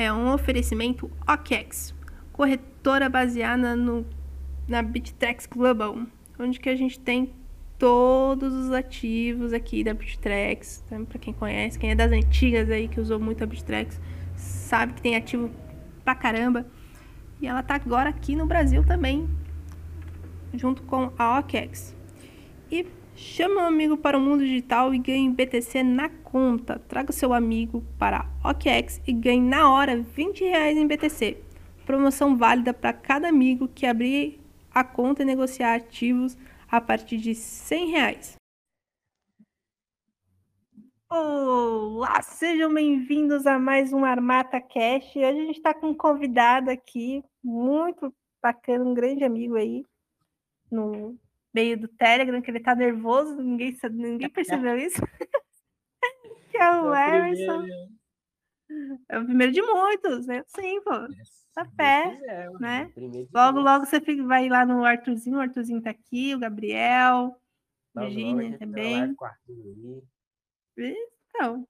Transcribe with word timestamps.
é 0.00 0.12
um 0.12 0.32
oferecimento 0.32 1.10
OKEx, 1.28 1.94
corretora 2.32 3.08
baseada 3.08 3.76
no, 3.76 4.06
na 4.66 4.82
Bittrex 4.82 5.46
Global, 5.46 5.98
onde 6.38 6.58
que 6.58 6.70
a 6.70 6.76
gente 6.76 6.98
tem 6.98 7.34
todos 7.78 8.52
os 8.52 8.72
ativos 8.72 9.52
aqui 9.52 9.84
da 9.84 9.92
Bittrex. 9.92 10.82
Então, 10.86 11.04
para 11.04 11.18
quem 11.18 11.34
conhece, 11.34 11.78
quem 11.78 11.90
é 11.90 11.94
das 11.94 12.12
antigas 12.12 12.70
aí 12.70 12.88
que 12.88 12.98
usou 12.98 13.20
muito 13.20 13.44
a 13.44 13.46
Bittrex, 13.46 14.00
sabe 14.34 14.94
que 14.94 15.02
tem 15.02 15.16
ativo 15.16 15.50
pra 16.02 16.14
caramba. 16.14 16.66
E 17.40 17.46
ela 17.46 17.62
tá 17.62 17.74
agora 17.74 18.08
aqui 18.08 18.34
no 18.34 18.46
Brasil 18.46 18.82
também, 18.84 19.28
junto 20.54 20.82
com 20.82 21.12
a 21.18 21.38
OKEx. 21.38 21.94
E 22.70 22.86
chama 23.20 23.60
um 23.62 23.66
amigo 23.66 23.98
para 23.98 24.16
o 24.16 24.20
mundo 24.20 24.42
digital 24.42 24.94
e 24.94 24.98
ganhe 24.98 25.28
BTC 25.28 25.82
na 25.82 26.08
conta. 26.08 26.78
Traga 26.78 27.12
seu 27.12 27.34
amigo 27.34 27.84
para 27.98 28.26
OKEx 28.42 29.00
e 29.06 29.12
ganhe 29.12 29.42
na 29.42 29.70
hora 29.70 30.00
20 30.00 30.42
reais 30.44 30.78
em 30.78 30.86
BTC. 30.86 31.36
Promoção 31.84 32.36
válida 32.36 32.72
para 32.72 32.94
cada 32.94 33.28
amigo 33.28 33.68
que 33.68 33.84
abrir 33.84 34.40
a 34.70 34.82
conta 34.82 35.22
e 35.22 35.26
negociar 35.26 35.74
ativos 35.74 36.36
a 36.66 36.80
partir 36.80 37.18
de 37.18 37.34
100 37.34 37.90
reais. 37.90 38.36
Olá, 41.10 42.22
sejam 42.22 42.72
bem-vindos 42.72 43.46
a 43.46 43.58
mais 43.58 43.92
um 43.92 44.02
Armata 44.02 44.60
Cash. 44.60 45.14
Hoje 45.16 45.24
a 45.24 45.32
gente 45.32 45.56
está 45.58 45.74
com 45.74 45.88
um 45.88 45.94
convidado 45.94 46.70
aqui, 46.70 47.22
muito 47.44 48.14
bacana, 48.42 48.84
um 48.84 48.94
grande 48.94 49.24
amigo 49.24 49.56
aí, 49.56 49.84
no 50.70 51.18
meio 51.52 51.78
do 51.78 51.88
Telegram, 51.88 52.40
que 52.40 52.50
ele 52.50 52.60
tá 52.60 52.74
nervoso, 52.74 53.36
ninguém, 53.36 53.76
ninguém 53.90 54.28
percebeu 54.28 54.76
isso. 54.76 55.00
que 56.50 56.56
é 56.56 56.70
o 56.72 56.94
Emerson. 56.94 57.66
É 59.08 59.18
o 59.18 59.24
primeiro 59.24 59.52
de 59.52 59.62
muitos, 59.62 60.26
né? 60.26 60.44
Sim, 60.46 60.80
pô. 60.82 60.92
Tá 61.52 61.66
pé, 61.76 62.16
quiser, 62.16 62.50
né? 62.60 62.92
Logo, 63.34 63.58
logo 63.58 63.84
você 63.84 64.00
fica, 64.00 64.22
vai 64.24 64.48
lá 64.48 64.64
no 64.64 64.84
Arthurzinho, 64.84 65.38
o 65.38 65.40
Arthurzinho 65.40 65.82
tá 65.82 65.90
aqui, 65.90 66.32
o 66.32 66.38
Gabriel, 66.38 67.36
Virginia 67.94 68.56
também. 68.56 69.16
Então, 70.76 71.66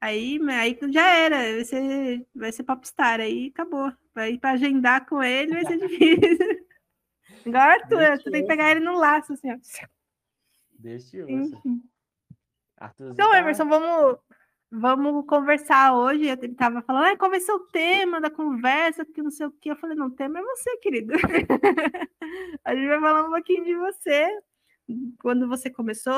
aí, 0.00 0.38
aí 0.50 0.78
já 0.90 1.08
era, 1.16 1.36
vai 1.36 1.64
ser, 1.64 2.26
vai 2.34 2.52
ser 2.52 2.64
popstar, 2.64 3.20
aí 3.20 3.52
acabou. 3.54 3.92
Vai 4.12 4.36
para 4.38 4.52
agendar 4.52 5.06
com 5.06 5.22
ele, 5.22 5.52
vai 5.52 5.64
ser 5.64 5.78
difícil. 5.86 6.63
Igual 7.46 7.62
Arthur, 7.62 8.18
você 8.18 8.30
tem 8.30 8.42
que 8.42 8.48
pegar 8.48 8.70
ele 8.70 8.80
no 8.80 8.96
laço, 8.98 9.32
assim, 9.32 9.52
ó. 9.52 9.56
Deixa 10.78 11.16
eu. 11.16 11.28
Então, 11.28 11.84
tá... 13.14 13.38
Emerson, 13.38 13.68
vamos, 13.68 14.18
vamos 14.70 15.26
conversar 15.26 15.94
hoje. 15.94 16.26
Ele 16.26 16.46
estava 16.46 16.82
falando, 16.82 17.06
ah, 17.06 17.16
qual 17.16 17.30
vai 17.30 17.40
ser 17.40 17.52
o 17.52 17.66
tema 17.66 18.20
da 18.20 18.30
conversa, 18.30 19.04
que 19.04 19.22
não 19.22 19.30
sei 19.30 19.46
o 19.46 19.52
que. 19.52 19.70
Eu 19.70 19.76
falei, 19.76 19.96
não, 19.96 20.06
o 20.06 20.14
tema 20.14 20.38
é 20.38 20.42
você, 20.42 20.76
querido. 20.78 21.14
a 22.64 22.74
gente 22.74 22.88
vai 22.88 23.00
falar 23.00 23.24
um 23.24 23.30
pouquinho 23.30 23.64
de 23.64 23.74
você, 23.76 24.28
quando 25.20 25.48
você 25.48 25.70
começou, 25.70 26.14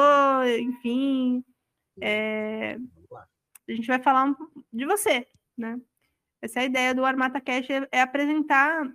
enfim, 0.58 1.44
é, 2.00 2.78
a 3.69 3.72
gente 3.72 3.86
vai 3.86 4.02
falar 4.02 4.34
de 4.72 4.86
você, 4.86 5.27
né? 5.56 5.80
Essa 6.42 6.60
é 6.60 6.62
a 6.62 6.66
ideia 6.66 6.94
do 6.94 7.04
Armata 7.04 7.41
Cash, 7.41 7.70
é, 7.70 7.88
é 7.91 8.00
apresentar 8.00 8.92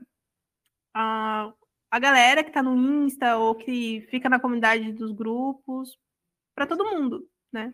a, 0.93 1.53
a 1.91 1.99
galera 1.99 2.41
que 2.41 2.49
está 2.49 2.63
no 2.63 2.75
Insta 2.75 3.37
ou 3.37 3.53
que 3.53 4.01
fica 4.09 4.29
na 4.29 4.39
comunidade 4.39 4.93
dos 4.93 5.11
grupos 5.11 5.99
para 6.55 6.65
todo 6.65 6.89
mundo, 6.89 7.29
né? 7.51 7.73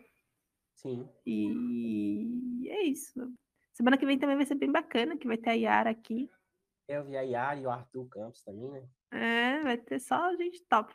Sim. 0.74 1.08
E 1.24 2.68
é 2.68 2.82
isso. 2.82 3.32
Semana 3.72 3.96
que 3.96 4.04
vem 4.04 4.18
também 4.18 4.36
vai 4.36 4.44
ser 4.44 4.56
bem 4.56 4.72
bacana, 4.72 5.16
que 5.16 5.26
vai 5.26 5.36
ter 5.36 5.50
a 5.50 5.52
Yara 5.52 5.90
aqui. 5.90 6.28
Eu 6.88 7.04
vi 7.04 7.16
a 7.16 7.22
Yara 7.22 7.60
e 7.60 7.66
o 7.66 7.70
Arthur 7.70 8.08
Campos 8.08 8.42
também, 8.42 8.68
né? 8.68 8.88
É, 9.12 9.60
vai 9.60 9.78
ter 9.78 10.00
só 10.00 10.34
gente 10.34 10.64
top. 10.64 10.92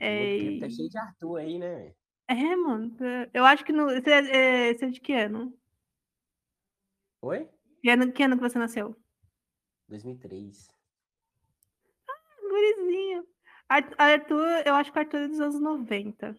É... 0.00 0.58
Tá 0.58 0.68
cheio 0.68 0.88
de 0.88 0.98
Arthur 0.98 1.36
aí, 1.36 1.58
né? 1.58 1.94
É, 2.26 2.56
mano. 2.56 2.96
Eu 3.32 3.44
acho 3.44 3.64
que 3.64 3.72
no. 3.72 3.84
Você 3.90 4.10
é, 4.10 4.74
você 4.74 4.86
é 4.86 4.88
de 4.88 5.00
que 5.00 5.12
ano? 5.12 5.56
Oi? 7.22 7.48
Que 7.80 7.90
ano, 7.90 8.12
que 8.12 8.22
ano 8.22 8.36
que 8.36 8.42
você 8.42 8.58
nasceu? 8.58 8.96
2003. 9.88 10.79
Gurizinho. 12.60 13.24
Arthur, 13.68 14.62
eu 14.66 14.74
acho 14.74 14.92
que 14.92 14.98
o 14.98 15.00
Arthur 15.00 15.20
é 15.20 15.28
dos 15.28 15.40
anos 15.40 15.60
90. 15.60 16.36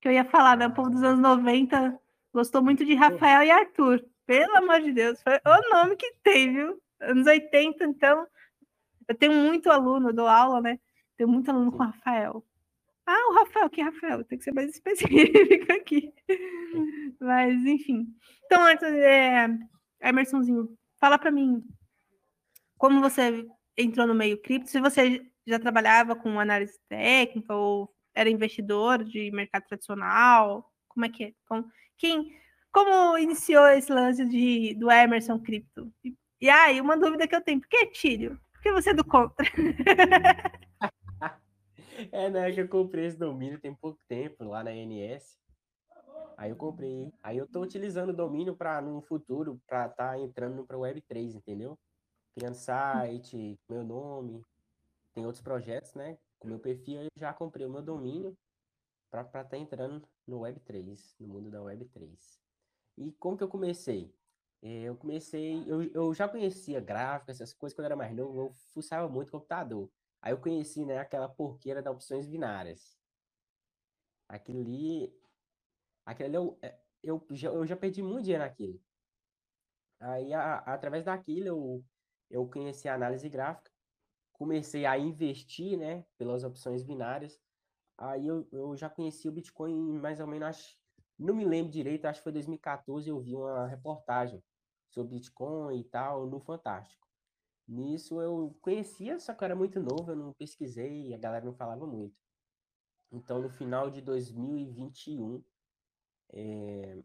Que 0.00 0.08
eu 0.08 0.12
ia 0.12 0.24
falar, 0.24 0.56
né? 0.56 0.66
O 0.66 0.74
povo 0.74 0.90
dos 0.90 1.02
anos 1.02 1.20
90 1.20 1.98
gostou 2.32 2.62
muito 2.62 2.84
de 2.84 2.94
Rafael 2.94 3.42
e 3.42 3.50
Arthur. 3.50 4.04
Pelo 4.26 4.56
amor 4.56 4.80
de 4.80 4.92
Deus, 4.92 5.22
foi 5.22 5.34
o 5.34 5.74
nome 5.74 5.96
que 5.96 6.12
tem, 6.22 6.52
viu? 6.52 6.80
Anos 7.00 7.26
80, 7.26 7.84
então. 7.84 8.26
Eu 9.06 9.14
tenho 9.14 9.32
muito 9.32 9.70
aluno, 9.70 10.08
eu 10.08 10.14
dou 10.14 10.26
aula, 10.26 10.60
né? 10.60 10.78
Tenho 11.16 11.28
muito 11.28 11.50
aluno 11.50 11.70
com 11.70 11.82
Rafael. 11.82 12.44
Ah, 13.06 13.30
o 13.30 13.34
Rafael, 13.34 13.70
que 13.70 13.82
Rafael? 13.82 14.24
Tem 14.24 14.38
que 14.38 14.44
ser 14.44 14.52
mais 14.52 14.70
específico 14.74 15.72
aqui. 15.72 16.12
Mas, 17.20 17.64
enfim. 17.64 18.06
Então, 18.46 18.66
é, 18.66 19.48
Emersonzinho, 20.00 20.76
fala 20.98 21.18
para 21.18 21.30
mim 21.30 21.62
como 22.78 23.00
você 23.00 23.46
entrou 23.76 24.06
no 24.06 24.14
meio 24.14 24.40
cripto, 24.40 24.70
se 24.70 24.80
você 24.80 25.24
já 25.46 25.58
trabalhava 25.58 26.16
com 26.16 26.40
análise 26.40 26.78
técnica 26.88 27.54
ou 27.54 27.92
era 28.14 28.30
investidor 28.30 29.04
de 29.04 29.30
mercado 29.30 29.64
tradicional, 29.66 30.70
como 30.88 31.04
é 31.04 31.08
que 31.08 31.24
é? 31.24 31.32
Como, 31.46 31.66
quem, 31.98 32.36
como 32.72 33.18
iniciou 33.18 33.66
esse 33.68 33.92
lance 33.92 34.24
de, 34.24 34.74
do 34.74 34.90
Emerson 34.90 35.38
Cripto? 35.40 35.92
E, 36.04 36.14
e 36.40 36.48
aí, 36.48 36.80
uma 36.80 36.96
dúvida 36.96 37.26
que 37.26 37.34
eu 37.34 37.40
tenho, 37.40 37.60
por 37.60 37.68
que 37.68 37.86
Tílio? 37.86 38.40
Por 38.52 38.62
que 38.62 38.72
você 38.72 38.90
é 38.90 38.94
do 38.94 39.04
contra? 39.04 39.46
É, 42.10 42.28
né, 42.28 42.50
que 42.52 42.60
eu 42.60 42.68
comprei 42.68 43.06
esse 43.06 43.16
domínio 43.16 43.60
tem 43.60 43.72
pouco 43.72 44.00
tempo 44.08 44.44
lá 44.44 44.64
na 44.64 44.72
NS. 44.72 45.38
Aí 46.36 46.50
eu 46.50 46.56
comprei. 46.56 47.12
Aí 47.22 47.38
eu 47.38 47.46
tô 47.46 47.60
utilizando 47.62 48.10
o 48.10 48.16
domínio 48.16 48.56
para 48.56 48.82
no 48.82 49.00
futuro 49.02 49.60
para 49.66 49.88
tá 49.88 50.18
entrando 50.18 50.64
para 50.66 50.76
Web3, 50.76 51.36
entendeu? 51.36 51.78
Criando 52.34 52.54
site, 52.54 53.58
meu 53.68 53.84
nome. 53.84 54.42
Tem 55.14 55.24
outros 55.24 55.42
projetos, 55.42 55.94
né? 55.94 56.18
Com 56.38 56.48
meu 56.48 56.58
perfil 56.58 57.02
eu 57.02 57.08
já 57.16 57.32
comprei 57.32 57.64
o 57.64 57.70
meu 57.70 57.82
domínio 57.82 58.36
para 59.10 59.22
estar 59.22 59.44
tá 59.44 59.56
entrando 59.56 60.06
no 60.26 60.40
Web3, 60.40 61.14
no 61.20 61.28
mundo 61.28 61.50
da 61.50 61.60
Web3. 61.60 62.18
E 62.98 63.12
como 63.12 63.36
que 63.36 63.44
eu 63.44 63.48
comecei? 63.48 64.12
É, 64.62 64.82
eu 64.84 64.96
comecei, 64.96 65.62
eu, 65.70 65.82
eu 65.92 66.14
já 66.14 66.28
conhecia 66.28 66.80
gráfico, 66.80 67.30
essas 67.30 67.52
coisas 67.52 67.76
quando 67.76 67.84
eu 67.84 67.86
era 67.86 67.96
mais 67.96 68.14
novo, 68.14 68.40
eu 68.40 68.52
fuçava 68.72 69.08
muito 69.08 69.30
computador. 69.30 69.90
Aí 70.22 70.32
eu 70.32 70.40
conheci, 70.40 70.84
né, 70.86 70.98
aquela 70.98 71.28
porqueira 71.28 71.82
da 71.82 71.90
opções 71.90 72.26
binárias. 72.26 72.98
Aquilo 74.28 74.60
ali. 74.60 75.14
Aquilo 76.06 76.28
ali 76.28 76.36
eu, 76.36 76.58
é, 76.62 76.78
eu, 77.02 77.26
já, 77.30 77.48
eu 77.50 77.66
já 77.66 77.76
perdi 77.76 78.02
muito 78.02 78.24
dinheiro 78.24 78.42
naquilo. 78.44 78.80
Aí, 80.00 80.32
a, 80.32 80.58
através 80.58 81.04
daquilo, 81.04 81.46
eu, 81.48 81.84
eu 82.30 82.48
conheci 82.48 82.88
a 82.88 82.94
análise 82.94 83.28
gráfica. 83.28 83.70
Comecei 84.34 84.84
a 84.84 84.98
investir, 84.98 85.78
né, 85.78 86.04
pelas 86.18 86.44
opções 86.44 86.82
binárias. 86.82 87.40
Aí 87.96 88.26
eu, 88.26 88.46
eu 88.52 88.76
já 88.76 88.90
conheci 88.90 89.28
o 89.28 89.32
Bitcoin 89.32 89.74
mais 89.98 90.20
ou 90.20 90.26
menos, 90.26 90.48
acho, 90.48 90.76
não 91.18 91.34
me 91.34 91.44
lembro 91.44 91.72
direito, 91.72 92.04
acho 92.04 92.20
que 92.20 92.24
foi 92.24 92.32
2014, 92.32 93.08
eu 93.08 93.20
vi 93.20 93.34
uma 93.34 93.66
reportagem 93.66 94.42
sobre 94.90 95.16
Bitcoin 95.16 95.78
e 95.78 95.84
tal 95.84 96.26
no 96.26 96.40
Fantástico. 96.40 97.06
Nisso 97.66 98.20
eu 98.20 98.54
conhecia, 98.60 99.18
só 99.18 99.32
que 99.32 99.44
era 99.44 99.56
muito 99.56 99.80
novo, 99.80 100.10
eu 100.10 100.16
não 100.16 100.32
pesquisei 100.34 101.14
a 101.14 101.18
galera 101.18 101.44
não 101.44 101.54
falava 101.54 101.86
muito. 101.86 102.14
Então, 103.10 103.40
no 103.40 103.48
final 103.48 103.90
de 103.90 104.02
2021, 104.02 105.42
é, 106.32 107.02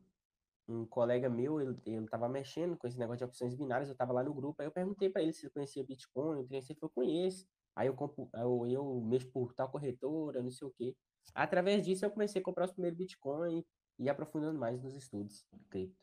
um 0.70 0.86
colega 0.86 1.28
meu, 1.30 1.60
ele, 1.60 1.76
estava 2.04 2.30
mexendo 2.30 2.78
com 2.78 2.88
esse 2.88 2.98
negócio 2.98 3.20
de 3.20 3.24
opções 3.26 3.56
binárias, 3.56 3.90
eu 3.90 3.94
estava 3.94 4.14
lá 4.14 4.24
no 4.24 4.34
grupo, 4.34 4.62
aí 4.62 4.68
eu 4.68 4.72
perguntei 4.72 5.10
para 5.10 5.24
ele 5.24 5.34
se 5.34 5.46
ele 5.46 5.54
conhecia 5.54 5.84
Bitcoin, 5.84 6.48
ele 6.50 6.62
falou, 6.76 6.92
conheço. 6.94 7.48
Aí 7.76 7.88
eu, 7.88 7.96
eu, 8.34 8.68
eu 8.68 9.02
mexo 9.02 9.32
por 9.32 9.54
tal 9.54 9.70
corretora, 9.70 10.44
não 10.44 10.52
sei 10.52 10.68
o 10.68 10.72
quê. 10.72 10.96
Através 11.34 11.84
disso, 11.86 12.06
eu 12.06 12.12
comecei 12.12 12.42
a 12.42 12.44
comprar 12.44 12.66
os 12.66 12.72
primeiros 12.72 12.98
Bitcoin 12.98 13.66
e 13.98 14.10
aprofundando 14.10 14.60
mais 14.60 14.82
nos 14.82 14.96
estudos 14.96 15.46
de 15.52 15.66
cripto. 15.66 15.98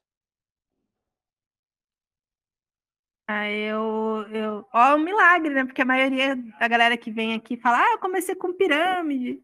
Aí 3.29 3.63
eu, 3.63 4.25
eu. 4.31 4.67
Ó, 4.73 4.95
um 4.95 4.99
milagre, 4.99 5.53
né? 5.53 5.65
Porque 5.65 5.83
a 5.83 5.85
maioria 5.85 6.37
da 6.61 6.69
galera 6.69 6.97
que 6.97 7.11
vem 7.11 7.35
aqui 7.35 7.57
fala, 7.57 7.79
ah, 7.79 7.93
eu 7.93 7.99
comecei 7.99 8.37
com 8.37 8.55
pirâmide. 8.55 9.43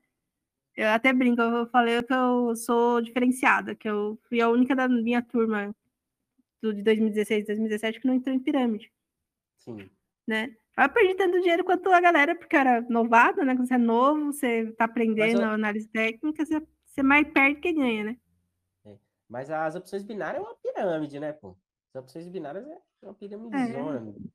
Eu 0.76 0.88
até 0.88 1.12
brinco, 1.12 1.40
eu 1.40 1.66
falei 1.66 2.02
que 2.02 2.12
eu 2.12 2.56
sou 2.56 3.00
diferenciada, 3.00 3.74
que 3.74 3.88
eu 3.88 4.19
fui 4.28 4.40
a 4.40 4.48
única 4.48 4.74
da 4.74 4.88
minha 4.88 5.22
turma 5.22 5.74
do, 6.62 6.72
de 6.72 6.82
2016, 6.82 7.46
2017 7.46 8.00
que 8.00 8.06
não 8.06 8.14
entrou 8.14 8.34
em 8.34 8.38
pirâmide. 8.38 8.90
Sim. 9.58 9.90
Né? 10.26 10.56
Eu 10.78 10.88
perdi 10.88 11.14
tanto 11.14 11.40
dinheiro 11.40 11.64
quanto 11.64 11.90
a 11.90 12.00
galera, 12.00 12.34
porque 12.34 12.56
era 12.56 12.80
novado, 12.82 13.44
né? 13.44 13.54
Quando 13.54 13.69
você 13.69 13.74
é 13.74 13.78
novo, 13.78 14.32
você 14.32 14.72
tá 14.72 14.86
aprendendo 14.86 15.42
eu... 15.42 15.50
análise 15.50 15.86
técnica, 15.88 16.44
você, 16.44 16.62
você 16.86 17.02
mais 17.02 17.28
perde 17.30 17.60
que 17.60 17.72
ganha, 17.72 18.04
né? 18.04 18.16
É. 18.86 18.96
Mas 19.28 19.50
as 19.50 19.74
opções 19.74 20.02
binárias 20.02 20.42
é 20.42 20.46
uma 20.46 20.54
pirâmide, 20.54 21.20
né, 21.20 21.32
pô? 21.32 21.54
As 21.94 22.02
opções 22.02 22.26
binárias 22.28 22.66
é 22.66 22.78
É 23.02 23.06
uma 23.06 23.14
piramidezona. 23.14 24.14
Ah, 24.16 24.28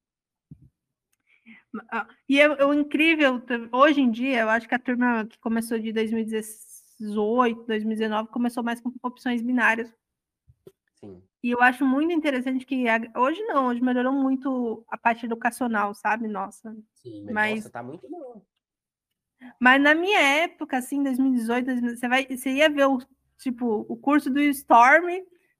E 2.27 2.39
é, 2.39 2.47
o 2.65 2.73
incrível, 2.73 3.41
hoje 3.71 4.01
em 4.01 4.09
dia, 4.11 4.41
eu 4.41 4.49
acho 4.49 4.67
que 4.67 4.75
a 4.75 4.79
turma 4.79 5.25
que 5.25 5.37
começou 5.39 5.77
de 5.79 5.91
2018, 5.91 7.63
2019, 7.65 8.29
começou 8.29 8.63
mais 8.63 8.81
com 8.81 8.91
opções 9.03 9.41
binárias. 9.41 9.93
Sim. 10.99 11.21
E 11.43 11.51
eu 11.51 11.61
acho 11.61 11.85
muito 11.85 12.11
interessante 12.11 12.65
que 12.65 12.87
a- 12.89 12.99
hoje 13.15 13.41
não, 13.43 13.67
hoje 13.67 13.81
melhorou 13.81 14.11
muito 14.11 14.83
a 14.89 14.97
parte 14.97 15.25
educacional, 15.25 15.93
sabe? 15.93 16.27
Nossa. 16.27 16.75
Sim, 16.95 17.23
mas, 17.25 17.33
Mas- 17.33 17.55
nossa, 17.55 17.69
tá 17.69 17.83
muito 17.83 18.09
bom. 18.09 18.41
Mas 19.59 19.81
na 19.81 19.93
minha 19.93 20.19
época, 20.19 20.77
assim, 20.77 21.03
2018, 21.03 21.65
2000, 21.67 21.95
você, 21.95 22.07
vai, 22.07 22.25
você 22.25 22.51
ia 22.53 22.69
ver 22.69 22.87
o, 22.87 22.97
tipo, 23.37 23.85
o 23.87 23.95
curso 23.95 24.29
do 24.31 24.39
Storm 24.41 25.05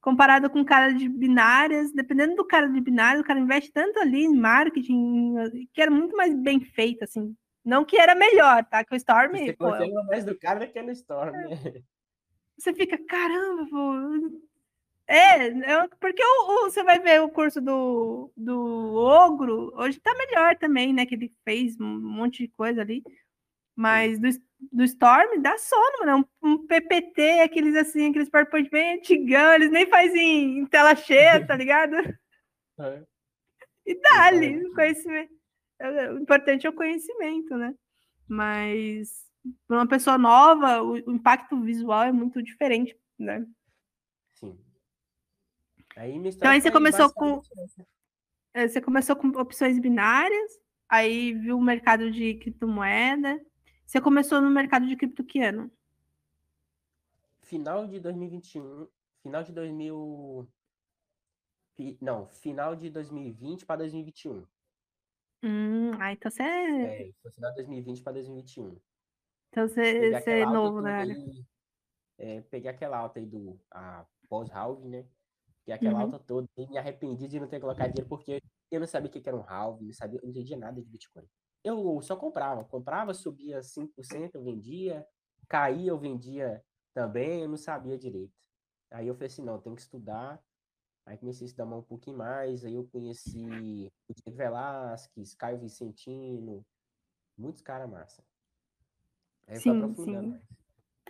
comparado 0.07 0.49
com 0.49 0.61
o 0.61 0.65
cara 0.65 0.93
de 0.93 1.09
binárias, 1.09 1.91
dependendo 1.91 2.33
do 2.33 2.45
cara 2.47 2.69
de 2.69 2.79
binárias, 2.79 3.21
o 3.21 3.25
cara 3.27 3.41
investe 3.41 3.73
tanto 3.73 3.99
ali 3.99 4.23
em 4.23 4.33
marketing, 4.33 5.33
que 5.73 5.81
era 5.81 5.91
muito 5.91 6.15
mais 6.15 6.33
bem 6.33 6.61
feito, 6.61 7.03
assim. 7.03 7.35
Não 7.65 7.83
que 7.83 7.97
era 7.97 8.15
melhor, 8.15 8.63
tá? 8.63 8.85
Que 8.85 8.93
o 8.93 8.95
Storm, 8.95 9.35
Você 9.35 9.51
pô, 9.51 9.69
mais 10.05 10.23
do 10.23 10.39
cara 10.39 10.61
do 10.65 10.71
que 10.71 10.81
no 10.81 10.91
Storm, 10.93 11.33
né? 11.33 11.49
você 12.57 12.73
fica, 12.73 12.97
caramba, 13.05 13.67
pô. 13.69 14.39
É, 15.07 15.47
é 15.47 15.87
porque 15.99 16.23
o, 16.23 16.67
o- 16.67 16.71
você 16.71 16.81
vai 16.83 16.99
ver 16.99 17.21
o 17.21 17.27
curso 17.29 17.59
do, 17.59 18.31
do 18.37 18.95
Ogro, 18.95 19.73
hoje 19.75 19.99
tá 19.99 20.15
melhor 20.15 20.55
também, 20.55 20.93
né? 20.93 21.05
Que 21.05 21.15
ele 21.15 21.33
fez 21.43 21.77
um 21.81 21.99
monte 21.99 22.43
de 22.43 22.47
coisa 22.47 22.79
ali. 22.79 23.03
Mas 23.75 24.17
do, 24.19 24.29
do 24.71 24.83
Storm 24.83 25.41
dá 25.41 25.57
sono, 25.57 25.99
mano. 26.05 26.29
Um, 26.41 26.49
um 26.53 26.67
PPT, 26.67 27.41
aqueles 27.41 27.75
assim, 27.75 28.09
aqueles 28.09 28.29
PowerPoint 28.29 28.69
bem 28.69 28.95
antigão, 28.97 29.53
eles 29.53 29.69
nem 29.71 29.87
fazem 29.87 30.59
em 30.59 30.65
tela 30.65 30.95
cheia, 30.95 31.45
tá 31.45 31.55
ligado? 31.57 31.95
É. 32.79 33.03
E 33.85 33.99
dá-lhe 34.01 34.65
o 34.67 34.73
conhecimento. 34.73 35.33
É, 35.79 36.11
O 36.11 36.19
importante 36.19 36.65
é 36.65 36.69
o 36.69 36.73
conhecimento, 36.73 37.55
né? 37.55 37.73
Mas 38.27 39.25
para 39.67 39.77
uma 39.77 39.87
pessoa 39.87 40.17
nova, 40.17 40.81
o, 40.81 40.93
o 40.93 41.11
impacto 41.13 41.59
visual 41.61 42.03
é 42.03 42.11
muito 42.11 42.41
diferente, 42.43 42.97
né? 43.17 43.45
Sim. 44.35 44.59
Aí 45.95 46.13
Então 46.15 46.51
aí 46.51 46.61
você 46.61 46.69
começou 46.71 47.11
com- 47.13 47.41
essa. 47.63 47.87
É, 48.53 48.67
Você 48.67 48.81
começou 48.81 49.15
com 49.15 49.27
opções 49.39 49.79
binárias, 49.79 50.51
aí 50.89 51.33
viu 51.33 51.57
o 51.57 51.61
mercado 51.61 52.11
de 52.11 52.33
criptomoeda. 52.35 53.39
Você 53.87 53.99
começou 53.99 54.39
no 54.39 54.51
mercado 54.51 54.85
de 54.85 54.95
cripto 54.95 55.23
que 55.23 55.41
ano? 55.41 55.71
Final 57.41 57.87
de 57.87 57.99
2021, 57.99 58.87
final 59.23 59.43
de 59.43 59.51
2000... 59.51 60.47
fi- 61.75 61.97
Não, 62.01 62.27
final 62.27 62.75
de 62.75 62.89
2020 62.89 63.65
para 63.65 63.77
2021. 63.79 64.45
Hum, 65.43 65.91
ah, 65.99 66.11
então 66.13 66.29
você 66.31 66.43
é, 66.43 66.93
É, 66.99 67.11
foi 67.21 67.31
final 67.31 67.49
de 67.51 67.57
2020 67.57 68.03
para 68.03 68.13
2021. 68.13 68.79
então 69.49 69.67
você, 69.67 69.83
Peguei 69.99 70.13
você 70.13 70.31
é 70.31 70.45
novo 70.45 70.85
área. 70.85 71.15
aí, 71.15 71.45
é, 72.17 72.41
peguei 72.41 72.69
aquela 72.71 72.97
alta 72.97 73.19
aí 73.19 73.25
do 73.25 73.59
pós-halving, 74.29 74.89
né? 74.89 75.05
E 75.67 75.73
aquela 75.73 75.99
Uhum. 75.99 76.03
alta 76.03 76.19
toda 76.19 76.47
e 76.57 76.67
me 76.67 76.77
arrependi 76.77 77.27
de 77.27 77.39
não 77.39 77.47
ter 77.47 77.59
colocado 77.59 77.89
dinheiro 77.89 78.09
porque 78.09 78.41
eu 78.71 78.79
não 78.79 78.87
sabia 78.87 79.09
o 79.09 79.11
que 79.13 79.27
era 79.27 79.37
um 79.37 79.43
halving, 79.47 79.87
não 79.87 79.93
sabia, 79.93 80.19
não 80.23 80.29
entendia 80.29 80.57
nada 80.57 80.81
de 80.81 80.89
Bitcoin. 80.89 81.27
Eu 81.67 82.01
só 82.01 82.15
comprava, 82.15 82.63
comprava, 82.63 83.13
subia 83.13 83.61
5%, 83.61 84.35
eu 84.35 84.43
vendia, 84.43 85.05
caía, 85.49 85.89
eu 85.91 85.99
vendia 85.99 86.63
também, 86.93 87.41
eu 87.41 87.49
não 87.49 87.57
sabia 87.57 87.97
direito. 87.97 88.31
Aí 88.89 89.05
eu 89.07 89.13
falei 89.13 89.27
assim, 89.27 89.43
não, 89.43 89.59
tem 89.59 89.75
que 89.75 89.81
estudar. 89.81 90.41
Aí 91.05 91.17
comecei 91.17 91.43
a 91.45 91.47
estudar 91.49 91.65
um 91.65 91.81
pouquinho 91.81 92.17
mais, 92.17 92.63
aí 92.63 92.73
eu 92.75 92.87
conheci 92.87 93.91
o 94.07 94.13
Diego 94.13 94.37
Velasquez, 94.37 95.35
Caio 95.35 95.59
Vicentino, 95.59 96.65
muitos 97.37 97.61
caras 97.61 97.89
massa. 97.89 98.23
Aí 99.45 99.57
Sim, 99.59 99.71
aprofundando 99.71 100.23
sim. 100.23 100.29
mais. 100.29 100.43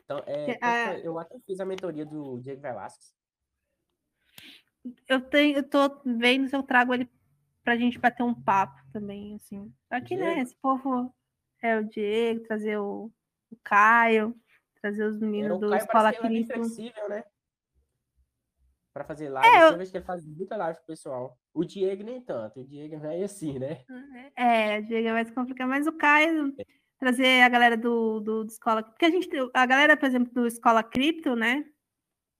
Então, 0.03 0.17
é, 0.25 0.45
Que- 0.53 0.59
tanto 0.59 0.65
a- 0.65 0.99
que 1.01 1.07
eu 1.07 1.19
até 1.19 1.39
fiz 1.39 1.59
a 1.59 1.65
mentoria 1.65 2.05
do 2.05 2.39
Diego 2.39 2.61
Velasquez. 2.61 3.15
Eu 5.07 5.21
tenho, 5.21 5.57
eu 5.57 5.69
tô 5.69 6.01
vendo 6.03 6.47
se 6.49 6.55
eu 6.55 6.63
trago 6.63 6.93
ele 6.93 7.05
pra 7.67 7.75
gente 7.75 7.99
bater 7.99 8.23
um 8.23 8.33
papo 8.33 8.81
também, 8.93 9.35
assim. 9.35 9.69
Aqui, 9.89 10.15
né? 10.15 10.27
Diego? 10.35 10.41
Esse 10.41 10.55
povo 10.55 11.13
é 11.61 11.77
o 11.77 11.83
Diego, 11.83 12.47
trazer 12.47 12.77
o, 12.77 13.11
o 13.51 13.57
Caio, 13.61 14.33
trazer 14.81 15.03
os 15.03 15.17
Era 15.17 15.25
meninos 15.25 15.57
o 15.57 15.59
do 15.59 15.69
Caio 15.71 15.81
Escola 15.81 16.09
ele 16.15 16.43
é 16.43 16.45
flexível, 16.45 17.09
né? 17.09 17.25
Pra 18.93 19.03
fazer 19.03 19.27
live. 19.27 19.53
É, 19.53 19.57
assim, 19.57 19.65
eu- 19.65 19.71
eu 19.73 19.77
vejo 19.79 19.91
que 19.91 19.97
ele 19.97 20.05
faz 20.05 20.25
muita 20.25 20.55
live 20.55 20.77
com 20.77 20.83
o 20.85 20.87
pessoal. 20.87 21.37
O 21.53 21.65
Diego 21.65 22.03
nem 22.03 22.21
tanto. 22.21 22.61
O 22.61 22.65
Diego 22.65 23.05
é 23.05 23.23
assim, 23.23 23.59
né? 23.59 23.83
É, 24.37 24.79
Diego 24.79 25.09
é 25.09 25.11
mais 25.11 25.29
complicado, 25.31 25.67
mas 25.67 25.85
o 25.87 25.91
Caio 25.91 26.55
trazer 26.97 27.41
a 27.41 27.49
galera 27.49 27.75
do, 27.75 28.21
do, 28.21 28.43
do 28.45 28.49
Escola. 28.49 28.81
Porque 28.81 29.03
a 29.03 29.09
gente, 29.09 29.29
a 29.53 29.65
galera, 29.65 29.97
por 29.97 30.05
exemplo, 30.05 30.31
do 30.33 30.47
Escola 30.47 30.81
Cripto, 30.81 31.35
né? 31.35 31.65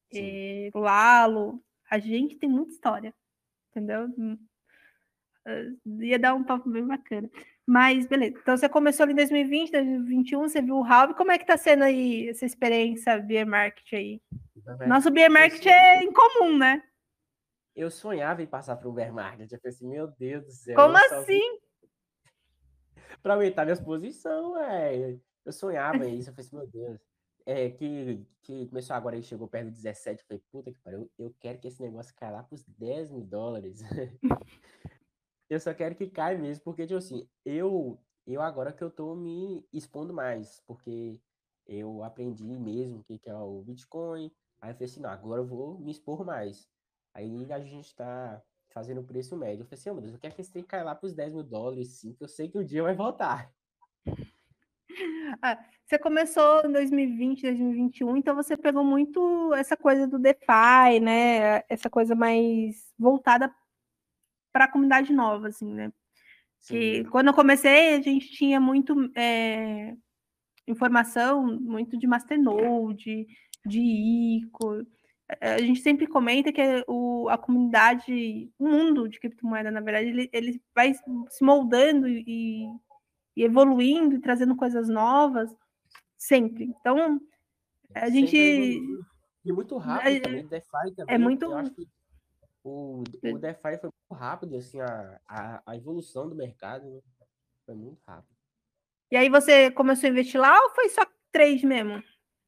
Sim. 0.10 0.22
E 0.24 0.72
o 0.74 0.80
Lalo, 0.80 1.62
a 1.92 2.00
gente 2.00 2.38
tem 2.38 2.48
muita 2.50 2.72
história, 2.72 3.14
entendeu? 3.72 4.08
Eh, 5.48 5.72
Ia 6.02 6.20
dar 6.20 6.34
um 6.34 6.44
papo 6.44 6.70
bem 6.70 6.86
bacana. 6.86 7.30
Mas, 7.66 8.06
beleza. 8.06 8.38
Então, 8.40 8.56
você 8.56 8.70
começou 8.70 9.04
ali 9.04 9.14
em 9.14 9.16
2020, 9.18 9.72
2021, 9.72 10.42
você 10.42 10.62
viu 10.62 10.76
o 10.76 10.84
Halve. 10.84 11.16
Como 11.16 11.32
é 11.32 11.38
que 11.38 11.46
tá 11.46 11.58
sendo 11.58 11.84
aí 11.84 12.30
essa 12.30 12.46
experiência 12.46 13.18
Beer 13.20 13.48
Market 13.48 13.94
aí? 13.94 14.22
Nosso 14.88 15.10
Beer 15.10 15.32
Market 15.32 15.66
é 15.66 16.04
incomum, 16.04 16.58
né? 16.58 16.84
Eu 17.78 17.92
sonhava 17.92 18.42
em 18.42 18.48
passar 18.48 18.76
para 18.76 18.90
o 18.90 18.92
bear 18.92 19.14
market. 19.14 19.52
Eu 19.52 19.60
falei 19.60 19.76
assim, 19.76 19.88
meu 19.88 20.08
Deus 20.08 20.44
do 20.46 20.52
céu. 20.52 20.76
Como 20.76 20.98
assim? 20.98 21.42
Pra 23.22 23.36
aumentar 23.36 23.66
minha 23.66 23.74
exposição, 23.74 24.58
é. 24.58 25.16
Eu 25.46 25.54
sonhava 25.54 26.08
isso. 26.08 26.30
Eu 26.30 26.34
falei 26.34 26.48
assim, 26.48 26.56
meu 26.56 26.68
Deus. 26.68 27.00
É, 27.46 27.70
que, 27.70 28.26
que 28.42 28.68
começou 28.68 28.96
agora 28.96 29.16
e 29.16 29.22
chegou 29.22 29.48
perto 29.48 29.68
de 29.68 29.76
17. 29.76 30.22
Eu 30.22 30.28
falei, 30.28 30.44
puta 30.52 30.72
que 30.72 30.80
pariu. 30.80 31.10
Eu 31.20 31.34
quero 31.40 31.60
que 31.60 31.68
esse 31.68 31.82
negócio 31.82 32.16
caia 32.16 32.32
lá 32.32 32.44
pros 32.44 32.66
10 32.66 33.12
mil 33.12 33.24
dólares. 33.24 33.82
eu 35.50 35.60
só 35.60 35.74
quero 35.74 35.96
que 35.96 36.08
caia 36.08 36.38
mesmo. 36.38 36.64
Porque, 36.64 36.86
tipo 36.86 36.98
assim, 36.98 37.28
eu, 37.46 38.00
eu 38.26 38.42
agora 38.42 38.74
que 38.74 38.84
eu 38.84 38.90
tô 38.90 39.16
me 39.16 39.66
expondo 39.74 40.14
mais. 40.14 40.62
Porque 40.66 41.20
eu 41.66 42.04
aprendi 42.04 42.46
mesmo 42.46 43.00
o 43.00 43.04
que, 43.04 43.18
que 43.18 43.30
é 43.30 43.36
o 43.36 43.62
Bitcoin. 43.62 44.32
Aí 44.62 44.72
eu 44.72 44.74
falei 44.76 44.90
assim, 44.90 45.02
não, 45.02 45.10
agora 45.10 45.42
eu 45.42 45.46
vou 45.46 45.80
me 45.80 45.92
expor 45.92 46.26
mais. 46.26 46.68
Aí 47.14 47.52
a 47.52 47.60
gente 47.60 47.96
tá 47.96 48.42
fazendo 48.70 49.02
o 49.02 49.04
preço 49.04 49.36
médio. 49.36 49.62
Eu 49.62 49.66
falei 49.66 49.80
assim, 49.80 49.90
oh, 49.90 49.94
meu 49.94 50.02
Deus, 50.02 50.14
eu 50.14 50.20
quero 50.20 50.36
que 50.36 50.42
esse 50.42 50.52
trem 50.52 50.64
caia 50.64 50.84
lá 50.84 50.96
pros 50.96 51.14
10 51.14 51.34
mil 51.34 51.44
dólares, 51.44 52.00
sim, 52.00 52.14
que 52.14 52.24
eu 52.24 52.28
sei 52.28 52.50
que 52.50 52.58
o 52.58 52.66
dia 52.66 52.84
vai 52.84 52.96
voltar. 52.96 53.52
Você 55.86 55.98
começou 56.00 56.66
em 56.66 56.72
2020, 56.72 57.42
2021, 57.44 58.18
então 58.18 58.36
você 58.36 58.58
pegou 58.58 58.84
muito 58.84 59.54
essa 59.54 59.78
coisa 59.78 60.08
do 60.08 60.20
DeFi, 60.20 61.00
né? 61.02 61.64
Essa 61.70 61.90
coisa 61.90 62.16
mais 62.16 62.92
voltada 62.98 63.54
para 64.58 64.66
a 64.66 64.72
comunidade 64.72 65.14
nova, 65.14 65.50
assim, 65.50 65.72
né? 65.72 65.94
Que 66.68 66.96
Sim, 66.96 67.04
quando 67.12 67.28
eu 67.28 67.34
comecei, 67.36 67.94
a 67.94 68.02
gente 68.02 68.28
tinha 68.32 68.60
muito 68.60 68.96
é, 69.16 69.94
informação, 70.68 71.46
muito 71.62 71.96
de 71.96 72.08
Masternode, 72.08 73.28
de 73.64 73.80
ICO. 73.80 74.84
É, 75.40 75.54
A 75.54 75.60
gente 75.60 75.80
sempre 75.82 76.08
comenta 76.08 76.52
que 76.52 76.84
o, 76.88 77.30
a 77.30 77.38
comunidade, 77.38 78.50
o 78.58 78.68
mundo 78.68 79.08
de 79.08 79.20
criptomoeda, 79.20 79.70
na 79.70 79.80
verdade, 79.80 80.10
ele, 80.10 80.28
ele 80.34 80.60
vai 80.74 80.92
se 80.96 81.44
moldando 81.44 82.08
e, 82.08 82.66
e 83.36 83.44
evoluindo 83.44 84.16
e 84.16 84.20
trazendo 84.20 84.56
coisas 84.56 84.90
novas 84.90 85.56
sempre. 86.18 86.64
Então, 86.64 87.22
a 87.94 88.10
gente. 88.10 88.36
E 89.46 89.54
muito 89.54 89.78
rápido 89.78 90.16
é- 90.16 90.20
também, 90.20 90.48
DeFi 90.48 90.96
também. 90.96 91.20
muito- 91.20 91.46
Eu 91.46 91.58
acho 91.58 91.72
que 91.76 91.88
o, 92.68 93.04
o 93.24 93.40
DeFi 93.40 93.78
foi 93.80 93.90
muito 93.90 94.14
rápido, 94.14 94.58
assim, 94.58 94.80
a, 94.82 95.22
a, 95.26 95.64
a 95.66 95.76
evolução 95.78 96.28
do 96.28 96.36
mercado 96.36 96.86
né? 96.90 97.02
foi 97.66 97.76
muito 97.76 98.02
rápido. 98.06 98.36
E 99.10 99.16
aí 99.16 99.30
você 99.30 99.72
começou 99.72 100.08
a 100.08 100.12
investir 100.12 100.40
lá 100.40 100.54
ou 100.64 100.70
foi 100.72 100.90
só 100.90 101.02
trade 101.32 101.66
mesmo? 101.66 102.04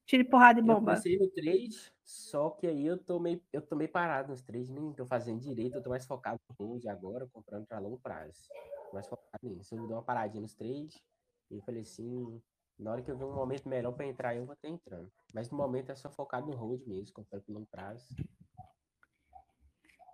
Tire 0.05 0.25
porrada 0.25 0.59
e 0.59 0.61
Eu 0.61 0.65
bomba. 0.67 0.79
comecei 0.91 1.17
no 1.17 1.29
trade, 1.29 1.93
só 2.03 2.49
que 2.49 2.67
aí 2.67 2.85
eu 2.85 2.97
tô 2.97 3.19
meio, 3.19 3.41
eu 3.53 3.61
tô 3.61 3.75
meio 3.75 3.89
parado 3.89 4.29
nos 4.29 4.41
trades, 4.41 4.69
nem 4.69 4.91
tô 4.93 5.05
fazendo 5.05 5.39
direito, 5.39 5.75
eu 5.75 5.83
tô 5.83 5.89
mais 5.89 6.05
focado 6.05 6.39
no 6.49 6.55
hold 6.65 6.85
agora, 6.87 7.27
comprando 7.31 7.65
para 7.65 7.79
longo 7.79 7.99
prazo. 7.99 8.49
Mais 8.91 9.07
focado 9.07 9.47
nisso. 9.47 9.73
Eu 9.75 9.85
dei 9.87 9.95
uma 9.95 10.03
paradinha 10.03 10.41
nos 10.41 10.55
trades 10.55 10.99
e 11.49 11.55
eu 11.55 11.61
falei 11.61 11.83
assim, 11.83 12.41
na 12.77 12.91
hora 12.91 13.01
que 13.01 13.09
eu 13.09 13.17
ver 13.17 13.23
um 13.23 13.35
momento 13.35 13.69
melhor 13.69 13.93
para 13.93 14.07
entrar, 14.07 14.35
eu 14.35 14.45
vou 14.45 14.53
estar 14.53 14.67
entrando. 14.67 15.09
Mas 15.33 15.49
no 15.49 15.57
momento 15.57 15.91
é 15.91 15.95
só 15.95 16.09
focado 16.09 16.47
no 16.47 16.57
hold 16.57 16.85
mesmo, 16.87 17.13
comprando 17.13 17.43
por 17.43 17.53
longo 17.53 17.67
prazo. 17.67 18.05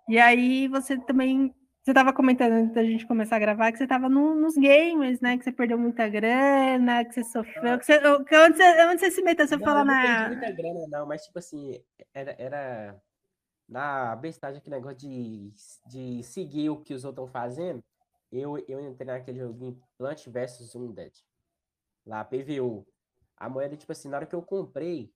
E 0.08 0.18
aí 0.18 0.68
você 0.68 0.98
também. 0.98 1.54
Você 1.82 1.92
estava 1.92 2.12
comentando 2.12 2.52
antes 2.52 2.74
da 2.74 2.82
gente 2.84 3.06
começar 3.06 3.36
a 3.36 3.38
gravar 3.38 3.70
que 3.70 3.78
você 3.78 3.84
estava 3.84 4.08
no, 4.08 4.34
nos 4.34 4.56
games, 4.56 5.20
né? 5.20 5.38
Que 5.38 5.44
você 5.44 5.52
perdeu 5.52 5.78
muita 5.78 6.08
grana, 6.08 7.04
que 7.04 7.14
você 7.14 7.22
sofreu. 7.24 7.78
Que 7.78 7.84
você, 7.86 8.00
que 8.00 8.36
onde, 8.38 8.56
você, 8.56 8.86
onde 8.86 9.00
você 9.00 9.10
se 9.12 9.22
meteu? 9.22 9.46
Você 9.46 9.56
Não, 9.58 9.62
falou 9.62 9.82
eu 9.82 9.86
não 9.86 9.98
perdi 9.98 10.24
na. 10.24 10.26
muita 10.26 10.50
grana, 10.52 10.86
não, 10.88 11.06
mas 11.06 11.24
tipo 11.24 11.38
assim, 11.38 11.82
era, 12.12 12.34
era. 12.38 13.02
na 13.68 14.16
bestagem, 14.16 14.58
aquele 14.60 14.76
negócio 14.76 14.98
de, 14.98 15.52
de 15.86 16.22
seguir 16.24 16.70
o 16.70 16.82
que 16.82 16.94
os 16.94 17.04
outros 17.04 17.24
estão 17.26 17.40
fazendo, 17.42 17.84
eu, 18.32 18.58
eu 18.68 18.80
entrei 18.80 19.06
naquele 19.08 19.40
joguinho 19.40 19.80
Plant 19.98 20.26
vs 20.28 20.74
Undead. 20.76 21.12
Lá, 22.06 22.24
PVO. 22.24 22.86
A 23.36 23.48
moeda, 23.48 23.76
tipo 23.76 23.92
assim, 23.92 24.08
na 24.08 24.18
hora 24.18 24.26
que 24.26 24.34
eu 24.34 24.42
comprei, 24.42 25.12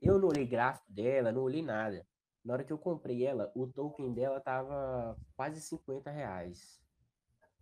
eu 0.00 0.18
não 0.18 0.28
olhei 0.28 0.46
gráfico 0.46 0.92
dela, 0.92 1.32
não 1.32 1.42
olhei 1.42 1.62
nada. 1.62 2.06
Na 2.44 2.52
hora 2.52 2.64
que 2.64 2.72
eu 2.72 2.78
comprei 2.78 3.24
ela, 3.24 3.50
o 3.54 3.66
token 3.66 4.12
dela 4.12 4.38
tava 4.38 5.16
quase 5.34 5.60
50 5.62 6.10
reais. 6.10 6.78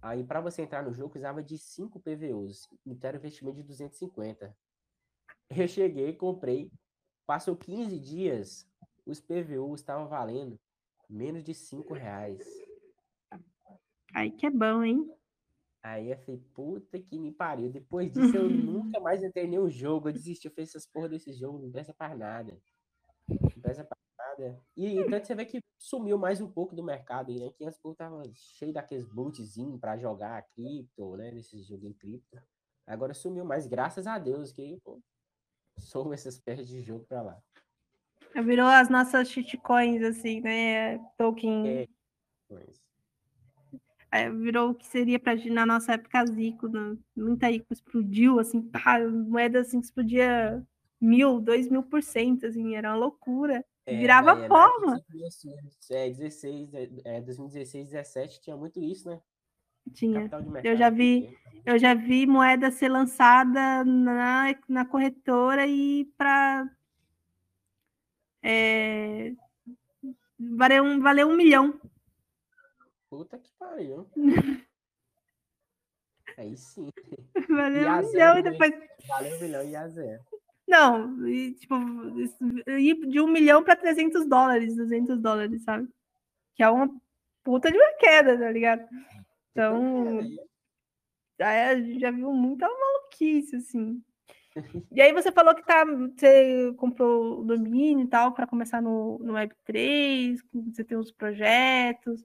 Aí, 0.00 0.24
para 0.24 0.40
você 0.40 0.62
entrar 0.62 0.82
no 0.82 0.92
jogo, 0.92 1.10
precisava 1.10 1.40
de 1.40 1.56
5 1.56 2.00
PVOs. 2.00 2.68
Então, 2.84 3.08
era 3.08 3.16
investimento 3.16 3.56
de 3.56 3.62
250. 3.62 4.56
Eu 5.48 5.68
cheguei, 5.68 6.12
comprei. 6.14 6.72
Passou 7.24 7.56
15 7.56 8.00
dias, 8.00 8.68
os 9.06 9.20
PVOs 9.20 9.80
estavam 9.80 10.08
valendo 10.08 10.58
menos 11.08 11.44
de 11.44 11.54
5 11.54 11.94
reais. 11.94 12.44
Aí 14.14 14.32
que 14.32 14.46
é 14.46 14.50
bom, 14.50 14.82
hein? 14.82 15.08
Aí 15.82 16.10
eu 16.10 16.18
falei, 16.18 16.40
puta 16.54 16.98
que 16.98 17.18
me 17.18 17.32
pariu. 17.32 17.70
Depois 17.70 18.10
disso, 18.10 18.36
eu 18.36 18.48
nunca 18.50 18.98
mais 19.00 19.22
entrei 19.22 19.46
nenhum 19.46 19.70
jogo. 19.70 20.08
Eu 20.08 20.12
desisti, 20.12 20.46
eu 20.46 20.52
fiz 20.52 20.70
essas 20.70 20.86
porra 20.86 21.08
desse 21.08 21.32
jogo, 21.32 21.58
não 21.58 21.70
presta 21.70 21.94
pra 21.94 22.16
nada. 22.16 22.58
Não 23.28 23.62
presta 23.62 23.84
pra 23.84 23.96
nada. 24.32 24.60
E 24.76 24.98
então 24.98 25.22
você 25.22 25.34
vê 25.34 25.44
que 25.44 25.60
sumiu 25.78 26.18
mais 26.18 26.40
um 26.40 26.50
pouco 26.50 26.74
do 26.74 26.82
mercado 26.82 27.30
aí, 27.30 27.38
né? 27.38 27.50
Que 27.50 27.64
antes 27.64 27.78
o 27.82 27.94
tava 27.94 28.22
cheio 28.34 28.72
daqueles 28.72 29.06
bootzinhos 29.06 29.78
pra 29.80 29.96
jogar 29.96 30.42
cripto, 30.54 31.16
né? 31.16 31.30
Nesses 31.30 31.66
joguinhos 31.66 31.96
cripto. 31.98 32.40
Agora 32.86 33.14
sumiu 33.14 33.44
mais, 33.44 33.66
graças 33.66 34.06
a 34.06 34.18
Deus, 34.18 34.52
que 34.52 34.80
pô, 34.84 35.00
sou 35.78 36.12
essas 36.12 36.38
pernas 36.38 36.66
de 36.66 36.80
jogo 36.82 37.04
pra 37.04 37.22
lá. 37.22 37.42
Virou 38.34 38.66
as 38.66 38.88
nossas 38.88 39.28
shitcoins, 39.28 40.02
assim, 40.02 40.40
né? 40.40 40.98
Token. 41.18 41.68
É, 41.68 41.88
mas... 42.50 42.82
É, 44.10 44.30
virou 44.30 44.70
o 44.70 44.74
que 44.74 44.86
seria 44.86 45.18
para 45.18 45.36
na 45.50 45.64
nossa 45.64 45.92
época 45.94 46.26
Zico, 46.26 46.68
né? 46.68 46.98
muita 47.16 47.50
ICO 47.50 47.72
explodiu, 47.72 48.38
assim, 48.38 48.60
pá, 48.60 48.98
moeda 49.00 49.60
assim 49.60 49.78
explodia 49.78 50.62
mil, 51.00 51.40
dois 51.40 51.68
mil 51.68 51.82
por 51.82 52.02
cento, 52.02 52.46
assim, 52.46 52.74
era 52.76 52.90
uma 52.90 52.96
loucura. 52.96 53.64
É, 53.84 53.96
Virava 53.96 54.44
é, 54.44 54.48
pó, 54.48 54.80
mano. 54.80 55.04
É, 55.90 56.10
16, 56.10 56.70
é, 57.04 57.20
2016, 57.20 57.88
17 57.88 58.40
tinha 58.40 58.56
muito 58.56 58.80
isso, 58.80 59.08
né? 59.08 59.20
Tinha. 59.92 60.30
Eu 60.62 60.76
já 60.76 60.88
vi, 60.90 61.36
eu 61.66 61.76
já 61.78 61.92
vi 61.92 62.24
moeda 62.24 62.70
ser 62.70 62.88
lançada 62.88 63.84
na, 63.84 64.54
na 64.68 64.84
corretora 64.84 65.66
e 65.66 66.04
para 66.16 66.70
é, 68.40 69.32
valer 70.38 70.80
um, 70.80 71.00
valer 71.00 71.26
um 71.26 71.36
milhão. 71.36 71.80
Puta 73.10 73.38
que 73.38 73.50
pariu. 73.58 74.08
Aí 76.38 76.56
sim. 76.56 76.88
Valeu 77.48 77.90
um 77.90 78.08
milhão 78.08 78.38
e 78.38 78.42
depois. 78.42 78.72
Valeu 79.08 79.36
um 79.36 79.40
milhão 79.40 79.64
e 79.64 79.76
a 79.76 79.88
zero. 79.88 80.22
Não, 80.66 81.26
e, 81.28 81.52
tipo, 81.54 81.74
ir 82.78 83.06
de 83.06 83.20
um 83.20 83.28
milhão 83.28 83.62
para 83.62 83.76
300 83.76 84.26
dólares, 84.26 84.76
200 84.76 85.20
dólares, 85.20 85.62
sabe? 85.64 85.88
Que 86.54 86.62
é 86.62 86.70
uma 86.70 86.88
puta 87.42 87.70
de 87.70 87.76
uma 87.76 87.92
queda, 87.98 88.38
tá 88.38 88.50
ligado? 88.50 88.88
Então, 89.50 90.20
já, 91.38 91.80
já 91.98 92.10
viu 92.10 92.32
muita 92.32 92.66
maluquice, 92.68 93.56
assim. 93.56 94.02
E 94.90 95.00
aí 95.00 95.12
você 95.12 95.32
falou 95.32 95.54
que 95.54 95.64
tá, 95.64 95.84
você 95.84 96.72
comprou 96.76 97.40
o 97.40 97.44
domínio 97.44 98.04
e 98.04 98.08
tal 98.08 98.32
para 98.32 98.46
começar 98.46 98.82
no, 98.82 99.18
no 99.18 99.32
Web3, 99.32 100.38
você 100.52 100.84
tem 100.84 100.96
os 100.96 101.10
projetos. 101.10 102.24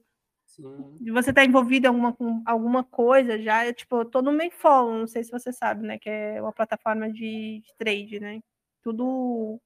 Sim. 0.58 1.12
Você 1.12 1.30
está 1.30 1.44
envolvido 1.44 1.86
em 1.86 1.88
alguma, 1.88 2.12
com 2.12 2.42
alguma 2.44 2.84
coisa 2.84 3.40
já? 3.40 3.64
Eu, 3.66 3.72
tipo, 3.72 3.96
eu 4.00 4.04
tô 4.04 4.20
no 4.20 4.32
Mayfollow, 4.32 4.98
não 4.98 5.06
sei 5.06 5.22
se 5.22 5.30
você 5.30 5.52
sabe, 5.52 5.86
né? 5.86 5.98
Que 5.98 6.10
é 6.10 6.42
uma 6.42 6.52
plataforma 6.52 7.10
de, 7.10 7.60
de 7.60 7.74
trade, 7.78 8.18
né? 8.18 8.40
Tudo 8.82 9.60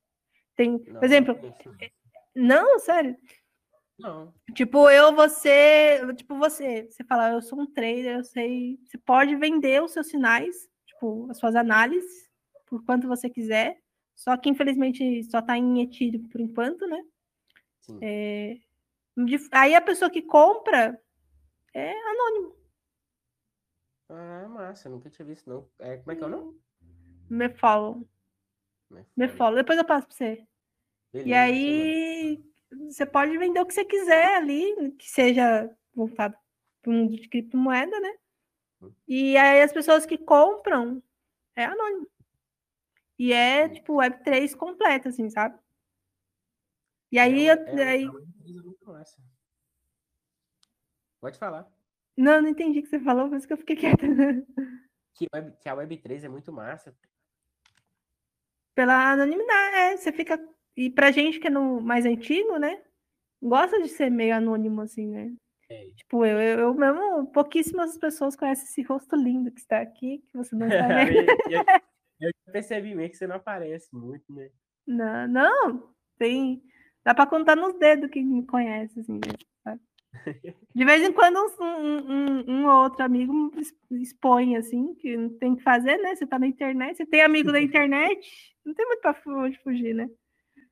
tem. 0.54 0.72
Não, 0.72 0.78
por 0.78 1.04
exemplo. 1.04 1.38
Não, 2.34 2.78
sério. 2.78 3.16
Não. 3.98 4.34
Tipo, 4.54 4.90
eu, 4.90 5.14
você, 5.14 6.00
tipo, 6.14 6.36
você, 6.36 6.88
você 6.90 7.04
fala, 7.04 7.32
eu 7.32 7.42
sou 7.42 7.60
um 7.60 7.66
trader, 7.66 8.18
eu 8.18 8.24
sei, 8.24 8.78
você 8.84 8.98
pode 8.98 9.34
vender 9.36 9.82
os 9.82 9.92
seus 9.92 10.08
sinais, 10.08 10.68
tipo, 10.86 11.30
as 11.30 11.38
suas 11.38 11.54
análises, 11.54 12.28
por 12.66 12.84
quanto 12.84 13.06
você 13.06 13.30
quiser, 13.30 13.78
só 14.14 14.36
que 14.36 14.50
infelizmente 14.50 15.22
só 15.24 15.40
tá 15.40 15.56
em 15.56 15.82
Ethereum 15.82 16.28
por 16.28 16.40
enquanto, 16.40 16.86
né? 16.86 17.02
É, 18.00 18.56
Aí 19.50 19.74
a 19.74 19.80
pessoa 19.80 20.10
que 20.10 20.22
compra 20.22 21.00
é 21.74 21.92
anônimo. 21.92 22.56
Ah, 24.08 24.48
massa, 24.48 24.88
nunca 24.88 25.10
tinha 25.10 25.26
visto, 25.26 25.48
não. 25.48 25.68
É, 25.78 25.96
como 25.96 26.12
é 26.12 26.16
que 26.16 26.22
é 26.22 26.26
o 26.26 26.30
nome? 26.30 26.60
Me 27.30 27.48
follow. 27.48 28.08
Me 29.16 29.28
follow. 29.28 29.56
Depois 29.56 29.78
eu 29.78 29.84
passo 29.84 30.06
para 30.06 30.16
você. 30.16 30.46
Beleza, 31.12 31.28
e 31.28 31.34
aí 31.34 32.44
você 32.88 33.06
pode 33.06 33.36
vender 33.38 33.60
o 33.60 33.66
que 33.66 33.74
você 33.74 33.84
quiser 33.84 34.36
ali, 34.36 34.92
que 34.98 35.10
seja 35.10 35.70
voltado 35.94 36.36
para 36.80 36.90
o 36.90 36.94
mundo 36.94 37.16
de 37.16 37.28
criptomoeda, 37.28 37.98
né? 38.00 38.14
Hum. 38.82 38.92
E 39.06 39.36
aí 39.36 39.62
as 39.62 39.72
pessoas 39.72 40.04
que 40.06 40.18
compram 40.18 41.02
é 41.54 41.64
anônimo. 41.64 42.06
E 43.18 43.32
é 43.32 43.66
hum. 43.66 43.72
tipo 43.72 43.94
Web3 43.94 44.56
completa, 44.56 45.08
assim, 45.08 45.28
sabe? 45.30 45.58
E 47.10 47.18
aí, 47.18 47.48
é, 47.48 47.52
eu, 47.52 47.78
é, 47.78 47.88
aí... 47.88 48.10
Pode 51.20 51.38
falar. 51.38 51.70
Não, 52.16 52.42
não 52.42 52.48
entendi 52.48 52.80
o 52.80 52.82
que 52.82 52.88
você 52.88 53.00
falou, 53.00 53.34
isso 53.34 53.46
que 53.46 53.52
eu 53.52 53.58
fiquei 53.58 53.76
quieta. 53.76 54.06
Que, 55.14 55.26
web, 55.34 55.52
que 55.60 55.68
a 55.68 55.76
Web3 55.76 56.24
é 56.24 56.28
muito 56.28 56.50
massa. 56.50 56.96
Pela 58.74 59.12
anonimidade, 59.12 59.76
é. 59.76 59.96
Você 59.96 60.10
fica. 60.10 60.40
E 60.74 60.88
pra 60.90 61.10
gente 61.10 61.38
que 61.38 61.48
é 61.48 61.50
no 61.50 61.82
mais 61.82 62.06
antigo, 62.06 62.56
né? 62.56 62.82
Gosta 63.42 63.80
de 63.82 63.88
ser 63.88 64.10
meio 64.10 64.34
anônimo, 64.34 64.80
assim, 64.80 65.06
né? 65.08 65.34
É. 65.68 65.90
Tipo, 65.96 66.24
eu, 66.24 66.40
eu, 66.40 66.58
eu, 66.60 66.74
mesmo, 66.74 67.26
pouquíssimas 67.26 67.98
pessoas 67.98 68.36
conhecem 68.36 68.64
esse 68.64 68.82
rosto 68.82 69.16
lindo 69.16 69.50
que 69.50 69.60
está 69.60 69.80
aqui, 69.80 70.24
que 70.30 70.36
você 70.36 70.56
não 70.56 70.66
está 70.68 70.86
vendo. 70.86 71.30
eu, 71.50 71.64
eu, 72.20 72.32
percebi 72.52 72.94
meio 72.94 73.10
que 73.10 73.16
você 73.16 73.26
não 73.26 73.36
aparece 73.36 73.94
muito, 73.94 74.32
né? 74.32 74.50
Não, 74.86 75.28
não. 75.28 75.94
Tem. 76.18 76.62
Dá 77.04 77.14
para 77.14 77.26
contar 77.26 77.56
nos 77.56 77.78
dedos 77.78 78.10
quem 78.10 78.24
me 78.24 78.46
conhece, 78.46 79.00
assim, 79.00 79.18
né? 79.66 79.78
De 80.74 80.84
vez 80.84 81.02
em 81.02 81.12
quando 81.12 81.38
um, 81.60 81.64
um, 81.64 82.50
um, 82.50 82.66
outro 82.66 83.02
amigo 83.04 83.50
expõe, 83.90 84.56
assim, 84.56 84.94
que 84.94 85.16
não 85.16 85.30
tem 85.30 85.56
que 85.56 85.62
fazer, 85.62 85.96
né? 85.98 86.14
Você 86.14 86.26
tá 86.26 86.38
na 86.38 86.46
internet, 86.46 86.96
você 86.96 87.06
tem 87.06 87.22
amigo 87.22 87.50
da 87.50 87.60
internet, 87.60 88.54
não 88.64 88.74
tem 88.74 88.86
muito 88.86 89.00
para 89.00 89.16
onde 89.26 89.58
fugir, 89.58 89.94
né? 89.94 90.08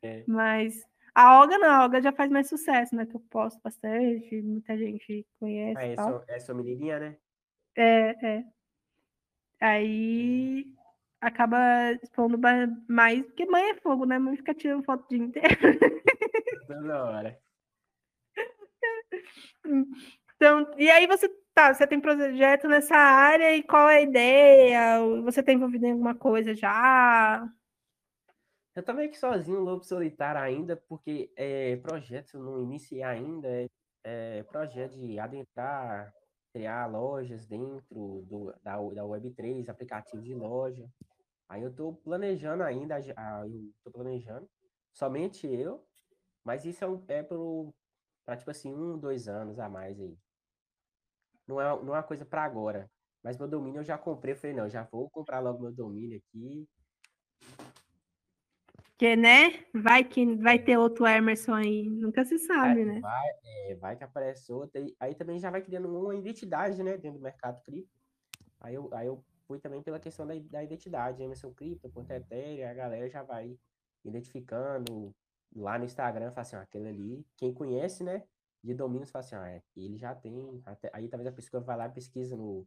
É. 0.03 0.25
Mas 0.27 0.85
a 1.15 1.41
Olga 1.41 1.59
não, 1.59 1.69
a 1.69 1.83
Olga 1.83 2.01
já 2.01 2.13
faz 2.13 2.31
mais 2.31 2.49
sucesso, 2.49 2.95
né? 2.95 3.07
Que 3.07 3.17
eu 3.17 3.21
posto 3.31 3.61
bastante, 3.63 4.41
muita 4.43 4.77
gente 4.77 5.27
conhece. 5.39 5.79
Ah, 5.79 5.87
é, 5.87 5.97
sua, 5.97 6.25
é 6.29 6.41
sua 6.41 6.55
menininha, 6.55 6.99
né? 6.99 7.17
É, 7.77 8.27
é. 8.27 8.45
Aí 9.61 10.75
acaba 11.21 11.93
expondo 12.03 12.39
mais, 12.89 13.23
porque 13.27 13.45
mãe 13.47 13.71
é 13.71 13.75
fogo, 13.75 14.07
né? 14.07 14.19
Mãe 14.19 14.37
fica 14.37 14.55
tirando 14.55 14.85
foto 14.85 15.05
o 15.05 15.09
dia 15.09 15.19
inteiro. 15.19 15.49
Toda 16.67 17.05
hora. 17.05 17.41
Então, 20.37 20.73
e 20.79 20.89
aí 20.91 21.07
você 21.07 21.29
tá, 21.55 21.75
você 21.75 21.87
tem 21.87 22.01
projeto 22.01 22.67
nessa 22.69 22.97
área 22.97 23.55
e 23.55 23.63
qual 23.63 23.89
é 23.89 23.99
a 23.99 24.03
ideia? 24.03 25.01
Você 25.25 25.41
está 25.41 25.53
envolvido 25.53 25.87
em 25.87 25.93
alguma 25.93 26.15
coisa 26.15 26.55
já? 26.55 27.47
Eu 28.75 28.83
tô 28.83 28.95
meio 28.95 29.11
que 29.11 29.19
sozinho, 29.19 29.61
lobo 29.61 29.85
solitário 29.85 30.41
ainda, 30.41 30.77
porque 30.89 31.31
é, 31.37 31.77
projeto 31.77 32.39
não 32.39 32.61
iniciei 32.61 33.03
ainda, 33.03 33.49
é, 33.49 33.69
é 34.05 34.43
projeto 34.45 34.97
de 34.97 35.19
adentrar, 35.19 36.15
criar 36.53 36.87
lojas 36.87 37.47
dentro 37.47 38.25
do, 38.27 38.55
da, 38.63 38.77
da 38.77 39.03
Web3, 39.03 39.69
aplicativo 39.69 40.23
de 40.23 40.35
loja. 40.35 40.89
Aí 41.49 41.63
eu 41.63 41.75
tô 41.75 41.95
planejando 41.95 42.63
ainda, 42.63 42.99
eu 43.01 43.73
tô 43.85 43.91
planejando, 43.91 44.49
somente 44.93 45.47
eu, 45.47 45.85
mas 46.45 46.65
isso 46.65 46.85
é, 46.85 46.89
um, 46.89 47.03
é 47.09 47.23
para, 47.23 48.37
tipo 48.37 48.51
assim, 48.51 48.75
um, 48.75 48.99
dois 48.99 49.29
anos 49.29 49.59
a 49.59 49.69
mais 49.69 50.01
aí. 50.01 50.17
Não 51.47 51.61
é, 51.61 51.65
não 51.83 51.95
é 51.95 51.99
uma 51.99 52.03
coisa 52.03 52.25
para 52.25 52.45
agora. 52.45 52.91
Mas 53.23 53.37
meu 53.37 53.49
domínio 53.49 53.81
eu 53.81 53.85
já 53.85 53.99
comprei. 53.99 54.35
Eu 54.35 54.39
falei, 54.39 54.57
não, 54.57 54.69
já 54.69 54.85
vou 54.85 55.11
comprar 55.11 55.41
logo 55.41 55.63
meu 55.63 55.73
domínio 55.73 56.19
aqui. 56.19 56.67
Que, 58.97 59.17
né? 59.17 59.65
Vai 59.75 60.05
que 60.05 60.37
vai 60.37 60.59
ter 60.59 60.77
outro 60.79 61.07
Emerson 61.07 61.55
aí. 61.55 61.89
Nunca 61.89 62.25
se 62.25 62.39
sabe, 62.39 62.85
né? 62.85 63.01
Vai, 63.01 63.29
é, 63.45 63.75
vai 63.77 63.97
que 63.97 64.05
aparece 64.05 64.53
outro. 64.53 64.81
Aí 64.99 65.15
também 65.15 65.39
já 65.39 65.51
vai 65.51 65.63
criando 65.63 65.89
uma 65.89 66.15
identidade, 66.15 66.83
né? 66.83 66.97
Dentro 66.97 67.19
do 67.19 67.23
mercado 67.23 67.63
cripto. 67.65 67.91
Aí 68.61 68.75
eu, 68.75 68.91
aí 68.93 69.07
eu 69.07 69.25
fui 69.47 69.59
também 69.59 69.83
pela 69.83 69.99
questão 69.99 70.27
da, 70.27 70.35
da 70.39 70.63
identidade. 70.63 71.23
Emerson 71.23 71.53
Cripto, 71.53 71.89
Ponto 71.89 72.11
Ethereum, 72.11 72.69
a 72.69 72.75
galera 72.75 73.09
já 73.09 73.23
vai 73.23 73.59
identificando 74.05 75.15
lá 75.55 75.79
no 75.79 75.85
Instagram, 75.85 76.31
fala 76.31 76.43
assim, 76.43 76.57
ó, 76.57 76.61
aquele 76.61 76.89
ali, 76.89 77.27
quem 77.37 77.53
conhece, 77.53 78.05
né, 78.05 78.25
de 78.63 78.75
domínios, 78.75 79.11
fala 79.11 79.25
assim, 79.25 79.37
ó, 79.37 79.43
é, 79.45 79.63
ele 79.77 79.97
já 79.97 80.15
tem, 80.15 80.63
até, 80.65 80.91
aí 80.93 81.09
talvez 81.09 81.27
a 81.27 81.33
pessoa 81.33 81.63
vai 81.63 81.77
lá 81.77 81.87
e 81.87 81.93
pesquisa 81.93 82.37
no, 82.37 82.67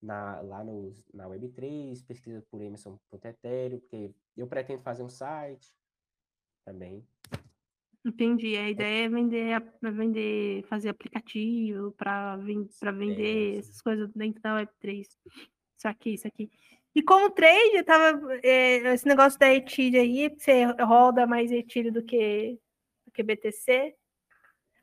na, 0.00 0.40
lá 0.40 0.64
no, 0.64 0.92
na 1.12 1.26
Web3, 1.26 2.04
pesquisa 2.06 2.42
por 2.50 2.60
Emerson.ethereum, 2.60 3.80
porque 3.80 4.14
eu 4.36 4.46
pretendo 4.46 4.82
fazer 4.82 5.02
um 5.02 5.08
site 5.08 5.74
também. 6.64 7.06
Entendi. 8.04 8.56
A 8.56 8.68
ideia 8.68 9.04
é 9.04 9.08
vender, 9.08 9.60
é 9.60 9.90
vender 9.90 10.64
fazer 10.64 10.88
aplicativo 10.88 11.92
para 11.92 12.36
vender 12.36 13.54
é, 13.54 13.58
essas 13.58 13.80
coisas 13.80 14.12
dentro 14.12 14.42
da 14.42 14.60
Web3. 14.60 15.02
Isso 15.02 15.88
aqui, 15.88 16.14
isso 16.14 16.26
aqui. 16.26 16.50
E 16.94 17.02
como 17.02 17.30
trade, 17.30 17.82
tava, 17.84 18.34
é, 18.42 18.92
esse 18.92 19.06
negócio 19.06 19.38
da 19.38 19.52
Ethereum 19.52 20.00
aí, 20.00 20.28
você 20.28 20.64
roda 20.80 21.26
mais 21.26 21.50
Ethereum 21.50 21.92
do 21.92 22.02
que, 22.02 22.58
do 23.06 23.12
que 23.12 23.22
BTC. 23.22 23.94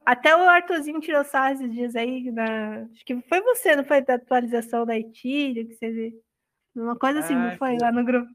Até 0.05 0.35
o 0.35 0.39
Arthurzinho 0.39 0.99
tirou 0.99 1.23
sarro 1.23 1.53
esses 1.53 1.71
dias 1.71 1.95
aí, 1.95 2.31
na, 2.31 2.81
acho 2.91 3.05
que 3.05 3.21
foi 3.21 3.41
você, 3.41 3.75
não 3.75 3.83
foi? 3.83 4.01
Da 4.01 4.15
atualização 4.15 4.85
da 4.85 4.97
Ethereum, 4.97 5.67
que 5.67 5.75
você 5.75 5.91
viu. 5.91 6.23
Uma 6.75 6.97
coisa 6.97 7.19
assim, 7.19 7.33
ah, 7.35 7.49
não 7.49 7.57
foi, 7.57 7.57
foi 7.57 7.77
lá 7.79 7.91
no 7.91 8.03
grupo? 8.03 8.31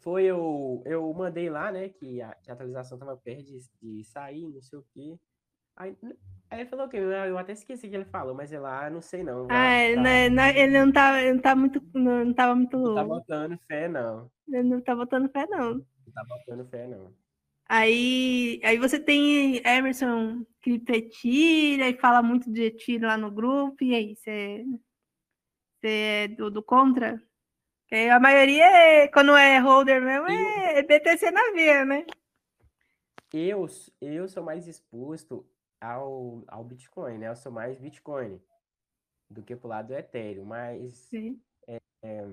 Foi, 0.00 0.24
eu, 0.24 0.80
eu 0.86 1.12
mandei 1.12 1.50
lá, 1.50 1.72
né, 1.72 1.88
que 1.88 2.22
a, 2.22 2.32
que 2.36 2.50
a 2.50 2.54
atualização 2.54 2.96
tava 2.96 3.16
perto 3.16 3.44
de, 3.44 3.58
de 3.82 4.04
sair, 4.04 4.46
não 4.46 4.62
sei 4.62 4.78
o 4.78 4.86
quê. 4.94 5.18
Aí, 5.76 5.96
aí 6.50 6.60
ele 6.60 6.68
falou 6.68 6.86
o 6.86 6.88
quê? 6.88 6.96
Eu 6.96 7.38
até 7.38 7.52
esqueci 7.52 7.86
o 7.86 7.90
que 7.90 7.96
ele 7.96 8.04
falou, 8.04 8.34
mas 8.34 8.52
eu 8.52 8.62
lá 8.62 8.88
não 8.90 9.00
sei 9.00 9.22
não. 9.22 9.44
Ah, 9.44 9.48
tá... 9.94 10.00
Né, 10.00 10.28
né, 10.28 10.58
ele 10.58 10.78
não 10.78 10.92
tá, 10.92 11.20
ele 11.20 11.34
não 11.34 11.40
tá 11.40 11.56
muito. 11.56 11.82
Não, 11.94 12.24
não 12.24 12.34
tava 12.34 12.54
muito. 12.54 12.76
Não 12.78 12.94
tá 12.94 13.04
botando 13.04 13.58
fé, 13.66 13.88
não. 13.88 14.30
Ele 14.48 14.62
não 14.62 14.80
tá 14.80 14.94
botando 14.94 15.28
fé, 15.30 15.46
não. 15.46 15.74
Não 15.74 16.12
tá 16.14 16.24
botando 16.24 16.68
fé, 16.68 16.86
não. 16.86 17.12
Aí, 17.68 18.60
aí 18.64 18.78
você 18.78 18.98
tem 18.98 19.58
Emerson 19.58 20.42
Criptetira 20.62 21.86
e 21.88 21.98
fala 21.98 22.22
muito 22.22 22.50
de 22.50 22.70
tiro 22.70 23.06
lá 23.06 23.18
no 23.18 23.30
grupo, 23.30 23.84
e 23.84 23.94
aí, 23.94 24.16
você, 24.16 24.64
você 25.78 25.88
é 25.88 26.28
do, 26.28 26.50
do 26.50 26.62
contra? 26.62 27.22
Porque 27.82 28.08
a 28.08 28.18
maioria, 28.18 28.64
é, 28.64 29.08
quando 29.08 29.36
é 29.36 29.58
holder 29.58 30.00
mesmo, 30.00 30.28
é 30.28 30.82
BTC 30.82 31.30
na 31.30 31.52
veia, 31.52 31.84
né? 31.84 32.06
Eu, 33.32 33.66
eu 34.00 34.28
sou 34.28 34.42
mais 34.42 34.66
exposto 34.66 35.46
ao, 35.80 36.44
ao 36.46 36.64
Bitcoin, 36.64 37.18
né? 37.18 37.28
Eu 37.28 37.36
sou 37.36 37.52
mais 37.52 37.78
Bitcoin 37.78 38.40
do 39.30 39.42
que 39.42 39.56
pro 39.56 39.68
lado 39.68 39.88
do 39.88 39.94
Ethereum, 39.94 40.44
mas 40.44 41.12
é, 41.66 41.80
é, 42.02 42.32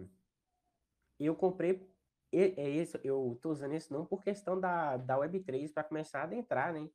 eu 1.19 1.35
comprei 1.35 1.93
é 2.37 2.69
isso, 2.69 2.99
eu 3.03 3.37
tô 3.41 3.51
usando 3.51 3.75
isso 3.75 3.93
não 3.93 4.05
por 4.05 4.21
questão 4.21 4.59
da, 4.59 4.97
da 4.97 5.17
Web3 5.17 5.71
para 5.71 5.85
começar 5.85 6.19
a 6.19 6.23
adentrar, 6.23 6.73
né? 6.73 6.89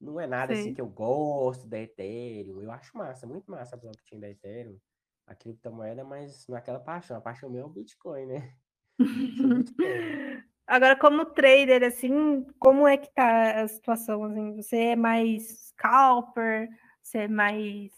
Não 0.00 0.20
é 0.20 0.26
nada 0.26 0.52
assim 0.52 0.62
Sim. 0.62 0.68
assim 0.68 0.74
que 0.74 0.80
eu 0.80 0.88
gosto 0.88 1.66
da 1.66 1.80
Ethereum. 1.80 2.62
Eu 2.62 2.70
acho 2.70 2.96
massa, 2.96 3.26
muito 3.26 3.50
massa 3.50 3.74
a 3.74 3.78
blockchain 3.78 4.20
da 4.20 4.30
Ethereum, 4.30 4.78
a 5.26 5.34
criptomoeda, 5.34 6.04
mas 6.04 6.46
naquela 6.46 6.78
paixão. 6.78 7.16
A 7.16 7.20
paixão 7.20 7.50
meu 7.50 7.62
é 7.62 7.66
o 7.66 7.70
Bitcoin, 7.70 8.26
né? 8.26 8.56
Bitcoin. 9.42 10.45
Agora, 10.66 10.98
como 10.98 11.24
trader, 11.26 11.84
assim, 11.84 12.44
como 12.58 12.88
é 12.88 12.96
que 12.96 13.08
tá 13.14 13.62
a 13.62 13.68
situação? 13.68 14.24
Assim? 14.24 14.56
Você 14.56 14.76
é 14.76 14.96
mais 14.96 15.68
scalper? 15.68 16.68
Você 17.00 17.18
é 17.18 17.28
mais. 17.28 17.92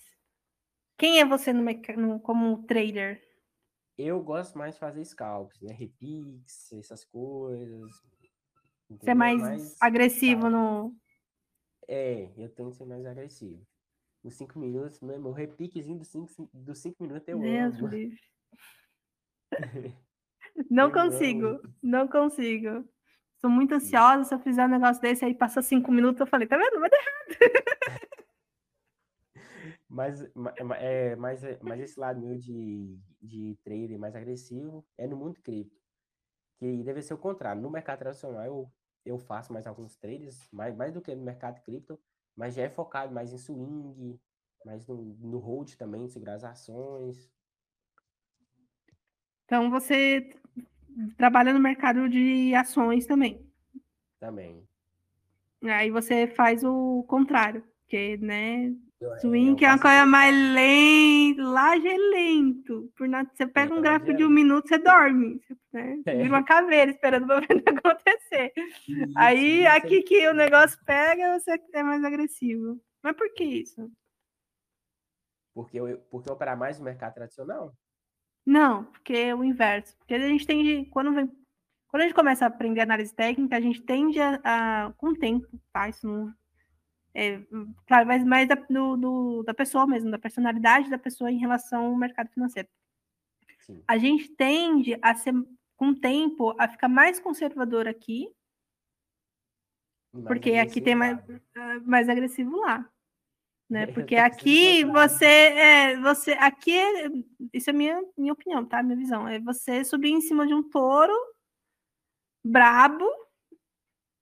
Quem 0.99 1.19
é 1.21 1.25
você 1.25 1.53
no, 1.53 1.65
no, 1.97 2.21
como 2.21 2.63
trader? 2.65 3.27
Eu 3.97 4.23
gosto 4.23 4.59
mais 4.59 4.75
de 4.75 4.81
fazer 4.81 5.05
scalps, 5.05 5.61
né? 5.63 5.73
Repix, 5.73 6.73
essas 6.73 7.05
coisas. 7.05 7.91
Entendeu? 8.91 8.99
Você 9.01 9.11
é 9.11 9.15
mais, 9.15 9.41
mais 9.41 9.77
agressivo 9.81 10.51
no. 10.51 10.95
É, 11.89 12.31
eu 12.37 12.51
tenho 12.51 12.71
que 12.71 12.77
ser 12.77 12.85
mais 12.85 13.07
agressivo. 13.07 13.67
Nos 14.23 14.35
cinco 14.35 14.59
minutos, 14.59 15.01
meu 15.01 15.15
irmão, 15.15 15.33
repiquezinho 15.33 15.99
dos 15.99 16.09
cinco, 16.09 16.51
dos 16.53 16.79
cinco 16.81 17.03
minutos 17.03 17.27
eu 17.29 17.41
Deus 17.41 17.79
amo. 17.79 17.89
Não 20.71 20.91
consigo, 20.91 21.61
não 21.83 22.09
consigo. 22.09 22.85
Sou 23.41 23.49
muito 23.49 23.75
ansiosa, 23.75 24.25
se 24.25 24.35
eu 24.35 24.39
fizer 24.41 24.65
um 24.65 24.69
negócio 24.69 25.01
desse 25.01 25.25
aí, 25.25 25.35
passa 25.35 25.63
cinco 25.63 25.93
minutos, 25.93 26.21
eu 26.21 26.27
falei, 26.27 26.47
tá 26.49 26.57
vendo? 26.57 26.81
Vai 26.81 26.91
dar 26.91 26.99
errado. 27.41 28.09
Mas, 29.89 30.23
é, 30.79 31.17
mas, 31.17 31.41
mas 31.63 31.81
esse 31.81 31.99
lado 31.99 32.21
meu 32.21 32.37
de, 32.37 32.99
de 33.23 33.57
trader 33.65 33.99
mais 33.99 34.15
agressivo 34.15 34.85
é 34.99 35.07
no 35.07 35.17
mundo 35.17 35.41
cripto. 35.41 35.81
Que 36.59 36.83
deve 36.83 37.01
ser 37.01 37.15
o 37.15 37.19
contrário. 37.19 37.63
No 37.63 37.71
mercado 37.71 38.01
tradicional, 38.01 38.45
eu, 38.45 38.73
eu 39.05 39.19
faço 39.19 39.53
mais 39.53 39.67
alguns 39.67 39.97
trades, 39.97 40.47
mais, 40.53 40.77
mais 40.77 40.93
do 40.93 41.01
que 41.01 41.15
no 41.15 41.23
mercado 41.23 41.63
cripto, 41.63 41.99
mas 42.37 42.55
já 42.55 42.63
é 42.63 42.69
focado 42.69 43.15
mais 43.15 43.33
em 43.33 43.39
swing, 43.39 44.21
mais 44.65 44.87
no, 44.87 44.97
no 44.97 45.39
hold 45.39 45.75
também, 45.77 46.07
segurar 46.09 46.35
as 46.35 46.45
ações. 46.45 47.31
Então 49.49 49.71
você 49.71 50.31
trabalha 51.17 51.55
no 51.55 51.59
mercado 51.59 52.07
de 52.07 52.55
ações 52.55 53.07
também. 53.07 53.41
Também. 54.21 54.63
Aí 55.65 55.91
você 55.91 56.27
faz 56.27 56.63
o 56.63 57.03
contrário, 57.09 57.65
porque, 57.81 58.19
né, 58.19 58.75
swing 59.23 59.65
é 59.65 59.69
uma 59.69 59.79
coisa 59.79 60.05
mais 60.05 60.35
lenta, 60.37 61.43
laje 61.43 61.89
é 61.89 61.97
lento. 61.97 62.93
Por 62.95 63.09
nada, 63.09 63.31
você 63.33 63.47
pega 63.47 63.75
um 63.75 63.81
gráfico 63.81 64.13
de 64.13 64.23
um 64.23 64.29
minuto, 64.29 64.69
você 64.69 64.77
dorme. 64.77 65.41
Né? 65.73 66.03
Você 66.05 66.17
vira 66.17 66.29
uma 66.29 66.45
caveira 66.45 66.91
esperando 66.91 67.25
o 67.25 67.29
momento 67.29 67.69
acontecer. 67.69 68.53
Isso, 68.87 69.13
Aí, 69.17 69.63
isso, 69.63 69.71
aqui 69.71 70.03
que 70.03 70.29
o 70.29 70.35
negócio 70.35 70.79
pega, 70.85 71.41
você 71.41 71.59
é 71.73 71.83
mais 71.83 72.05
agressivo. 72.05 72.79
Mas 73.03 73.17
por 73.17 73.33
que 73.33 73.45
isso? 73.45 73.91
Porque, 75.55 75.81
porque 76.11 76.31
operar 76.31 76.57
mais 76.57 76.79
no 76.79 76.85
mercado 76.85 77.15
tradicional? 77.15 77.75
Não, 78.49 78.85
porque 78.85 79.13
é 79.13 79.35
o 79.35 79.45
inverso. 79.45 79.95
Porque 79.99 80.15
a 80.15 80.27
gente 80.27 80.47
tende, 80.47 80.87
quando, 80.87 81.13
vem, 81.13 81.31
quando 81.87 82.01
a 82.01 82.05
gente 82.07 82.15
começa 82.15 82.47
a 82.47 82.49
aprender 82.49 82.81
análise 82.81 83.15
técnica, 83.15 83.55
a 83.55 83.61
gente 83.61 83.83
tende 83.83 84.19
a, 84.19 84.41
a 84.43 84.93
com 84.97 85.09
o 85.09 85.15
tempo, 85.15 85.47
tá? 85.71 85.87
Isso 85.87 86.07
não, 86.07 86.35
é, 87.13 87.43
claro, 87.87 88.07
mas 88.07 88.25
mais 88.25 88.49
da, 88.49 88.55
do, 88.55 88.97
do, 88.97 89.43
da 89.43 89.53
pessoa 89.53 89.87
mesmo, 89.87 90.11
da 90.11 90.19
personalidade 90.19 90.89
da 90.89 90.97
pessoa 90.97 91.31
em 91.31 91.37
relação 91.37 91.89
ao 91.89 91.95
mercado 91.95 92.31
financeiro. 92.31 92.71
Sim. 93.61 93.83
A 93.87 93.99
gente 93.99 94.31
tende 94.31 94.99
a 95.03 95.15
ser, 95.15 95.35
com 95.77 95.89
o 95.89 96.01
tempo, 96.01 96.57
a 96.59 96.67
ficar 96.67 96.89
mais 96.89 97.21
conservador 97.21 97.87
aqui, 97.87 98.33
mais 100.11 100.27
porque 100.27 100.53
aqui 100.53 100.81
tem 100.81 100.95
mais, 100.95 101.19
ah, 101.55 101.81
mais 101.85 102.09
agressivo 102.09 102.57
lá 102.61 102.91
né? 103.69 103.87
Porque 103.87 104.17
aqui 104.17 104.85
você 104.85 105.27
é 105.27 106.01
você 106.01 106.33
aqui 106.33 106.77
isso 107.53 107.71
é 107.71 107.73
minha 107.73 108.03
minha 108.17 108.33
opinião, 108.33 108.65
tá? 108.65 108.83
Minha 108.83 108.97
visão 108.97 109.29
é 109.29 109.39
você 109.39 109.85
subir 109.85 110.11
em 110.11 110.21
cima 110.21 110.47
de 110.47 110.55
um 110.55 110.63
touro 110.63 111.13
brabo 112.43 113.07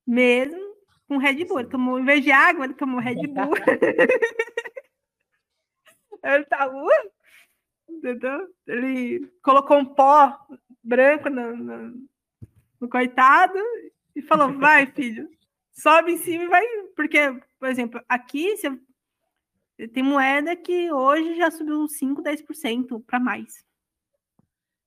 mesmo 0.07 0.77
com 1.09 1.19
Red 1.19 1.45
Bull. 1.45 1.61
Ele 1.61 1.69
tomou, 1.69 1.99
em 1.99 2.05
vez 2.05 2.23
de 2.23 2.31
água, 2.31 2.65
ele 2.65 2.75
tomou 2.75 3.01
Red 3.01 3.23
Bull. 3.29 3.55
ele 6.23 6.45
tá 6.45 6.69
uh, 6.69 6.89
entendeu? 7.89 8.47
Ele 8.67 9.31
colocou 9.43 9.79
um 9.79 9.85
pó 9.85 10.39
branco 10.83 11.31
no, 11.31 11.57
no, 11.57 12.09
no 12.81 12.89
coitado 12.89 13.59
e 14.15 14.23
falou: 14.23 14.59
vai, 14.59 14.87
filho, 14.87 15.29
sobe 15.73 16.13
em 16.13 16.19
cima 16.19 16.45
e 16.45 16.49
vai. 16.49 16.65
Porque, 16.95 17.19
por 17.59 17.69
exemplo, 17.69 18.01
aqui 18.09 18.57
você 18.57 18.71
tem 19.93 20.03
moeda 20.03 20.57
que 20.57 20.91
hoje 20.91 21.37
já 21.37 21.51
subiu 21.51 21.81
uns 21.81 21.99
5, 21.99 22.23
10% 22.23 23.05
para 23.05 23.21
mais. 23.21 23.65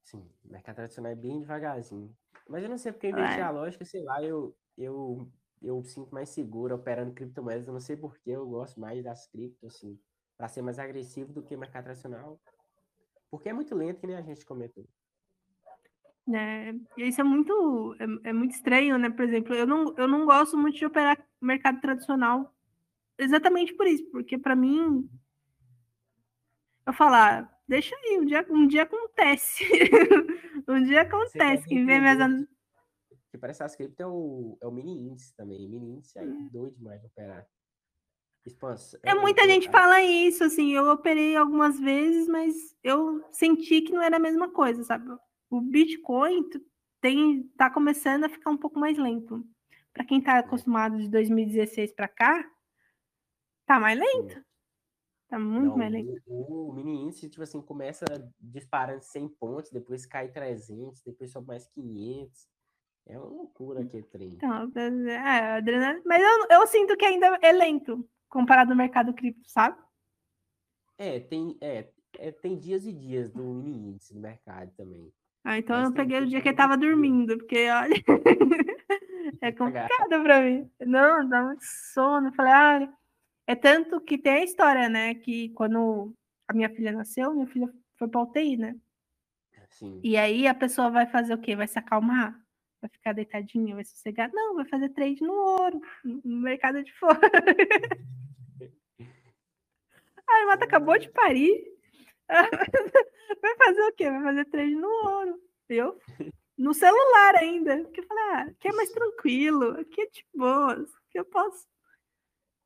Sim, 0.04 0.28
o 0.44 0.52
mercado 0.52 0.78
tradicional 0.78 1.12
é 1.12 1.16
bem 1.16 1.40
devagarzinho. 1.40 2.16
Mas 2.48 2.64
eu 2.64 2.70
não 2.70 2.78
sei 2.78 2.92
porque 2.92 3.08
eu 3.08 3.12
investi 3.12 3.40
é. 3.40 3.44
a 3.44 3.52
lógica, 3.52 3.86
sei 3.86 4.02
lá, 4.02 4.24
eu, 4.24 4.58
eu, 4.76 5.32
eu 5.62 5.84
sinto 5.84 6.12
mais 6.12 6.30
seguro 6.30 6.74
operando 6.74 7.14
criptomoedas. 7.14 7.68
Eu 7.68 7.74
não 7.74 7.80
sei 7.80 7.96
porque 7.96 8.32
eu 8.32 8.48
gosto 8.48 8.80
mais 8.80 9.04
das 9.04 9.28
criptos, 9.28 9.76
assim, 9.76 10.00
para 10.36 10.48
ser 10.48 10.64
mais 10.64 10.80
agressivo 10.80 11.32
do 11.32 11.44
que 11.44 11.56
o 11.56 11.60
mercado 11.60 11.84
tradicional. 11.84 12.42
Porque 13.30 13.50
é 13.50 13.54
muito 13.54 13.76
lento, 13.76 14.00
que 14.00 14.08
nem 14.08 14.16
a 14.16 14.22
gente 14.24 14.44
comentou. 14.44 14.88
É, 16.34 16.74
isso 16.98 17.22
é 17.22 17.24
muito, 17.24 17.96
é, 18.00 18.30
é, 18.30 18.34
muito 18.34 18.56
estranho, 18.56 18.98
né? 18.98 19.12
Por 19.12 19.26
exemplo, 19.26 19.54
eu 19.54 19.68
não, 19.68 19.94
eu 19.96 20.08
não 20.08 20.26
gosto 20.26 20.58
muito 20.58 20.78
de 20.78 20.86
operar 20.86 21.24
mercado 21.40 21.80
tradicional 21.80 22.52
exatamente 23.20 23.74
por 23.76 23.86
isso, 23.86 24.10
porque 24.12 24.38
para 24.38 24.56
mim 24.56 25.10
eu 26.86 26.94
falar, 26.94 27.48
deixa 27.68 27.96
aí, 27.96 28.18
um 28.20 28.26
dia, 28.26 28.46
um 28.50 28.66
dia 28.66 28.84
acontece. 28.84 29.64
um 30.68 30.84
dia 30.84 31.02
acontece 31.02 31.68
que 31.68 31.84
vem 31.86 32.00
minhas 32.02 32.48
que 33.32 33.38
parece 33.38 33.64
as 33.64 33.76
cripto 33.76 34.02
é 34.02 34.08
o, 34.08 34.58
é 34.62 34.68
o 34.68 34.72
mini 34.72 35.08
índice 35.08 35.36
também. 35.36 35.70
Mini 35.70 35.98
índice 35.98 36.18
é 36.18 36.26
doido 36.52 36.76
demais 36.76 37.00
de 37.00 37.08
operar. 37.08 37.48
Expansa, 38.46 39.00
é, 39.04 39.14
muita 39.14 39.46
gente 39.46 39.70
fala 39.70 40.02
isso, 40.02 40.46
assim, 40.46 40.72
eu 40.72 40.90
operei 40.90 41.36
algumas 41.36 41.78
vezes, 41.78 42.28
mas 42.28 42.56
eu 42.82 43.22
senti 43.32 43.82
que 43.82 43.92
não 43.92 44.02
era 44.02 44.16
a 44.16 44.20
mesma 44.20 44.50
coisa, 44.50 44.82
sabe? 44.84 45.06
O 45.50 45.60
Bitcoin 45.62 46.50
tem, 47.02 47.44
tá 47.58 47.70
começando 47.70 48.24
a 48.24 48.30
ficar 48.30 48.50
um 48.50 48.58
pouco 48.58 48.80
mais 48.80 48.98
lento 48.98 49.46
para 49.94 50.06
quem 50.06 50.20
está 50.20 50.40
acostumado 50.40 50.98
de 50.98 51.10
2016 51.10 51.92
para 51.92 52.08
cá, 52.08 52.50
tá 53.70 53.80
mais 53.80 54.00
lento. 54.00 54.44
Tá 55.30 55.38
muito 55.38 55.70
Não, 55.70 55.78
mais 55.78 55.92
lento. 55.92 56.24
o, 56.26 56.70
o 56.70 56.74
mini 56.74 57.04
índice, 57.04 57.30
tipo 57.30 57.44
assim, 57.44 57.62
começa 57.62 58.04
disparando 58.40 59.04
100 59.04 59.30
pontos, 59.30 59.70
depois 59.72 60.08
cai 60.08 60.28
300, 60.28 61.04
depois 61.04 61.32
sobe 61.32 61.48
mais 61.48 61.68
500. 61.68 62.50
É 63.06 63.18
uma 63.20 63.28
loucura 63.28 63.82
aquele 63.82 64.04
trem. 64.04 64.30
Então, 64.30 64.72
é, 64.76 65.58
adrenalina. 65.58 66.02
Mas 66.04 66.22
eu, 66.22 66.58
eu 66.58 66.68
sinto 66.68 66.98
que 66.98 67.06
ainda 67.06 67.38
é 67.44 67.52
lento 67.52 68.08
comparado 68.28 68.72
ao 68.72 68.78
mercado 68.78 69.14
cripto, 69.14 69.48
sabe? 69.50 69.78
É, 70.98 71.20
tem, 71.20 71.56
é, 71.62 71.90
é, 72.18 72.32
tem 72.32 72.58
dias 72.58 72.86
e 72.86 72.92
dias 72.92 73.30
do 73.30 73.44
mini 73.44 73.92
índice 73.92 74.16
no 74.16 74.22
mercado 74.22 74.72
também. 74.76 75.12
Ah, 75.44 75.58
então 75.58 75.78
Mas 75.78 75.90
eu 75.90 75.94
peguei 75.94 76.20
o 76.20 76.24
que 76.24 76.30
dia 76.30 76.42
que 76.42 76.50
ele 76.50 76.58
tava 76.58 76.76
dormindo, 76.76 77.38
porque 77.38 77.70
olha, 77.70 77.96
é 79.42 79.52
complicado 79.52 80.24
pra 80.24 80.42
mim. 80.42 80.70
Não, 80.86 81.28
dá 81.28 81.44
muito 81.44 81.64
sono. 81.64 82.34
Falei, 82.34 82.52
ah, 82.54 82.94
é 83.50 83.56
tanto 83.56 84.00
que 84.00 84.16
tem 84.16 84.34
a 84.34 84.44
história, 84.44 84.88
né? 84.88 85.16
Que 85.16 85.50
quando 85.50 86.14
a 86.48 86.54
minha 86.54 86.70
filha 86.70 86.92
nasceu, 86.92 87.34
minha 87.34 87.48
filha 87.48 87.68
foi 87.98 88.08
pra 88.08 88.22
UTI, 88.22 88.56
né? 88.58 88.76
Sim. 89.72 90.00
E 90.04 90.16
aí 90.18 90.46
a 90.46 90.54
pessoa 90.54 90.92
vai 90.92 91.08
fazer 91.08 91.34
o 91.34 91.42
quê? 91.42 91.56
Vai 91.56 91.68
se 91.68 91.80
acalmar? 91.80 92.40
Vai 92.80 92.92
ficar 92.92 93.12
deitadinha, 93.12 93.74
vai 93.74 93.84
sossegar? 93.84 94.30
Não, 94.32 94.54
vai 94.54 94.66
fazer 94.66 94.90
trade 94.90 95.24
no 95.24 95.34
ouro, 95.34 95.82
no 96.06 96.42
mercado 96.42 96.84
de 96.84 96.94
fora. 96.94 97.20
A 100.28 100.46
Mata 100.46 100.66
acabou 100.66 101.00
de 101.00 101.10
parir. 101.10 101.66
Vai 103.42 103.56
fazer 103.58 103.82
o 103.82 103.92
quê? 103.94 104.12
Vai 104.12 104.22
fazer 104.22 104.46
trade 104.46 104.76
no 104.76 104.88
ouro. 104.88 105.42
Eu? 105.68 106.00
No 106.56 106.72
celular 106.72 107.36
ainda. 107.38 107.78
Porque 107.78 108.02
eu 108.02 108.06
falei, 108.06 108.24
ah, 108.26 108.42
aqui 108.44 108.68
é 108.68 108.72
mais 108.74 108.92
tranquilo, 108.92 109.80
aqui 109.80 110.02
é 110.02 110.06
de 110.06 110.24
boas, 110.36 110.88
aqui 111.08 111.18
eu 111.18 111.26
posso 111.26 111.68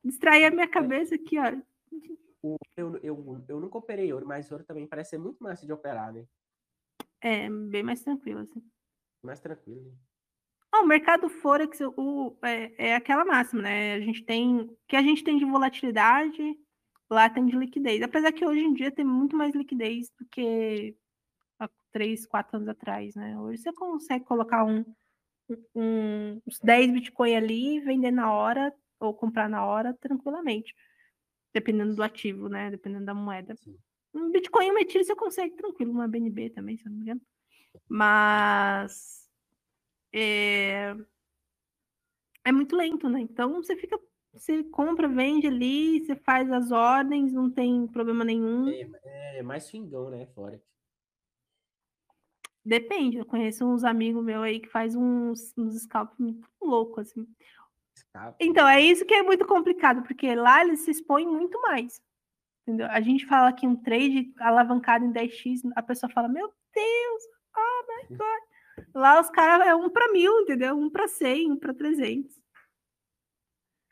distrair 0.03 0.45
a 0.45 0.51
minha 0.51 0.67
cabeça 0.67 1.15
aqui, 1.15 1.37
ó. 1.39 1.55
O- 2.41 2.57
eu, 2.75 2.97
eu, 2.97 3.45
eu 3.47 3.59
nunca 3.59 3.77
operei 3.77 4.11
ouro, 4.11 4.25
mas 4.27 4.51
ouro 4.51 4.63
também 4.63 4.85
parece 4.87 5.11
ser 5.11 5.17
muito 5.17 5.41
massa 5.41 5.65
de 5.65 5.71
operar, 5.71 6.11
né? 6.11 6.25
É, 7.21 7.49
bem 7.49 7.83
mais 7.83 8.01
tranquilo, 8.03 8.41
assim. 8.41 8.61
Mais 9.23 9.39
tranquilo. 9.39 9.81
né? 9.85 9.91
Ah, 10.73 10.81
o 10.81 10.87
mercado 10.87 11.29
Forex 11.29 11.79
o, 11.95 12.35
é, 12.41 12.89
é 12.89 12.95
aquela 12.95 13.23
máxima, 13.23 13.61
né? 13.61 13.93
A 13.93 13.99
gente 14.01 14.23
tem. 14.25 14.75
Que 14.87 14.95
a 14.95 15.01
gente 15.01 15.23
tem 15.23 15.37
de 15.37 15.45
volatilidade, 15.45 16.59
lá 17.09 17.29
tem 17.29 17.45
de 17.45 17.55
liquidez. 17.55 18.01
Apesar 18.01 18.33
que 18.33 18.45
hoje 18.45 18.59
em 18.61 18.73
dia 18.73 18.91
tem 18.91 19.05
muito 19.05 19.37
mais 19.37 19.53
liquidez 19.55 20.09
do 20.19 20.25
que 20.25 20.97
há 21.59 21.69
três, 21.91 22.25
quatro 22.25 22.57
anos 22.57 22.67
atrás, 22.67 23.15
né? 23.15 23.39
Hoje 23.39 23.61
você 23.61 23.71
consegue 23.71 24.25
colocar 24.25 24.65
um, 24.65 24.83
um, 25.75 26.41
uns 26.45 26.59
10 26.59 26.91
Bitcoin 26.91 27.35
ali, 27.35 27.79
vender 27.79 28.11
na 28.11 28.33
hora 28.33 28.73
ou 29.05 29.13
comprar 29.13 29.49
na 29.49 29.65
hora 29.65 29.93
tranquilamente. 29.93 30.75
Dependendo 31.53 31.95
do 31.95 32.03
ativo, 32.03 32.49
né? 32.49 32.71
Dependendo 32.71 33.05
da 33.05 33.13
moeda. 33.13 33.55
Sim. 33.55 33.77
Um 34.13 34.31
Bitcoin 34.31 34.69
uma 34.69 34.81
Ethereum 34.81 35.03
você 35.03 35.15
consegue 35.15 35.55
tranquilo, 35.55 35.91
uma 35.91 36.07
BNB 36.07 36.51
também, 36.51 36.77
se 36.77 36.85
não 36.85 36.93
me 36.93 37.01
engano. 37.01 37.21
Mas 37.89 39.27
é, 40.13 40.95
é 42.45 42.51
muito 42.51 42.75
lento, 42.75 43.09
né? 43.09 43.21
Então 43.21 43.55
você 43.55 43.75
fica, 43.75 43.99
você 44.31 44.63
compra, 44.65 45.07
vende 45.07 45.47
ali, 45.47 46.05
você 46.05 46.15
faz 46.15 46.51
as 46.51 46.71
ordens, 46.71 47.33
não 47.33 47.49
tem 47.49 47.87
problema 47.87 48.23
nenhum. 48.23 48.69
É, 48.69 49.39
é 49.39 49.43
mais 49.43 49.63
swingão, 49.63 50.09
né? 50.09 50.27
Fora. 50.27 50.61
Depende, 52.65 53.17
eu 53.17 53.25
conheço 53.25 53.65
uns 53.65 53.83
amigos 53.83 54.23
meus 54.23 54.43
aí 54.43 54.59
que 54.59 54.69
faz 54.69 54.95
uns, 54.95 55.53
uns 55.57 55.81
scalps 55.81 56.17
muito 56.17 56.47
loucos, 56.61 57.09
assim. 57.09 57.27
Escapa. 58.13 58.37
Então, 58.39 58.67
é 58.67 58.79
isso 58.79 59.05
que 59.05 59.13
é 59.13 59.23
muito 59.23 59.45
complicado, 59.45 60.03
porque 60.03 60.35
lá 60.35 60.63
eles 60.63 60.81
se 60.81 60.91
expõem 60.91 61.25
muito 61.25 61.59
mais. 61.61 61.99
Entendeu? 62.61 62.87
A 62.89 63.01
gente 63.01 63.25
fala 63.25 63.51
que 63.51 63.67
um 63.67 63.75
trade 63.75 64.31
alavancado 64.39 65.03
em 65.03 65.11
10x, 65.11 65.61
a 65.75 65.81
pessoa 65.81 66.09
fala, 66.11 66.27
meu 66.27 66.47
Deus, 66.73 67.23
oh 67.57 68.11
my 68.11 68.17
God. 68.17 68.85
Lá 68.93 69.19
os 69.19 69.29
caras 69.29 69.67
é 69.67 69.75
um 69.75 69.89
para 69.89 70.11
mil, 70.11 70.41
entendeu? 70.41 70.77
Um 70.77 70.89
para 70.89 71.07
100, 71.07 71.51
um 71.51 71.57
para 71.57 71.73
300. 71.73 72.39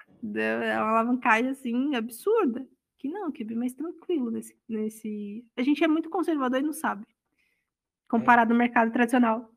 Entendeu? 0.08 0.62
É 0.62 0.78
uma 0.78 0.92
alavancagem 0.92 1.50
assim 1.50 1.96
absurda. 1.96 2.68
Que 2.98 3.10
não, 3.10 3.32
que 3.32 3.42
é 3.42 3.46
bem 3.46 3.58
mais 3.58 3.74
tranquilo 3.74 4.30
nesse, 4.30 4.56
nesse. 4.70 5.44
A 5.58 5.64
gente 5.64 5.84
é 5.84 5.88
muito 5.88 6.10
conservador 6.10 6.60
e 6.60 6.64
não 6.64 6.74
sabe. 6.74 7.06
Comparado 8.08 8.54
ao 8.54 8.58
mercado 8.58 8.92
tradicional. 8.92 9.52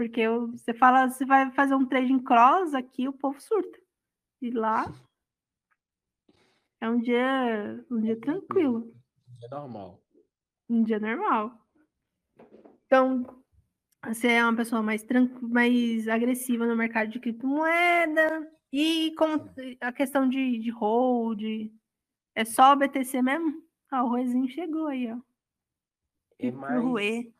Porque 0.00 0.26
você 0.26 0.72
fala, 0.72 1.10
você 1.10 1.26
vai 1.26 1.50
fazer 1.52 1.74
um 1.74 1.84
trade 1.84 2.10
em 2.10 2.18
cross 2.18 2.72
aqui, 2.72 3.06
o 3.06 3.12
povo 3.12 3.38
surta. 3.38 3.78
E 4.40 4.50
lá 4.50 4.90
é 6.80 6.88
um 6.88 6.98
dia, 6.98 7.84
um 7.90 8.00
dia 8.00 8.18
tranquilo, 8.18 8.94
É 9.44 9.48
normal. 9.48 10.00
um 10.70 10.82
dia 10.82 10.98
normal. 10.98 11.52
Então, 12.86 13.44
você 14.02 14.28
é 14.28 14.42
uma 14.42 14.56
pessoa 14.56 14.82
mais 14.82 15.02
tranquila, 15.02 15.46
mais 15.46 16.08
agressiva 16.08 16.64
no 16.66 16.74
mercado 16.74 17.10
de 17.10 17.20
criptomoeda. 17.20 18.50
E 18.72 19.14
como 19.18 19.34
a 19.82 19.92
questão 19.92 20.26
de, 20.26 20.60
de 20.60 20.70
hold, 20.70 21.42
é 22.34 22.44
só 22.46 22.72
o 22.72 22.76
BTC 22.76 23.20
mesmo? 23.20 23.62
Ah, 23.90 24.02
o 24.02 24.08
Ruezinho 24.08 24.48
chegou 24.48 24.86
aí, 24.86 25.12
ó. 25.12 25.18
É 26.38 26.50
mais. 26.50 26.82
Rue. 26.82 27.34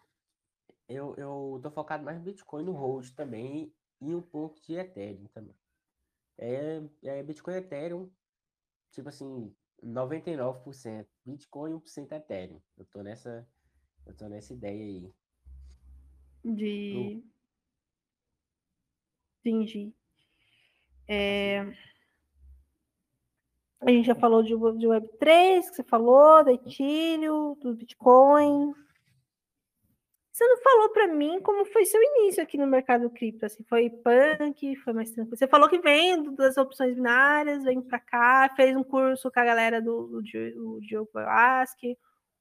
Eu, 0.90 1.14
eu 1.16 1.61
tô 1.62 1.70
focado 1.70 2.05
mais 2.05 2.18
no 2.18 2.24
Bitcoin 2.24 2.64
no 2.64 2.72
hold 2.72 3.11
também 3.11 3.72
e 4.00 4.12
um 4.12 4.20
pouco 4.20 4.61
de 4.61 4.74
Ethereum 4.74 5.26
também. 5.33 5.55
É, 6.37 6.83
é 7.05 7.22
Bitcoin 7.22 7.55
e 7.55 7.59
Ethereum, 7.59 8.11
tipo 8.90 9.09
assim, 9.09 9.55
99%. 9.83 11.07
Bitcoin 11.24 11.70
e 11.70 11.74
1% 11.74 12.12
Ethereum. 12.12 12.61
Eu 12.76 12.85
tô 12.87 13.03
nessa, 13.03 13.48
eu 14.05 14.14
tô 14.14 14.29
nessa 14.29 14.53
ideia 14.53 14.83
aí. 14.83 15.14
De. 16.44 17.22
Entendi. 19.44 19.94
É, 21.07 21.64
A 23.83 23.90
gente 23.90 24.07
já 24.07 24.14
falou 24.14 24.42
de, 24.42 24.50
de 24.50 24.87
Web3, 24.87 25.70
que 25.70 25.76
você 25.76 25.83
falou, 25.83 26.44
da 26.44 26.53
Ethereum, 26.53 27.55
do 27.55 27.74
Bitcoin. 27.74 28.74
Você 30.40 30.48
não 30.48 30.57
falou 30.62 30.88
para 30.88 31.07
mim 31.07 31.38
como 31.42 31.66
foi 31.66 31.85
seu 31.85 32.00
início 32.03 32.42
aqui 32.42 32.57
no 32.57 32.66
mercado 32.66 33.11
cripto, 33.11 33.44
assim, 33.44 33.62
foi 33.64 33.90
punk, 33.90 34.74
foi 34.76 34.92
mais 34.94 35.11
tranquilo. 35.11 35.37
Você 35.37 35.46
falou 35.46 35.68
que 35.68 35.79
vem 35.81 36.22
do- 36.22 36.33
das 36.33 36.57
opções 36.57 36.94
binárias, 36.94 37.62
vem 37.62 37.83
para 37.83 38.00
cá, 38.00 38.50
fez 38.57 38.74
um 38.74 38.83
curso 38.83 39.31
com 39.31 39.38
a 39.38 39.44
galera 39.44 39.83
do, 39.83 40.07
do, 40.07 40.22
Di- 40.22 40.55
o 40.57 40.81
Diogo 40.81 41.11
Velasque, 41.12 41.94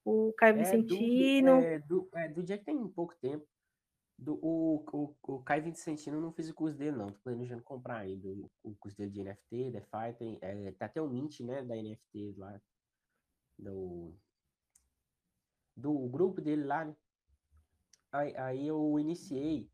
o 0.05 0.31
Caio 0.37 0.55
É 0.55 0.77
do, 0.77 0.87
Vicentino. 0.87 1.51
é, 1.61 1.79
do, 1.79 2.09
é, 2.13 2.27
do 2.29 2.41
dia 2.41 2.57
que 2.57 2.63
tem 2.63 2.87
pouco 2.87 3.13
tempo. 3.17 3.45
Do, 4.17 4.35
o, 4.41 4.81
o, 4.93 5.15
o 5.35 5.43
Caio 5.43 5.63
Vicentino 5.63 6.15
eu 6.15 6.21
não 6.21 6.31
fiz 6.31 6.49
o 6.49 6.53
curso 6.55 6.77
dele, 6.77 6.95
não. 6.95 7.11
Tô 7.11 7.19
planejando 7.21 7.63
comprar 7.63 7.97
ainda 7.97 8.29
o, 8.29 8.49
o 8.63 8.75
curso 8.77 8.95
dele 8.97 9.11
de 9.11 9.23
NFT, 9.25 9.71
DeFi. 9.71 10.13
Tem, 10.17 10.37
é, 10.41 10.71
tá 10.71 10.85
até 10.85 11.01
o 11.01 11.09
Mint, 11.09 11.41
né, 11.41 11.61
da 11.63 11.75
NFT 11.75 12.33
lá. 12.37 12.61
Do, 13.57 14.13
do 15.75 16.07
grupo 16.07 16.39
dele 16.39 16.63
lá, 16.63 16.85
né? 16.85 16.95
Aí, 18.11 18.35
aí 18.37 18.67
eu 18.67 18.97
iniciei. 18.99 19.69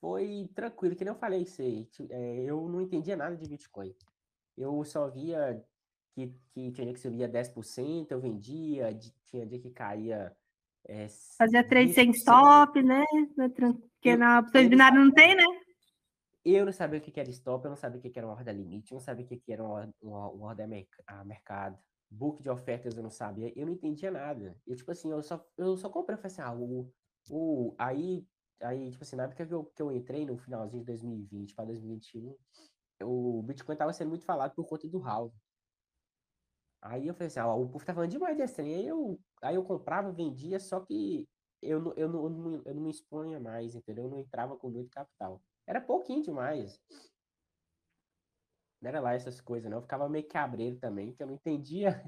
Foi 0.00 0.48
tranquilo, 0.54 0.96
que 0.96 1.04
nem 1.04 1.12
eu 1.12 1.18
falei 1.18 1.44
que 1.44 1.50
você, 1.50 1.86
é, 2.08 2.42
eu 2.44 2.66
não 2.68 2.80
entendia 2.80 3.16
nada 3.16 3.36
de 3.36 3.46
Bitcoin. 3.48 3.94
Eu 4.56 4.82
só 4.84 5.08
via 5.08 5.62
que, 6.14 6.28
que 6.52 6.72
tinha 6.72 6.86
dia 6.86 6.94
que 6.94 7.00
subia 7.00 7.28
10%, 7.28 8.10
eu 8.12 8.20
vendia, 8.20 8.92
de- 8.94 9.12
tinha 9.26 9.46
dia 9.46 9.58
que 9.58 9.70
caía. 9.70 10.34
É, 10.88 11.06
Fazia 11.36 11.62
trade 11.62 11.92
sem 11.92 12.10
20%. 12.10 12.14
stop, 12.16 12.82
né? 12.82 13.04
É 13.38 13.48
Porque 13.48 14.10
Eu- 14.10 14.18
na 14.18 14.38
opções 14.40 14.64
eu 14.64 14.70
binárias 14.70 15.04
não 15.04 15.12
tem, 15.12 15.36
né? 15.36 15.44
Eu 16.42 16.64
não 16.64 16.72
sabia 16.72 16.98
o 16.98 17.02
que 17.02 17.20
era 17.20 17.28
stop, 17.28 17.64
eu 17.64 17.68
não 17.70 17.76
sabia 17.76 17.98
o 17.98 18.02
que 18.02 18.18
era 18.18 18.26
uma 18.26 18.34
ordem 18.34 18.54
limite, 18.54 18.92
eu 18.92 18.96
não 18.96 19.02
sabia 19.02 19.26
o 19.26 19.28
que 19.28 19.52
era 19.52 19.62
uma, 19.62 19.94
uma, 20.00 20.30
uma 20.30 20.46
ordem 20.46 20.86
a 21.06 21.24
mercado. 21.24 21.78
Book 22.10 22.42
de 22.42 22.48
ofertas 22.48 22.96
eu 22.96 23.02
não 23.02 23.10
sabia, 23.10 23.52
eu 23.54 23.66
não 23.66 23.72
entendia 23.74 24.10
nada. 24.10 24.56
Eu, 24.66 24.74
tipo 24.74 24.90
assim, 24.90 25.10
eu 25.10 25.22
só, 25.22 25.46
eu 25.58 25.76
só 25.76 25.90
comprei, 25.90 26.14
eu 26.16 26.18
falei 26.20 26.32
assim, 26.32 26.40
ah, 26.42 26.52
o, 26.54 26.90
o, 27.30 27.74
aí, 27.78 28.26
aí, 28.60 28.90
tipo 28.90 29.02
assim, 29.04 29.16
na 29.16 29.24
época 29.24 29.46
que 29.46 29.54
eu, 29.54 29.64
que 29.64 29.82
eu 29.82 29.92
entrei 29.92 30.26
no 30.26 30.36
finalzinho 30.36 30.82
de 30.82 30.86
2020 30.86 31.54
para 31.54 31.66
2021, 31.66 32.36
o 33.02 33.42
Bitcoin 33.42 33.76
tava 33.76 33.92
sendo 33.92 34.08
muito 34.10 34.24
falado 34.24 34.54
por 34.54 34.66
conta 34.66 34.88
do 34.88 35.02
halving. 35.02 35.34
Aí 36.82 37.06
eu 37.06 37.14
falei 37.14 37.28
assim, 37.28 37.40
ah, 37.40 37.54
o 37.54 37.68
povo 37.68 37.84
tá 37.84 37.92
falando 37.94 38.10
demais 38.10 38.36
desse 38.36 38.54
trem. 38.56 38.74
Aí 38.74 38.86
eu, 38.86 39.20
aí 39.42 39.54
eu 39.54 39.64
comprava, 39.64 40.10
vendia, 40.12 40.58
só 40.58 40.80
que 40.80 41.28
eu, 41.62 41.80
não- 41.80 41.92
eu, 41.94 42.08
não, 42.08 42.24
eu, 42.24 42.30
não, 42.30 42.62
eu 42.64 42.74
não 42.74 42.82
me 42.82 42.90
expunha 42.90 43.38
mais, 43.38 43.74
entendeu? 43.74 44.04
Eu 44.04 44.10
não 44.10 44.18
entrava 44.18 44.56
com 44.56 44.70
muito 44.70 44.90
capital. 44.90 45.42
Era 45.66 45.80
pouquinho 45.80 46.22
demais. 46.22 46.80
Não 48.80 48.88
era 48.88 49.00
lá 49.00 49.12
essas 49.14 49.40
coisas, 49.42 49.70
não. 49.70 49.78
Eu 49.78 49.82
ficava 49.82 50.08
meio 50.08 50.26
cabreiro 50.26 50.76
também, 50.78 51.12
que 51.12 51.22
eu 51.22 51.26
não 51.26 51.34
entendia. 51.34 52.02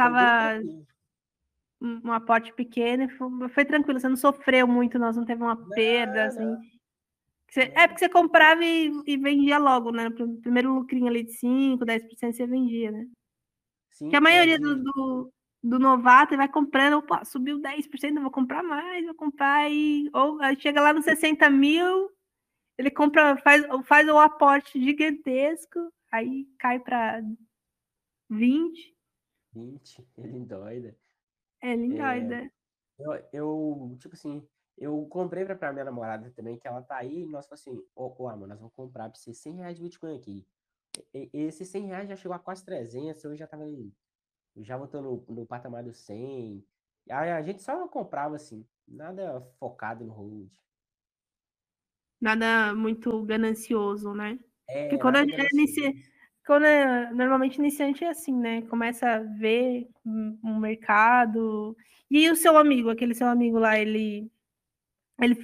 Entendi. 0.00 0.24
Você 0.28 0.52
colocava. 0.52 0.72
Um 1.82 2.00
um 2.04 2.12
aporte 2.12 2.52
pequeno 2.52 3.08
foi, 3.10 3.48
foi 3.48 3.64
tranquilo, 3.64 3.98
você 3.98 4.08
não 4.08 4.16
sofreu 4.16 4.66
muito, 4.66 4.98
nós 4.98 5.16
não 5.16 5.24
teve 5.24 5.42
uma 5.42 5.56
perda, 5.70 6.26
assim. 6.26 6.44
não. 6.44 6.58
É 7.54 7.86
porque 7.86 7.98
você 7.98 8.08
comprava 8.08 8.64
e, 8.64 8.90
e, 9.06 9.16
vendia 9.18 9.58
logo, 9.58 9.90
né? 9.92 10.08
Primeiro 10.40 10.74
lucrinho 10.74 11.06
ali 11.06 11.22
de 11.22 11.32
5, 11.32 11.84
10% 11.84 12.32
você 12.32 12.46
vendia, 12.46 12.90
né? 12.90 13.06
Sim, 13.90 14.08
que 14.08 14.16
a 14.16 14.20
maioria 14.22 14.54
é 14.54 14.58
do, 14.58 14.82
do, 14.82 15.32
do, 15.62 15.78
novato 15.78 16.34
vai 16.34 16.48
comprando, 16.48 16.94
opa, 16.94 17.26
subiu 17.26 17.60
10%, 17.60 18.16
eu 18.16 18.22
vou 18.22 18.30
comprar 18.30 18.62
mais, 18.62 19.04
vou 19.04 19.14
comprar 19.14 19.70
e. 19.70 20.08
Ou 20.14 20.38
chega 20.58 20.80
lá 20.80 20.94
nos 20.94 21.04
60 21.04 21.50
mil, 21.50 22.10
ele 22.78 22.90
compra, 22.90 23.36
faz, 23.36 23.62
faz 23.84 24.08
o 24.08 24.18
aporte 24.18 24.82
gigantesco, 24.82 25.92
aí 26.10 26.46
cai 26.58 26.80
para 26.80 27.22
20. 28.30 28.96
20, 29.52 30.08
ele 30.16 30.38
endoida. 30.38 30.96
É. 31.62 32.44
É, 32.44 32.50
eu, 32.98 33.28
eu, 33.32 33.96
tipo 33.98 34.14
assim, 34.14 34.46
eu 34.76 35.06
comprei 35.06 35.44
pra, 35.44 35.54
pra 35.54 35.72
minha 35.72 35.84
namorada 35.84 36.30
também, 36.30 36.58
que 36.58 36.66
ela 36.66 36.82
tá 36.82 36.96
aí, 36.96 37.22
e 37.22 37.26
nós 37.26 37.46
falamos 37.46 37.66
assim, 37.66 37.86
ô, 37.94 38.14
oh, 38.18 38.28
amor, 38.28 38.48
nós 38.48 38.58
vamos 38.58 38.74
comprar 38.74 39.08
pra 39.08 39.18
você 39.18 39.32
100 39.32 39.56
reais 39.56 39.76
de 39.76 39.82
Bitcoin 39.82 40.16
aqui. 40.16 40.46
E, 41.14 41.30
esse 41.32 41.64
100 41.64 41.86
reais 41.86 42.08
já 42.08 42.16
chegou 42.16 42.34
a 42.34 42.38
quase 42.38 42.64
300, 42.64 43.24
eu 43.24 43.36
já 43.36 43.46
tava 43.46 43.64
já 44.56 44.76
voltou 44.76 45.00
no, 45.00 45.24
no 45.28 45.46
patamar 45.46 45.82
do 45.82 45.92
100. 45.92 46.64
Aí 47.10 47.30
a 47.30 47.42
gente 47.42 47.62
só 47.62 47.88
comprava 47.88 48.36
assim, 48.36 48.66
nada 48.86 49.40
focado 49.58 50.04
no 50.04 50.12
hold. 50.12 50.52
Nada 52.20 52.74
muito 52.74 53.24
ganancioso, 53.24 54.14
né? 54.14 54.38
É, 54.68 54.82
Porque 54.82 54.98
quando 54.98 55.16
a 55.16 55.24
gente 55.24 56.11
quando 56.46 56.64
é, 56.64 57.12
normalmente 57.12 57.58
iniciante 57.58 58.04
é 58.04 58.08
assim, 58.10 58.34
né? 58.36 58.62
Começa 58.62 59.08
a 59.08 59.18
ver 59.18 59.88
um 60.04 60.58
mercado. 60.58 61.76
E 62.10 62.30
o 62.30 62.36
seu 62.36 62.56
amigo, 62.56 62.90
aquele 62.90 63.14
seu 63.14 63.26
amigo 63.26 63.58
lá, 63.58 63.78
ele 63.78 64.30
ele 65.20 65.36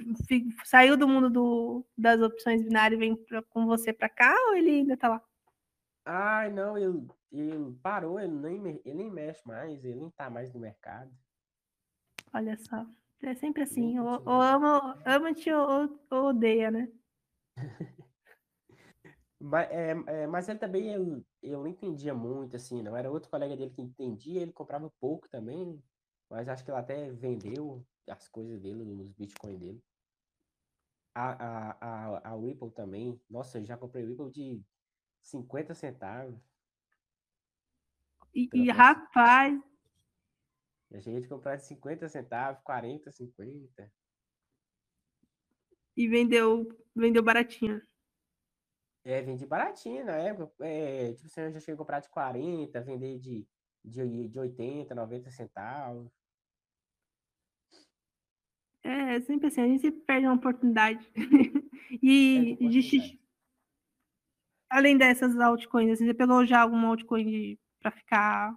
saiu 0.65 0.97
do 0.97 1.07
mundo 1.07 1.31
do, 1.31 1.87
das 1.97 2.21
opções 2.21 2.63
binárias 2.63 2.99
e 2.99 3.01
vem 3.01 3.17
pra, 3.17 3.43
com 3.43 3.67
você 3.67 3.93
para 3.93 4.09
cá 4.09 4.35
ou 4.49 4.57
ele 4.57 4.71
ainda 4.71 4.97
tá 4.97 5.09
lá? 5.09 5.23
Ai, 6.05 6.51
não, 6.51 6.77
ele, 6.77 7.07
ele 7.31 7.77
parou, 7.83 8.19
ele 8.19 8.33
nem, 8.33 8.81
ele 8.85 8.95
nem 8.95 9.11
mexe 9.11 9.47
mais, 9.47 9.85
ele 9.85 9.97
nem 9.97 10.11
tá 10.11 10.29
mais 10.29 10.53
no 10.53 10.61
mercado. 10.61 11.11
Olha 12.33 12.57
só, 12.57 12.87
é 13.23 13.35
sempre 13.35 13.63
assim, 13.63 13.99
ou, 13.99 14.23
ou 14.25 14.43
ama, 14.43 15.01
ama-te 15.05 15.53
ou, 15.53 16.01
ou 16.11 16.25
odeia, 16.29 16.71
né? 16.71 16.89
mas, 19.41 19.71
é, 19.71 19.91
é, 20.07 20.27
mas 20.27 20.49
ele 20.49 20.59
também, 20.59 20.89
ele, 20.93 21.25
eu 21.43 21.59
não 21.61 21.67
entendia 21.69 22.13
muito, 22.13 22.57
assim, 22.57 22.83
não. 22.83 22.97
Era 22.97 23.11
outro 23.11 23.31
colega 23.31 23.57
dele 23.57 23.71
que 23.71 23.83
entendia, 23.83 24.43
ele 24.43 24.53
comprava 24.53 24.91
pouco 25.01 25.29
também, 25.29 25.81
mas 26.29 26.49
acho 26.49 26.65
que 26.65 26.71
ele 26.71 26.79
até 26.79 27.11
vendeu 27.13 27.87
as 28.09 28.29
coisas 28.29 28.61
dele, 28.61 28.85
nos 28.85 29.13
bitcoins 29.13 29.59
dele. 29.59 29.83
A, 31.15 31.33
a, 31.33 31.77
a, 31.81 32.33
a 32.33 32.37
Ripple 32.37 32.71
também. 32.73 33.21
Nossa, 33.31 33.59
eu 33.59 33.65
já 33.65 33.77
comprei 33.77 34.05
Ripple 34.05 34.31
de 34.31 34.63
50 35.23 35.75
centavos. 35.75 36.41
E, 38.35 38.49
e 38.53 38.71
rapaz. 38.71 39.61
Eu 40.91 41.01
cheguei 41.01 41.21
de 41.21 41.29
comprar 41.29 41.57
de 41.57 41.65
50 41.65 42.09
centavos, 42.09 42.63
40, 42.63 43.11
50. 43.11 43.93
E 45.97 46.09
vendeu, 46.09 46.69
vendeu 46.95 47.23
baratinho. 47.23 47.83
É, 49.09 49.23
vendi 49.23 49.47
baratinho 49.47 50.05
na 50.05 50.17
época. 50.17 50.53
É, 50.67 51.15
tipo, 51.15 51.31
você 51.31 51.51
já 51.51 51.61
chegou 51.61 51.77
a 51.77 51.79
comprar 51.79 52.01
de 52.01 52.11
40, 52.11 52.79
vender 52.83 53.19
de, 53.19 53.47
de, 53.83 54.29
de 54.29 54.39
80, 54.39 54.95
90 54.95 55.31
centavos. 55.31 56.11
É, 58.85 59.19
sempre 59.23 59.47
assim, 59.47 59.63
a 59.63 59.67
gente 59.67 59.81
sempre 59.81 60.01
perde 60.03 60.27
uma 60.27 60.37
oportunidade. 60.37 61.11
e 62.03 62.59
é 62.61 62.69
de, 62.69 63.19
além 64.69 64.99
dessas 64.99 65.39
altcoins, 65.41 65.93
assim, 65.93 66.05
você 66.05 66.13
pegou 66.13 66.45
já 66.45 66.61
alguma 66.61 66.89
altcoin 66.89 67.59
para 67.81 67.91
ficar. 67.91 68.55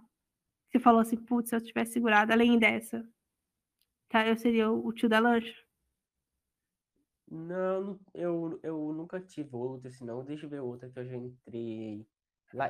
Você 0.70 0.78
falou 0.78 1.00
assim, 1.00 1.16
putz, 1.16 1.48
se 1.48 1.56
eu 1.56 1.62
tivesse 1.62 1.94
segurado, 1.94 2.30
além 2.30 2.58
dessa, 2.58 3.02
tá, 4.10 4.28
eu 4.28 4.36
seria 4.36 4.70
o, 4.70 4.86
o 4.86 4.92
tio 4.92 5.08
da 5.08 5.18
lancha? 5.18 5.61
Não, 7.34 7.98
eu, 8.12 8.60
eu 8.62 8.92
nunca 8.92 9.18
tive 9.18 9.56
outra, 9.56 9.90
senão 9.90 10.22
deixa 10.22 10.44
eu 10.44 10.50
ver 10.50 10.60
outra 10.60 10.90
que 10.90 10.98
eu 10.98 11.06
já 11.06 11.16
entrei. 11.16 12.06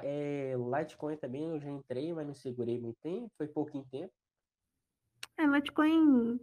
É, 0.05 0.55
Litecoin 0.55 1.16
também 1.16 1.48
eu 1.48 1.59
já 1.59 1.68
entrei, 1.68 2.12
mas 2.12 2.25
não 2.25 2.33
segurei 2.33 2.81
muito 2.81 2.96
tempo, 3.03 3.29
foi 3.37 3.48
pouquinho 3.48 3.85
tempo. 3.90 4.12
É, 5.37 5.44
Litecoin 5.46 6.38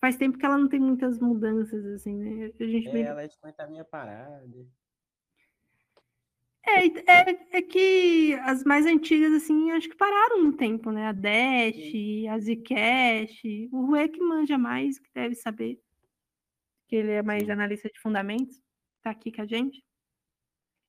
faz 0.00 0.16
tempo 0.16 0.38
que 0.38 0.46
ela 0.46 0.56
não 0.56 0.66
tem 0.66 0.80
muitas 0.80 1.20
mudanças, 1.20 1.84
assim, 1.84 2.16
né? 2.16 2.52
A 2.58 2.64
gente 2.64 2.88
é, 2.88 3.00
ela 3.02 3.22
é 3.22 3.28
de 3.28 3.36
tá 3.54 3.66
minha 3.66 3.84
parada. 3.84 4.66
É, 6.66 6.86
é, 6.86 7.58
é 7.58 7.62
que 7.62 8.32
as 8.44 8.64
mais 8.64 8.86
antigas, 8.86 9.34
assim, 9.34 9.72
acho 9.72 9.90
que 9.90 9.96
pararam 9.96 10.42
no 10.42 10.56
tempo, 10.56 10.90
né? 10.90 11.08
A 11.08 11.12
Dash, 11.12 11.74
Sim. 11.74 12.28
a 12.28 12.38
Zcash, 12.38 13.42
o 13.70 13.84
Rui 13.88 14.08
que 14.08 14.20
manja 14.20 14.56
mais, 14.56 14.98
que 14.98 15.10
deve 15.14 15.34
saber, 15.34 15.78
que 16.90 16.96
ele 16.96 17.12
é 17.12 17.22
mais 17.22 17.44
Sim. 17.44 17.52
analista 17.52 17.88
de 17.88 18.00
fundamentos, 18.00 18.60
tá 19.00 19.10
aqui 19.10 19.30
com 19.30 19.42
a 19.42 19.46
gente. 19.46 19.80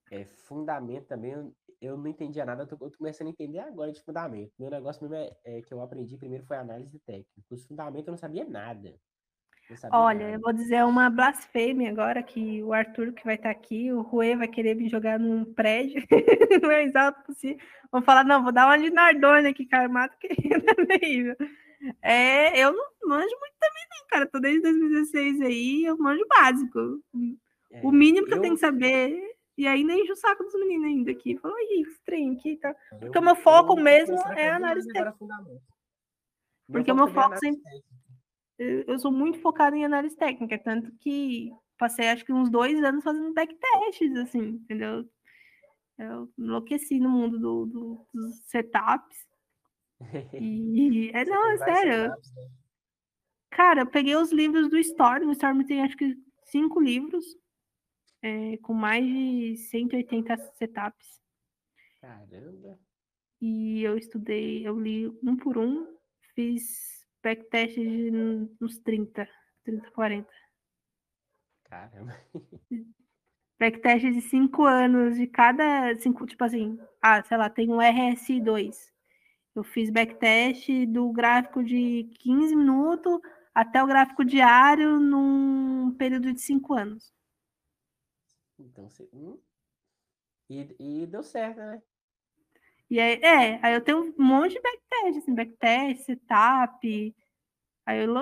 É, 0.09 0.25
fundamento 0.25 1.05
também, 1.05 1.31
eu 1.79 1.95
não 1.95 2.07
entendia 2.07 2.43
nada, 2.43 2.63
eu 2.63 2.67
tô, 2.67 2.75
eu 2.83 2.89
tô 2.89 2.97
começando 2.97 3.27
a 3.27 3.29
entender 3.29 3.59
agora 3.59 3.91
de 3.91 4.01
fundamento. 4.01 4.51
Meu 4.57 4.71
negócio 4.71 5.07
mesmo 5.07 5.15
é, 5.15 5.31
é, 5.45 5.61
que 5.61 5.71
eu 5.71 5.79
aprendi 5.79 6.17
primeiro 6.17 6.43
foi 6.43 6.57
análise 6.57 6.99
técnica. 7.05 7.29
Os 7.51 7.65
fundamentos 7.65 8.07
eu 8.07 8.11
não 8.11 8.17
sabia 8.17 8.43
nada. 8.43 8.99
Não 9.69 9.77
sabia 9.77 9.99
Olha, 9.99 10.19
nada. 10.19 10.31
eu 10.33 10.41
vou 10.41 10.51
dizer 10.51 10.83
uma 10.83 11.07
blasfêmia 11.07 11.91
agora 11.91 12.23
que 12.23 12.63
o 12.63 12.73
Arthur 12.73 13.13
que 13.13 13.23
vai 13.23 13.35
estar 13.35 13.53
tá 13.53 13.59
aqui, 13.59 13.93
o 13.93 14.01
Rui 14.01 14.35
vai 14.35 14.47
querer 14.47 14.75
me 14.75 14.89
jogar 14.89 15.19
num 15.19 15.53
prédio 15.53 16.03
no 16.61 16.67
mais 16.67 16.95
alto 16.95 17.23
possível. 17.23 17.63
Vou 17.91 18.01
falar, 18.01 18.23
não, 18.23 18.41
vou 18.41 18.51
dar 18.51 18.65
uma 18.65 18.77
de 18.79 18.89
Nardone 18.89 19.49
aqui, 19.49 19.67
cara, 19.67 19.87
mato 19.87 20.17
que 20.17 20.27
é 20.51 20.97
terrível. 20.97 21.35
É, 22.01 22.59
eu 22.59 22.73
não 22.73 22.85
manjo 23.07 23.35
muito 23.39 23.55
também, 23.59 23.83
não, 23.89 24.07
cara. 24.07 24.25
Tô 24.27 24.39
desde 24.39 24.61
2016 24.61 25.41
aí, 25.41 25.85
eu 25.85 25.97
manjo 25.97 26.25
básico. 26.27 27.01
É, 27.71 27.81
o 27.83 27.91
mínimo 27.91 28.27
que 28.27 28.33
eu, 28.33 28.37
eu 28.37 28.41
tenho 28.41 28.53
que 28.55 28.59
saber 28.59 29.19
e 29.57 29.67
ainda 29.67 29.93
enche 29.93 30.11
o 30.11 30.15
saco 30.15 30.43
dos 30.43 30.53
meninos 30.55 30.87
ainda 30.87 31.11
aqui. 31.11 31.37
Falou, 31.37 31.57
ih, 31.59 31.81
estranho 31.81 32.33
aqui, 32.33 32.57
tá? 32.57 32.75
Porque 32.99 33.19
o 33.19 33.21
meu 33.21 33.35
foco 33.35 33.75
mesmo 33.75 34.17
é 34.35 34.49
análise 34.49 34.87
técnica. 34.91 35.17
Porque 36.67 36.91
o 36.91 36.95
meu 36.95 37.07
foco 37.07 37.37
sempre. 37.37 37.61
Eu 38.57 38.99
sou 38.99 39.11
muito 39.11 39.39
focada 39.39 39.75
em 39.75 39.83
análise 39.83 40.15
técnica, 40.15 40.57
tanto 40.59 40.91
que 40.99 41.51
passei 41.77 42.09
acho 42.09 42.23
que 42.23 42.31
uns 42.31 42.49
dois 42.49 42.81
anos 42.83 43.03
fazendo 43.03 43.33
backtests, 43.33 44.15
assim, 44.17 44.39
entendeu? 44.39 45.03
Eu 45.97 46.31
enlouqueci 46.37 46.99
no 46.99 47.09
mundo 47.09 47.39
do, 47.39 47.65
do, 47.65 48.07
dos 48.13 48.39
setups. 48.45 49.27
E 50.33 51.11
é, 51.13 51.25
não, 51.25 51.51
é 51.51 51.57
sério. 51.57 52.09
Né? 52.09 52.15
Cara, 53.51 53.81
eu 53.81 53.87
peguei 53.87 54.15
os 54.15 54.31
livros 54.31 54.69
do 54.69 54.77
Storm. 54.77 55.27
O 55.27 55.31
Storm 55.31 55.63
tem 55.63 55.81
acho 55.81 55.95
que 55.95 56.17
cinco 56.45 56.79
livros 56.79 57.25
é, 58.21 58.57
com 58.57 58.73
mais 58.73 59.05
de 59.05 59.57
180 59.57 60.37
setups. 60.55 61.21
Caramba! 61.99 62.79
E 63.39 63.81
eu 63.81 63.97
estudei, 63.97 64.67
eu 64.67 64.79
li 64.79 65.07
um 65.23 65.35
por 65.35 65.57
um, 65.57 65.87
fiz 66.35 67.05
backtest 67.23 67.75
de 67.75 68.11
uns 68.61 68.77
30, 68.79 69.27
30, 69.63 69.91
40. 69.91 70.29
Caramba! 71.63 72.15
Backtest 73.59 74.05
de 74.11 74.21
5 74.21 74.65
anos 74.65 75.17
de 75.17 75.27
cada. 75.27 75.95
Cinco, 75.97 76.25
tipo 76.25 76.43
assim, 76.43 76.79
ah, 76.99 77.23
sei 77.23 77.37
lá, 77.37 77.47
tem 77.47 77.69
um 77.69 77.77
RS2. 77.77 78.90
Eu 79.55 79.63
fiz 79.63 79.89
backtest 79.89 80.85
do 80.87 81.11
gráfico 81.11 81.63
de 81.63 82.09
15 82.19 82.55
minutos 82.55 83.19
até 83.53 83.83
o 83.83 83.87
gráfico 83.87 84.23
diário 84.23 84.99
num 84.99 85.93
período 85.97 86.33
de 86.33 86.39
5 86.39 86.73
anos. 86.73 87.13
Então, 88.57 88.89
você, 88.89 89.09
hum, 89.13 89.37
e, 90.49 90.75
e 90.79 91.07
deu 91.07 91.23
certo, 91.23 91.57
né? 91.57 91.81
E 92.89 92.99
aí, 92.99 93.21
é, 93.21 93.65
aí 93.65 93.73
eu 93.73 93.81
tenho 93.81 94.13
um 94.17 94.23
monte 94.23 94.53
de 94.53 94.61
backtest, 94.61 95.17
assim, 95.19 95.33
backtest, 95.33 96.03
setup. 96.03 97.15
Aí 97.85 97.99
eu 97.99 98.13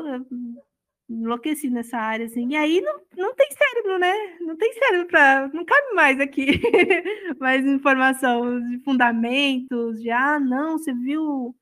enlouqueci 1.10 1.70
nessa 1.70 1.98
área, 1.98 2.26
assim. 2.26 2.50
E 2.50 2.56
aí 2.56 2.82
não, 2.82 3.02
não 3.18 3.36
tem 3.36 3.50
cérebro, 3.52 4.00
né? 4.00 4.14
Não 4.42 4.56
tem 4.56 4.74
cérebro 4.74 5.08
para. 5.08 5.48
Não 5.50 5.66
cabe 5.66 5.94
mais 5.94 6.20
aqui 6.20 6.62
mais 7.40 7.66
informação 7.66 8.60
de 8.70 8.80
fundamentos, 8.80 10.02
de 10.02 10.12
ah, 10.12 10.40
não, 10.40 10.78
você 10.78 10.94
viu 10.94 11.56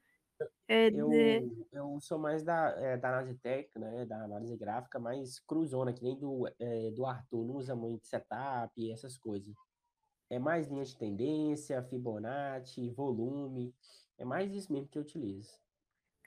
é, 0.69 0.89
eu, 0.89 1.09
de... 1.09 1.65
eu 1.71 1.97
sou 2.01 2.19
mais 2.19 2.43
da, 2.43 2.75
é, 2.77 2.97
da 2.97 3.07
análise 3.07 3.39
técnica, 3.39 3.79
né, 3.79 4.05
da 4.05 4.23
análise 4.23 4.55
gráfica, 4.57 4.99
mais 4.99 5.39
cruzona, 5.39 5.93
que 5.93 6.03
nem 6.03 6.19
do, 6.19 6.45
é, 6.59 6.91
do 6.91 7.05
Arthur, 7.05 7.45
não 7.45 7.55
usa 7.55 7.73
muito 7.73 8.05
setup 8.05 8.73
e 8.75 8.91
essas 8.91 9.17
coisas. 9.17 9.55
É 10.29 10.37
mais 10.37 10.67
linha 10.67 10.83
de 10.83 10.97
tendência, 10.97 11.81
Fibonacci, 11.83 12.89
volume, 12.89 13.73
é 14.17 14.25
mais 14.25 14.53
isso 14.53 14.73
mesmo 14.73 14.89
que 14.89 14.97
eu 14.97 15.03
utilizo. 15.03 15.53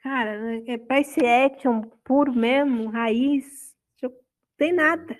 Cara, 0.01 0.61
é 0.67 0.77
price 0.77 1.23
action 1.23 1.81
puro 2.03 2.33
mesmo, 2.33 2.89
raiz, 2.89 3.71
tem 4.61 4.73
nada. 4.73 5.17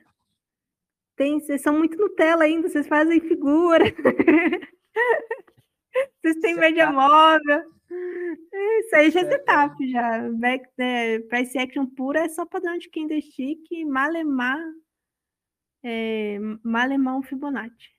têm, 1.15 1.39
vocês 1.39 1.63
são 1.63 1.75
muito 1.75 1.97
Nutella 1.97 2.43
ainda, 2.43 2.69
vocês 2.69 2.87
fazem 2.87 3.19
figura. 3.19 3.85
vocês 6.21 6.35
têm 6.41 6.53
média 6.53 6.85
tá... 6.85 6.91
móvel. 6.91 7.71
Isso 8.79 8.95
aí 8.95 9.09
já 9.09 9.21
é 9.21 9.31
setup, 9.31 9.89
já. 9.89 10.29
Back, 10.33 10.69
né, 10.77 11.19
price 11.21 11.57
action 11.57 11.87
pura 11.87 12.19
é 12.19 12.29
só 12.29 12.45
padrão 12.45 12.77
de 12.77 12.87
candlestick 12.87 13.65
e 13.71 13.83
malemar, 13.83 14.59
é, 15.83 16.37
malemar 16.63 17.17
um 17.17 17.23
Fibonacci. 17.23 17.95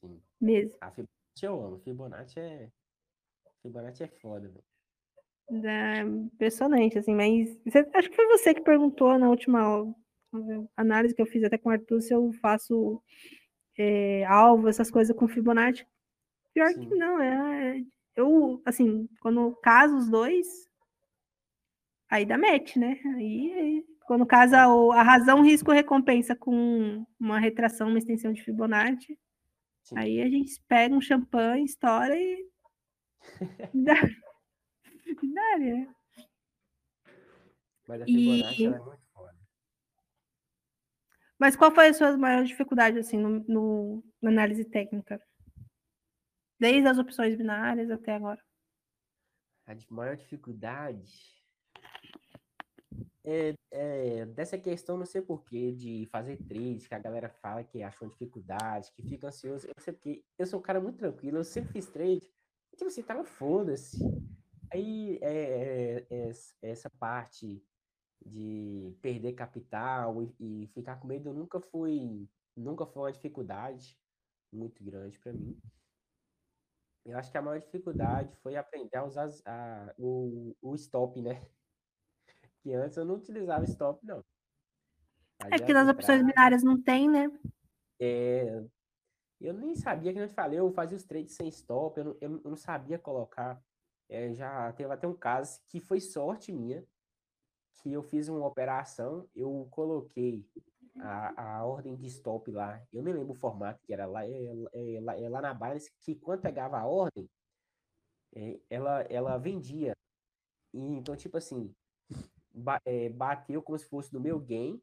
Sim. 0.00 0.18
Mesmo. 0.40 0.78
A 0.80 0.90
Fibonacci 0.90 1.44
eu 1.44 1.62
amo. 1.62 1.78
Fibonacci 1.80 2.40
é, 2.40 2.70
Fibonacci 3.60 4.04
é 4.04 4.08
foda, 4.08 4.48
velho. 4.48 4.71
É 5.64 6.00
impressionante, 6.00 6.98
assim, 6.98 7.14
mas 7.14 7.54
você, 7.64 7.86
acho 7.94 8.08
que 8.08 8.16
foi 8.16 8.26
você 8.28 8.54
que 8.54 8.62
perguntou 8.62 9.18
na 9.18 9.28
última 9.28 9.84
análise 10.76 11.14
que 11.14 11.20
eu 11.20 11.26
fiz 11.26 11.44
até 11.44 11.58
com 11.58 11.68
o 11.68 11.72
Arthur 11.72 12.00
se 12.00 12.14
eu 12.14 12.32
faço 12.40 13.02
é, 13.76 14.24
alvo, 14.24 14.68
essas 14.68 14.90
coisas 14.90 15.14
com 15.14 15.28
Fibonacci. 15.28 15.86
Pior 16.54 16.68
Sim. 16.72 16.88
que 16.88 16.94
não, 16.94 17.20
é, 17.20 17.82
eu, 18.16 18.62
assim, 18.64 19.08
quando 19.20 19.54
caso 19.62 19.96
os 19.96 20.08
dois, 20.08 20.46
aí 22.10 22.24
dá 22.24 22.38
match, 22.38 22.76
né? 22.76 22.98
Aí, 23.16 23.52
aí 23.52 23.84
quando 24.06 24.26
casa 24.26 24.68
o, 24.68 24.90
a 24.92 25.02
razão, 25.02 25.42
risco, 25.42 25.70
recompensa 25.70 26.34
com 26.34 27.04
uma 27.20 27.38
retração, 27.38 27.88
uma 27.88 27.98
extensão 27.98 28.32
de 28.32 28.42
Fibonacci, 28.42 29.18
Sim. 29.82 29.98
aí 29.98 30.22
a 30.22 30.28
gente 30.28 30.52
pega 30.66 30.94
um 30.94 31.00
champanhe, 31.00 31.64
estoura 31.64 32.16
e 32.16 32.46
dá, 35.14 35.58
né? 35.58 35.94
Mas 37.88 38.02
a 38.02 38.04
Fibonacci 38.04 38.62
e... 38.62 38.66
é 38.66 38.78
muito 38.78 39.02
mas 41.42 41.56
qual 41.56 41.74
foi 41.74 41.88
a 41.88 41.92
sua 41.92 42.16
maior 42.16 42.44
dificuldade, 42.44 43.00
assim, 43.00 43.16
no, 43.18 43.40
no, 43.48 44.04
na 44.22 44.30
análise 44.30 44.64
técnica? 44.64 45.20
Desde 46.56 46.86
as 46.86 46.98
opções 46.98 47.36
binárias 47.36 47.90
até 47.90 48.14
agora. 48.14 48.40
A 49.66 49.74
maior 49.90 50.16
dificuldade 50.16 51.12
é, 53.24 53.54
é, 53.72 54.26
dessa 54.26 54.56
questão, 54.56 54.96
não 54.96 55.04
sei 55.04 55.20
porquê, 55.20 55.72
de 55.72 56.06
fazer 56.12 56.36
trade, 56.36 56.86
que 56.88 56.94
a 56.94 57.00
galera 57.00 57.28
fala 57.28 57.64
que 57.64 57.82
achou 57.82 58.08
dificuldade, 58.08 58.92
que 58.92 59.02
fica 59.02 59.26
ansioso. 59.26 59.66
Eu 59.66 59.74
sei 59.82 59.92
porque 59.94 60.24
eu 60.38 60.46
sou 60.46 60.60
um 60.60 60.62
cara 60.62 60.80
muito 60.80 60.98
tranquilo, 60.98 61.38
eu 61.38 61.44
sempre 61.44 61.72
fiz 61.72 61.88
trade, 61.88 62.20
tipo 62.76 62.86
assim, 62.86 63.02
tava 63.02 63.24
foda-se. 63.24 63.98
Aí 64.72 65.18
é, 65.20 66.06
é, 66.10 66.28
é, 66.28 66.30
essa 66.62 66.88
parte 66.88 67.62
de 68.24 68.96
perder 69.02 69.34
capital 69.34 70.22
e, 70.22 70.62
e 70.62 70.66
ficar 70.68 70.96
com 70.96 71.08
medo 71.08 71.32
nunca 71.32 71.60
foi 71.60 72.28
nunca 72.56 72.86
foi 72.86 73.02
uma 73.02 73.12
dificuldade 73.12 73.98
muito 74.52 74.82
grande 74.82 75.18
para 75.18 75.32
mim. 75.32 75.58
Eu 77.04 77.18
acho 77.18 77.30
que 77.30 77.36
a 77.36 77.42
maior 77.42 77.58
dificuldade 77.58 78.34
foi 78.36 78.56
aprender 78.56 78.96
a 78.96 79.04
usar 79.04 79.28
a, 79.44 79.92
o, 79.98 80.56
o 80.62 80.74
stop, 80.74 81.20
né? 81.20 81.44
Que 82.62 82.72
antes 82.74 82.96
eu 82.96 83.04
não 83.04 83.16
utilizava 83.16 83.64
stop, 83.64 84.06
não. 84.06 84.24
Fazia 85.36 85.56
é 85.56 85.58
porque 85.58 85.72
nas 85.72 85.88
opções 85.88 86.24
binárias 86.24 86.62
não 86.62 86.80
tem, 86.80 87.10
né? 87.10 87.26
É, 88.00 88.64
eu 89.40 89.52
nem 89.52 89.74
sabia, 89.74 90.12
que 90.12 90.20
eu 90.20 90.28
te 90.28 90.34
falei, 90.34 90.60
eu 90.60 90.70
fazia 90.70 90.96
os 90.96 91.02
trades 91.02 91.34
sem 91.34 91.48
stop, 91.48 91.98
eu 91.98 92.04
não, 92.04 92.16
eu 92.20 92.30
não 92.50 92.56
sabia 92.56 93.00
colocar. 93.00 93.60
É, 94.12 94.34
já 94.34 94.70
teve 94.74 94.92
até 94.92 95.08
um 95.08 95.16
caso 95.16 95.58
que 95.68 95.80
foi 95.80 95.98
sorte 95.98 96.52
minha, 96.52 96.86
que 97.76 97.90
eu 97.90 98.02
fiz 98.02 98.28
uma 98.28 98.46
operação, 98.46 99.26
eu 99.34 99.66
coloquei 99.70 100.46
a, 101.00 101.60
a 101.60 101.64
ordem 101.64 101.96
de 101.96 102.06
stop 102.08 102.50
lá, 102.50 102.84
eu 102.92 103.02
nem 103.02 103.14
lembro 103.14 103.32
o 103.32 103.34
formato 103.34 103.80
que 103.82 103.90
era 103.90 104.04
lá, 104.04 104.22
é, 104.26 104.30
é, 104.74 104.94
é 104.96 105.28
lá 105.30 105.40
na 105.40 105.54
Binance, 105.54 105.90
que 105.98 106.14
quando 106.14 106.42
pegava 106.42 106.78
a 106.78 106.86
ordem, 106.86 107.26
é, 108.36 108.60
ela, 108.68 109.00
ela 109.02 109.38
vendia. 109.38 109.96
E, 110.74 110.78
então, 110.78 111.16
tipo 111.16 111.38
assim, 111.38 111.74
ba, 112.52 112.82
é, 112.84 113.08
bateu 113.08 113.62
como 113.62 113.78
se 113.78 113.86
fosse 113.86 114.12
no 114.12 114.20
meu 114.20 114.38
game, 114.38 114.78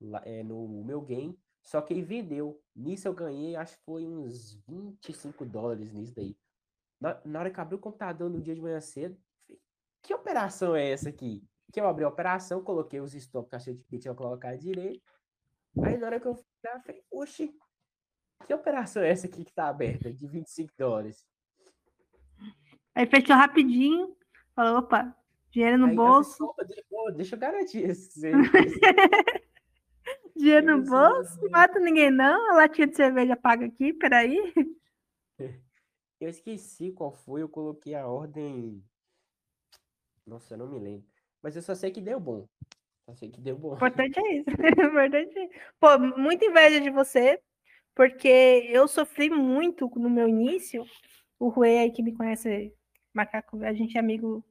lá, 0.00 0.22
é, 0.24 0.42
no 0.42 0.82
meu 0.82 1.02
game, 1.02 1.38
só 1.62 1.82
que 1.82 1.92
ele 1.92 2.02
vendeu. 2.02 2.58
Nisso 2.74 3.06
eu 3.06 3.12
ganhei, 3.12 3.54
acho 3.54 3.76
que 3.76 3.84
foi 3.84 4.06
uns 4.06 4.54
25 4.66 5.44
dólares 5.44 5.92
nisso 5.92 6.14
daí. 6.14 6.34
Na, 7.00 7.20
na 7.24 7.40
hora 7.40 7.50
que 7.50 7.60
abri 7.60 7.76
o 7.76 7.80
computador 7.80 8.28
no 8.28 8.40
dia 8.40 8.54
de 8.54 8.60
manhã 8.60 8.80
cedo, 8.80 9.16
que 10.02 10.14
operação 10.14 10.74
é 10.74 10.90
essa 10.90 11.08
aqui? 11.08 11.46
que 11.72 11.80
eu 11.80 11.86
abri 11.86 12.04
a 12.04 12.08
operação, 12.08 12.62
coloquei 12.62 13.00
os 13.00 13.14
stops 13.14 13.50
que 13.50 13.56
achei 13.56 13.74
que 13.88 13.98
tinha 13.98 14.14
colocado 14.14 14.58
direito. 14.58 15.02
Aí 15.82 15.96
na 15.96 16.06
hora 16.06 16.20
que 16.20 16.26
eu 16.26 16.34
fui 16.34 16.44
eu 16.64 16.80
falei, 16.80 17.02
oxi, 17.10 17.54
que 18.46 18.54
operação 18.54 19.02
é 19.02 19.10
essa 19.10 19.26
aqui 19.26 19.44
que 19.44 19.52
tá 19.52 19.68
aberta, 19.68 20.12
de 20.12 20.26
25 20.26 20.72
dólares? 20.76 21.26
Aí 22.94 23.06
fechou 23.06 23.36
rapidinho, 23.36 24.16
falou, 24.54 24.78
opa, 24.78 25.14
dinheiro 25.50 25.78
no 25.78 25.86
Aí, 25.86 25.94
bolso. 25.94 26.54
Falei, 26.56 27.14
deixa 27.14 27.36
eu 27.36 27.38
garantir 27.38 27.88
esse. 27.88 28.32
dinheiro 30.36 30.78
no 30.78 30.84
bolso, 30.84 31.40
não 31.42 31.50
mata 31.50 31.78
ninguém 31.78 32.10
não, 32.10 32.52
a 32.52 32.54
latinha 32.56 32.86
de 32.86 32.96
cerveja 32.96 33.36
paga 33.36 33.66
aqui, 33.66 33.92
peraí. 33.92 34.52
Eu 36.20 36.28
esqueci 36.28 36.90
qual 36.90 37.12
foi, 37.12 37.42
eu 37.42 37.48
coloquei 37.48 37.94
a 37.94 38.06
ordem. 38.06 38.82
Nossa, 40.26 40.54
eu 40.54 40.58
não 40.58 40.68
me 40.68 40.78
lembro. 40.78 41.06
Mas 41.42 41.54
eu 41.54 41.62
só 41.62 41.74
sei 41.74 41.90
que 41.90 42.00
deu 42.00 42.18
bom. 42.18 42.48
Só 43.06 43.14
sei 43.14 43.30
que 43.30 43.40
deu 43.40 43.56
bom. 43.56 43.74
Importante 43.74 44.18
é 44.18 44.36
isso. 44.36 44.50
importante 44.50 45.38
é... 45.38 45.48
Pô, 45.78 45.98
muita 45.98 46.44
inveja 46.44 46.80
de 46.80 46.90
você, 46.90 47.40
porque 47.94 48.28
eu 48.68 48.88
sofri 48.88 49.30
muito 49.30 49.88
no 49.96 50.10
meu 50.10 50.28
início. 50.28 50.84
O 51.38 51.48
Rui 51.48 51.78
aí 51.78 51.90
que 51.92 52.02
me 52.02 52.12
conhece, 52.12 52.74
Macaco, 53.14 53.62
a 53.64 53.72
gente 53.72 53.96
é 53.96 54.00
amigo 54.00 54.44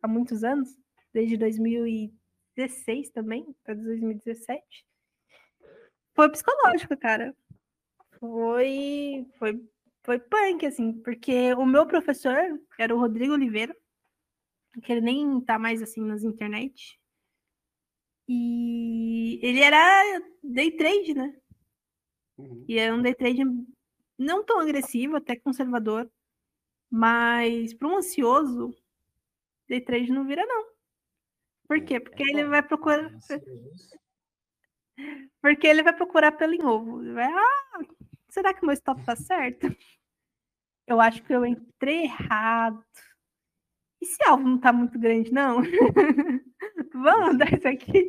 há 0.00 0.08
muitos 0.08 0.42
anos, 0.42 0.76
desde 1.12 1.36
2016 1.36 3.10
também, 3.10 3.54
para 3.62 3.74
2017. 3.74 4.86
Foi 6.14 6.30
psicológico, 6.30 6.96
cara. 6.96 7.34
Foi, 8.18 9.26
foi, 9.38 9.60
foi 10.04 10.18
punk, 10.18 10.66
assim, 10.66 10.92
porque 10.92 11.54
o 11.54 11.64
meu 11.64 11.86
professor 11.86 12.36
era 12.78 12.94
o 12.94 12.98
Rodrigo 12.98 13.34
Oliveira, 13.34 13.76
que 14.82 14.92
ele 14.92 15.00
nem 15.00 15.40
tá 15.40 15.58
mais 15.58 15.82
assim 15.82 16.02
nas 16.02 16.24
internet. 16.24 16.98
E 18.28 19.38
ele 19.42 19.60
era 19.60 20.22
day 20.42 20.70
trade, 20.76 21.14
né? 21.14 21.36
Uhum. 22.38 22.64
E 22.68 22.78
era 22.78 22.94
um 22.94 23.02
day 23.02 23.14
trade 23.14 23.42
não 24.18 24.44
tão 24.44 24.60
agressivo, 24.60 25.16
até 25.16 25.36
conservador, 25.36 26.10
mas 26.90 27.74
para 27.74 27.88
um 27.88 27.96
ansioso, 27.96 28.74
day 29.68 29.80
trade 29.80 30.10
não 30.10 30.26
vira 30.26 30.44
não. 30.46 30.66
Por 31.66 31.84
quê? 31.84 32.00
Porque 32.00 32.22
é 32.22 32.26
ele 32.28 32.44
vai 32.44 32.62
procurar 32.62 33.10
Porque 35.40 35.66
ele 35.66 35.82
vai 35.82 35.92
procurar 35.94 36.32
pelo 36.32 36.54
em 36.54 36.64
ovo. 36.64 37.02
Ele 37.02 37.12
vai, 37.12 37.26
ah, 37.26 37.78
será 38.32 38.54
que 38.54 38.64
meu 38.64 38.72
stop 38.72 39.04
tá 39.04 39.14
certo? 39.14 39.66
Eu 40.86 41.00
acho 41.00 41.22
que 41.22 41.32
eu 41.32 41.44
entrei 41.46 42.04
errado. 42.04 42.84
Esse 44.00 44.18
alvo 44.24 44.42
não 44.42 44.58
tá 44.58 44.72
muito 44.72 44.98
grande, 44.98 45.30
não? 45.32 45.60
Vamos 46.92 47.38
dar 47.38 47.52
isso 47.52 47.68
aqui. 47.68 48.02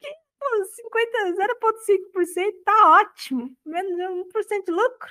Que, 0.00 0.14
pô, 0.38 0.46
0,5% 1.32 2.62
tá 2.64 3.00
ótimo. 3.00 3.56
Menos 3.64 3.92
1% 4.32 4.64
de 4.66 4.72
lucro. 4.72 5.10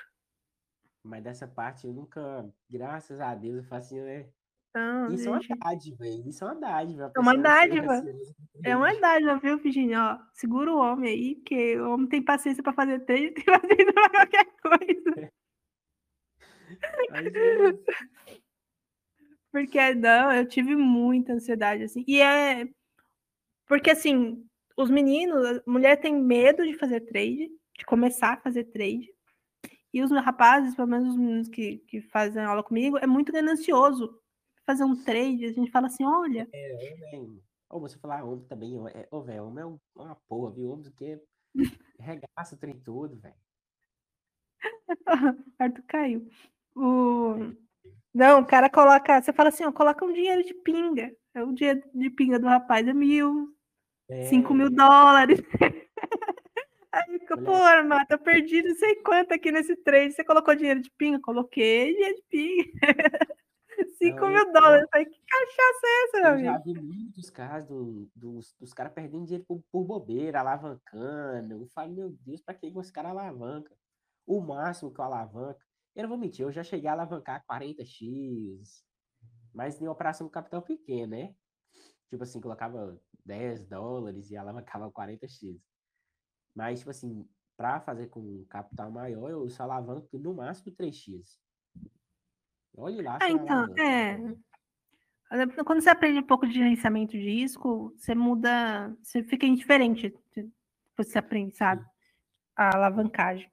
Mas 1.04 1.24
dessa 1.24 1.48
parte 1.48 1.88
eu 1.88 1.94
nunca, 1.94 2.48
graças 2.70 3.20
a 3.20 3.34
Deus, 3.36 3.58
eu 3.58 3.64
faço 3.64 3.96
assim, 3.96 4.02
né? 4.02 4.30
Não, 4.74 5.08
isso 5.08 5.24
gente... 5.26 5.52
é 5.52 5.56
uma 5.56 5.60
dádiva, 5.60 6.08
isso 6.08 6.44
é 6.44 6.48
uma 6.48 6.60
dádiva. 6.60 7.12
É 7.16 7.20
uma 7.20 7.38
dádiva. 7.38 8.04
É 8.64 8.76
uma 8.76 9.00
dádiva, 9.00 9.38
viu, 9.38 9.58
Virginia? 9.60 10.00
Ó, 10.02 10.20
segura 10.34 10.72
o 10.72 10.78
homem 10.78 11.12
aí, 11.12 11.36
porque 11.36 11.80
o 11.80 11.92
homem 11.92 12.08
tem 12.08 12.24
paciência 12.24 12.64
para 12.64 12.74
fazer 12.74 13.00
trade, 13.02 13.32
tem 13.36 13.46
paciência 13.46 13.94
para 13.94 14.10
qualquer 14.10 14.46
coisa. 14.62 15.32
Mas, 17.12 17.32
porque, 19.52 19.94
não, 19.94 20.34
eu 20.34 20.48
tive 20.48 20.76
muita 20.76 21.34
ansiedade, 21.34 21.84
assim. 21.84 22.04
E 22.08 22.20
é. 22.20 22.68
Porque, 23.68 23.92
assim, 23.92 24.44
os 24.76 24.90
meninos, 24.90 25.46
a 25.46 25.62
mulher 25.68 25.98
tem 25.98 26.20
medo 26.20 26.66
de 26.66 26.74
fazer 26.74 27.02
trade, 27.02 27.52
de 27.78 27.86
começar 27.86 28.34
a 28.34 28.42
fazer 28.42 28.64
trade. 28.66 29.14
E 29.94 30.02
os 30.02 30.10
rapazes, 30.10 30.76
pelo 30.76 30.88
menos 30.88 31.10
os 31.10 31.18
meninos 31.18 31.48
que, 31.50 31.78
que 31.88 32.02
fazem 32.02 32.44
aula 32.44 32.64
comigo, 32.64 32.98
é 32.98 33.06
muito 33.06 33.32
ganancioso 33.32 34.20
fazer 34.66 34.84
um 34.84 34.96
trade. 35.04 35.46
A 35.46 35.52
gente 35.52 35.72
fala 35.72 35.88
assim: 35.88 36.04
olha. 36.04 36.48
É, 36.54 36.96
homem. 37.14 37.42
Ou 37.70 37.80
você 37.80 37.98
falar 37.98 38.24
homem 38.24 38.46
também, 38.46 38.78
é, 38.94 39.08
ô, 39.10 39.22
velho, 39.22 39.46
homem 39.46 39.64
é 39.64 40.00
uma 40.00 40.16
porra, 40.28 40.52
viu? 40.52 40.70
Homem 40.70 40.92
que 40.92 41.20
regaça 42.00 42.56
o 42.56 42.58
trem 42.58 42.80
todo, 42.80 43.20
velho. 43.20 43.36
Arthur 45.60 45.84
caiu. 45.88 46.28
O... 46.76 47.54
Não, 48.14 48.42
o 48.42 48.46
cara 48.46 48.70
coloca. 48.70 49.22
Você 49.22 49.34
fala 49.34 49.50
assim, 49.50 49.64
ó, 49.64 49.72
coloca 49.72 50.06
um 50.06 50.14
dinheiro 50.14 50.44
de 50.44 50.54
pinga. 50.54 51.12
É 51.34 51.44
o 51.44 51.52
dinheiro 51.52 51.82
de 51.94 52.10
pinga 52.12 52.38
do 52.38 52.46
rapaz 52.46 52.88
é 52.88 52.94
mil, 52.94 53.50
é. 54.08 54.26
cinco 54.26 54.54
mil 54.54 54.70
dólares. 54.70 55.40
Aí, 56.92 57.20
pô, 57.44 57.54
Armando, 57.54 58.06
eu 58.12 58.20
perdi 58.20 58.62
não 58.62 58.76
sei 58.76 58.98
quanto 58.98 59.34
aqui 59.34 59.52
nesse 59.52 59.76
trade. 59.78 60.14
Você 60.14 60.24
colocou 60.24 60.54
dinheiro 60.54 60.80
de 60.80 60.92
pinga? 60.92 61.20
Coloquei 61.20 61.92
dinheiro 61.92 62.16
de 62.18 62.24
pinga. 62.30 62.70
5 63.98 64.28
mil 64.28 64.52
dólares. 64.54 64.88
Falei, 64.92 65.06
que 65.06 65.20
cachaça 65.26 65.86
é 65.86 66.04
essa, 66.04 66.18
meu 66.22 66.32
Eu 66.32 66.44
já 66.44 66.56
amigo? 66.56 66.64
vi 66.64 66.82
muitos 66.98 67.30
casos 67.30 67.68
do- 67.70 68.10
dos, 68.16 68.56
dos 68.60 68.74
caras 68.74 68.94
perdendo 68.94 69.26
dinheiro 69.26 69.46
por, 69.48 69.62
por 69.72 69.84
bobeira, 69.84 70.40
alavancando. 70.40 71.54
Eu 71.54 71.68
falo, 71.68 71.94
meu 71.94 72.10
Deus, 72.22 72.42
pra 72.42 72.54
que 72.54 72.68
esse 72.68 72.92
cara 72.94 73.10
alavanca? 73.10 73.76
O 74.26 74.40
máximo 74.42 74.94
que 74.94 75.00
eu 75.00 75.06
alavanco. 75.06 75.60
Eu 75.96 76.04
não 76.04 76.10
vou 76.10 76.18
mentir, 76.18 76.44
eu 76.44 76.52
já 76.52 76.64
cheguei 76.64 76.90
a 76.90 76.94
alavancar 76.94 77.44
40x, 77.46 78.84
mas 79.54 79.80
em 79.82 79.88
operação 79.88 80.28
com 80.28 80.32
capital 80.32 80.62
pequeno, 80.62 81.08
né? 81.16 81.36
Tipo 82.10 82.24
assim, 82.24 82.42
colocava 82.42 83.00
10 83.26 83.64
dólares 83.68 84.32
e 84.32 84.38
alavancava 84.38 84.92
40x. 84.92 85.60
Mas, 86.56 86.80
tipo 86.80 86.90
assim, 86.92 87.28
pra 87.58 87.80
fazer 87.80 88.08
com 88.08 88.44
capital 88.46 88.90
maior, 88.92 89.30
eu 89.30 89.48
só 89.50 89.64
alavanco 89.64 90.18
no 90.18 90.34
máximo 90.34 90.72
3x. 90.76 91.38
Olha 92.76 93.04
lá, 93.04 93.18
Ah, 93.22 93.30
então, 93.30 93.58
alavanco. 93.64 93.80
é. 93.82 95.64
Quando 95.66 95.82
você 95.82 95.90
aprende 95.90 96.20
um 96.20 96.24
pouco 96.28 96.46
de 96.48 96.54
gerenciamento 96.54 97.14
de 97.14 97.20
risco, 97.20 97.92
você 97.98 98.14
muda, 98.14 98.96
você 99.02 99.24
fica 99.24 99.46
indiferente 99.46 100.14
depois 100.36 101.08
você 101.12 101.18
aprende, 101.18 101.56
sabe? 101.56 101.84
A 102.56 102.76
alavancagem. 102.76 103.52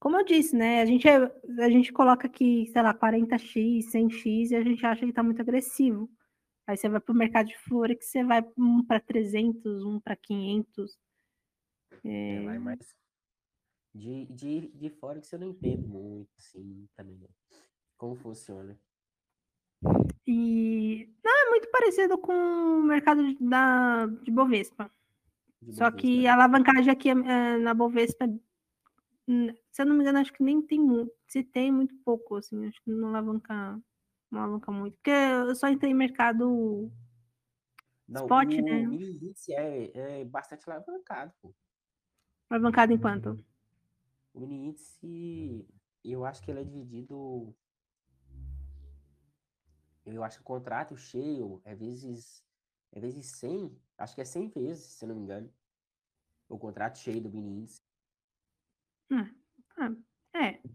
Como 0.00 0.16
eu 0.18 0.24
disse, 0.24 0.56
né? 0.56 0.82
A 0.82 0.86
gente, 0.86 1.06
é- 1.08 1.32
a 1.60 1.70
gente 1.70 1.92
coloca 1.92 2.26
aqui, 2.26 2.66
sei 2.72 2.82
lá, 2.82 2.92
40x, 2.92 3.86
100x 3.92 4.50
e 4.50 4.56
a 4.56 4.62
gente 4.62 4.84
acha 4.84 5.06
que 5.06 5.12
tá 5.12 5.22
muito 5.22 5.40
agressivo. 5.40 6.10
Aí 6.66 6.76
você 6.76 6.88
vai 6.88 7.00
para 7.00 7.12
o 7.12 7.16
mercado 7.16 7.46
de 7.46 7.56
Forex, 7.56 8.06
você 8.06 8.24
vai 8.24 8.42
um 8.58 8.84
para 8.84 8.98
300, 9.00 9.84
um 9.84 10.00
para 10.00 10.16
500. 10.16 10.98
É, 12.04 12.44
vai 12.44 12.58
mais. 12.58 12.94
De, 13.94 14.26
de, 14.26 14.68
de 14.74 14.90
fora 14.90 15.20
que 15.20 15.26
você 15.26 15.38
não 15.38 15.46
entende 15.46 15.86
muito, 15.86 16.28
assim, 16.38 16.86
também. 16.96 17.18
Como 17.96 18.14
funciona. 18.14 18.78
E 20.26 21.08
não 21.24 21.46
é 21.46 21.50
muito 21.50 21.70
parecido 21.70 22.18
com 22.18 22.32
o 22.32 22.82
mercado 22.82 23.24
de, 23.26 23.36
da, 23.40 24.06
de 24.06 24.30
Bovespa. 24.30 24.90
de 25.62 25.74
Só 25.74 25.84
Bovespa, 25.84 26.00
que 26.00 26.26
a 26.26 26.34
alavancagem 26.34 26.90
aqui 26.90 27.10
é, 27.10 27.12
é, 27.12 27.58
na 27.58 27.72
Bovespa, 27.72 28.26
hum, 29.28 29.54
se 29.70 29.82
eu 29.82 29.86
não 29.86 29.94
me 29.94 30.02
engano, 30.02 30.18
acho 30.18 30.32
que 30.32 30.42
nem 30.42 30.60
tem 30.60 30.80
muito. 30.80 31.12
Se 31.28 31.44
tem, 31.44 31.70
muito 31.70 31.94
pouco, 32.04 32.36
assim. 32.36 32.66
Acho 32.66 32.82
que 32.82 32.90
não 32.90 33.08
alavanca, 33.08 33.80
não 34.30 34.40
alavanca 34.40 34.72
muito. 34.72 34.94
Porque 34.94 35.10
eu 35.10 35.54
só 35.54 35.68
entrei 35.68 35.92
em 35.92 35.94
mercado 35.94 36.90
Não, 38.08 38.22
spot, 38.22 38.54
o 38.54 38.62
né? 38.62 38.86
mini 38.86 39.16
índice 39.16 39.52
é, 39.52 40.20
é 40.20 40.24
bastante 40.24 40.68
alavancado, 40.68 41.32
pô. 41.40 41.54
alavancado 42.50 42.92
em 42.92 42.98
quanto? 42.98 43.44
O 44.34 44.40
mini 44.40 44.68
índice, 44.68 45.66
eu 46.04 46.24
acho 46.24 46.42
que 46.42 46.50
ele 46.50 46.60
é 46.60 46.64
dividido. 46.64 47.54
Eu 50.06 50.22
acho 50.22 50.36
que 50.38 50.42
o 50.42 50.46
contrato 50.46 50.96
cheio 50.96 51.60
é 51.64 51.74
vezes. 51.74 52.42
É 52.92 53.00
vezes 53.00 53.26
100. 53.38 53.76
Acho 53.98 54.14
que 54.14 54.20
é 54.20 54.24
100 54.24 54.48
vezes, 54.48 54.84
se 54.84 55.06
não 55.06 55.14
me 55.14 55.22
engano. 55.22 55.52
O 56.48 56.58
contrato 56.58 56.98
cheio 56.98 57.20
do 57.20 57.30
mini 57.30 57.62
índice. 57.62 57.80
Ah, 59.10 59.28
é. 60.34 60.52
Tá 60.52 60.70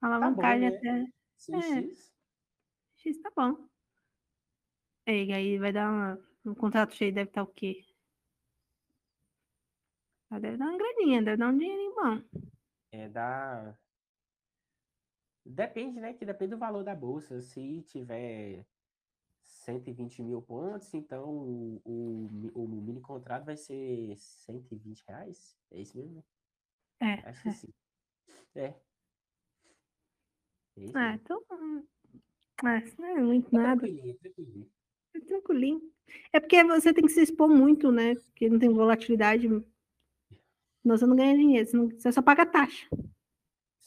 bom, 0.00 0.06
Alavancagem 0.06 0.70
né? 0.70 0.76
até 0.76 1.06
6x. 1.38 2.12
X 2.96 3.22
tá 3.22 3.32
bom. 3.36 3.68
E 5.06 5.32
aí 5.32 5.58
vai 5.58 5.72
dar 5.72 5.88
uma, 5.88 6.28
um 6.44 6.54
contrato 6.54 6.94
cheio, 6.94 7.14
deve 7.14 7.30
estar 7.30 7.44
o 7.44 7.46
quê? 7.46 7.86
Ah, 10.30 10.40
Deve 10.40 10.56
dar 10.56 10.66
uma 10.66 10.78
graninha, 10.78 11.22
deve 11.22 11.36
dar 11.36 11.48
um 11.48 11.58
dinheirinho 11.58 11.94
bom. 11.94 12.22
É 12.90 13.08
da. 13.08 13.78
Depende, 15.46 16.00
né? 16.00 16.12
Que 16.12 16.24
depende 16.24 16.50
do 16.50 16.58
valor 16.58 16.82
da 16.82 16.94
bolsa. 16.94 17.40
Se 17.40 17.82
tiver 17.82 18.66
120 19.44 20.22
mil 20.22 20.42
pontos, 20.42 20.92
então 20.92 21.24
o, 21.28 21.80
o, 21.84 22.62
o 22.64 22.68
mini 22.68 23.00
contrato 23.00 23.44
vai 23.44 23.56
ser 23.56 24.16
120 24.16 25.04
reais? 25.08 25.56
É 25.70 25.80
isso 25.80 25.96
mesmo? 25.96 26.24
É, 27.00 27.14
Acho 27.28 27.42
que 27.42 27.52
sim. 27.52 27.68
É. 28.54 28.64
É 28.64 28.74
é, 30.78 30.80
mesmo. 30.80 30.98
então. 31.14 31.42
hum, 31.52 31.82
É, 32.64 32.78
isso 32.84 33.00
não 33.00 33.08
é 33.08 33.20
muito 33.20 33.50
Tá 33.50 33.58
nada. 33.58 33.80
tranquilinho, 33.80 34.18
tranquilinho. 34.18 34.70
É 35.14 35.20
tranquilinho. 35.20 35.92
É 36.32 36.40
porque 36.40 36.64
você 36.64 36.92
tem 36.92 37.04
que 37.04 37.10
se 37.12 37.22
expor 37.22 37.48
muito, 37.48 37.90
né? 37.92 38.14
Porque 38.14 38.48
não 38.48 38.58
tem 38.58 38.68
volatilidade. 38.70 39.48
Senão 40.82 40.96
você 40.96 41.06
não 41.06 41.16
ganha 41.16 41.36
dinheiro, 41.36 41.68
você, 41.68 41.76
não- 41.76 41.88
você 41.90 42.12
só 42.12 42.22
paga 42.22 42.46
taxa. 42.46 42.86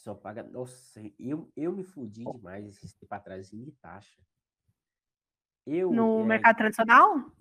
Só 0.10 0.16
paga. 0.16 0.42
Nossa, 0.42 1.00
eu, 1.20 1.52
eu 1.56 1.72
me 1.72 1.84
fudi 1.84 2.24
demais 2.24 2.84
esse 2.84 2.98
tempo 2.98 3.14
atrás 3.14 3.52
de 3.52 3.72
taxa. 3.74 4.20
Eu, 5.68 5.94
No 5.94 6.22
é, 6.22 6.26
mercado 6.26 6.58
tradicional? 6.58 7.32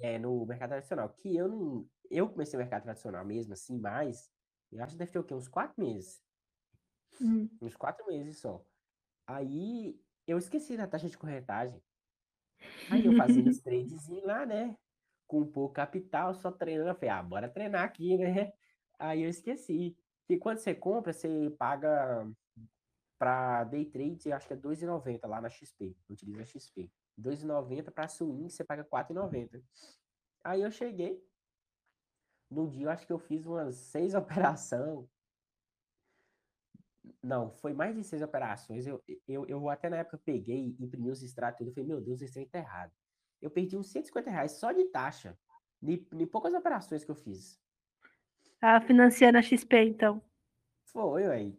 É, 0.00 0.18
no 0.18 0.46
mercado 0.46 0.70
tradicional. 0.70 1.10
Que 1.10 1.36
eu 1.36 1.46
não. 1.46 1.86
Eu 2.10 2.26
comecei 2.30 2.58
o 2.58 2.62
mercado 2.62 2.84
tradicional 2.84 3.22
mesmo, 3.22 3.52
assim, 3.52 3.78
mas. 3.78 4.32
Eu 4.72 4.82
acho 4.82 4.94
que 4.94 4.98
deve 4.98 5.12
ter 5.12 5.18
o 5.18 5.24
quê? 5.24 5.34
Uns 5.34 5.46
quatro 5.46 5.74
meses. 5.78 6.22
Hum. 7.20 7.50
Uns 7.60 7.76
quatro 7.76 8.06
meses 8.06 8.38
só. 8.38 8.64
Aí 9.26 10.00
eu 10.26 10.38
esqueci 10.38 10.74
da 10.74 10.86
taxa 10.86 11.10
de 11.10 11.18
corretagem. 11.18 11.82
Aí 12.90 13.04
eu 13.04 13.14
fazia 13.14 13.44
os 13.44 13.60
tradezinhos 13.60 14.24
lá, 14.24 14.46
né? 14.46 14.74
Com 15.26 15.44
pouco 15.44 15.74
capital, 15.74 16.34
só 16.34 16.50
treinando. 16.50 16.88
Eu 16.88 16.94
falei, 16.94 17.10
ah, 17.10 17.22
bora 17.22 17.46
treinar 17.46 17.84
aqui, 17.84 18.16
né? 18.16 18.54
Aí 18.98 19.22
eu 19.22 19.28
esqueci. 19.28 19.94
Que 20.26 20.36
quando 20.36 20.58
você 20.58 20.74
compra, 20.74 21.12
você 21.12 21.50
paga 21.58 22.26
para 23.18 23.64
day 23.64 23.86
trade, 23.86 24.32
acho 24.32 24.46
que 24.46 24.52
é 24.52 24.56
R$ 24.56 24.62
2,90 24.62 25.26
lá 25.26 25.40
na 25.40 25.48
XP. 25.48 25.96
Utiliza 26.08 26.42
a 26.42 26.44
XP. 26.44 26.82
R$ 26.82 26.90
2,90 27.18 27.90
para 27.90 28.08
swing, 28.08 28.50
você 28.50 28.64
paga 28.64 28.82
R$ 28.82 28.88
4,90. 28.88 29.62
Aí 30.44 30.62
eu 30.62 30.70
cheguei. 30.70 31.24
No 32.50 32.68
dia, 32.68 32.90
acho 32.90 33.06
que 33.06 33.12
eu 33.12 33.18
fiz 33.18 33.46
umas 33.46 33.74
seis 33.90 34.14
operações. 34.14 35.08
Não, 37.22 37.50
foi 37.50 37.72
mais 37.72 37.96
de 37.96 38.04
seis 38.04 38.22
operações. 38.22 38.86
Eu, 38.86 39.02
eu, 39.26 39.46
eu 39.46 39.68
até 39.68 39.88
na 39.88 39.96
época 39.96 40.18
peguei, 40.18 40.76
imprimi 40.78 41.10
os 41.10 41.22
extratos 41.22 41.58
tudo. 41.58 41.68
Eu 41.68 41.74
falei, 41.74 41.88
meu 41.88 42.00
Deus, 42.00 42.20
esse 42.20 42.34
trem 42.34 42.48
tá 42.48 42.58
errado. 42.58 42.92
Eu 43.40 43.50
perdi 43.50 43.76
uns 43.76 43.90
150 43.90 44.30
reais 44.30 44.52
só 44.52 44.72
de 44.72 44.84
taxa. 44.86 45.38
De 45.82 46.26
poucas 46.26 46.54
operações 46.54 47.04
que 47.04 47.10
eu 47.10 47.14
fiz. 47.14 47.60
Tá 48.60 48.80
financiando 48.80 49.38
a 49.38 49.42
XP, 49.42 49.76
então. 49.84 50.22
Foi, 50.86 51.24
ué. 51.24 51.52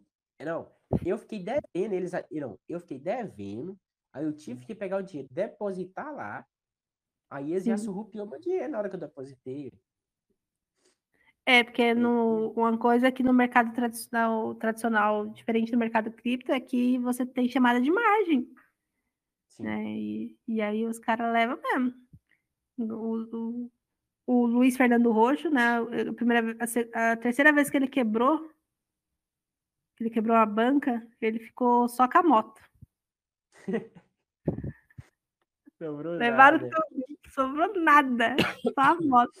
Não, 0.44 0.70
eu 1.04 1.18
fiquei 1.18 1.42
devendo 1.42 1.92
eles. 1.92 2.12
Não, 2.30 2.58
eu 2.68 2.80
fiquei 2.80 2.98
devendo. 2.98 3.78
Aí 4.12 4.24
eu 4.24 4.32
tive 4.32 4.64
que 4.64 4.74
pegar 4.74 4.96
o 4.96 5.02
dinheiro, 5.02 5.28
depositar 5.32 6.12
lá. 6.14 6.46
Aí 7.30 7.52
eles 7.52 7.64
já 7.64 7.76
surrupiou 7.76 8.26
meu 8.26 8.40
dinheiro 8.40 8.70
na 8.70 8.78
hora 8.78 8.88
que 8.88 8.96
eu 8.96 9.00
depositei. 9.00 9.70
É, 11.44 11.64
porque 11.64 11.94
no, 11.94 12.50
uma 12.50 12.76
coisa 12.76 13.10
que 13.10 13.22
no 13.22 13.32
mercado 13.32 13.72
tradicional, 13.72 14.54
tradicional, 14.56 15.26
diferente 15.28 15.72
do 15.72 15.78
mercado 15.78 16.10
cripto, 16.10 16.52
é 16.52 16.60
que 16.60 16.98
você 16.98 17.24
tem 17.24 17.48
chamada 17.48 17.80
de 17.80 17.90
margem, 17.90 18.46
Sim. 19.48 19.62
né? 19.62 19.82
E, 19.84 20.38
e 20.46 20.60
aí 20.60 20.84
os 20.84 20.98
caras 20.98 21.32
levam 21.32 21.58
mesmo. 21.62 21.94
O, 22.78 23.36
o, 23.36 23.70
o 24.28 24.46
Luiz 24.46 24.76
Fernando 24.76 25.10
Roxo, 25.10 25.48
né? 25.48 25.78
A, 25.78 26.12
primeira, 26.12 26.54
a, 26.94 27.12
a 27.12 27.16
terceira 27.16 27.50
vez 27.50 27.70
que 27.70 27.78
ele 27.78 27.88
quebrou, 27.88 28.46
que 29.96 30.04
ele 30.04 30.10
quebrou 30.10 30.36
a 30.36 30.44
banca, 30.44 31.02
ele 31.18 31.38
ficou 31.38 31.88
só 31.88 32.06
com 32.06 32.18
a 32.18 32.22
moto. 32.22 32.60
Sobrou 35.78 36.16
Levaram 36.16 36.58
nada. 36.58 36.70
tudo, 36.70 37.04
não 37.08 37.30
sobrou 37.30 37.82
nada, 37.82 38.36
só 38.74 38.80
a 38.80 39.00
moto. 39.00 39.40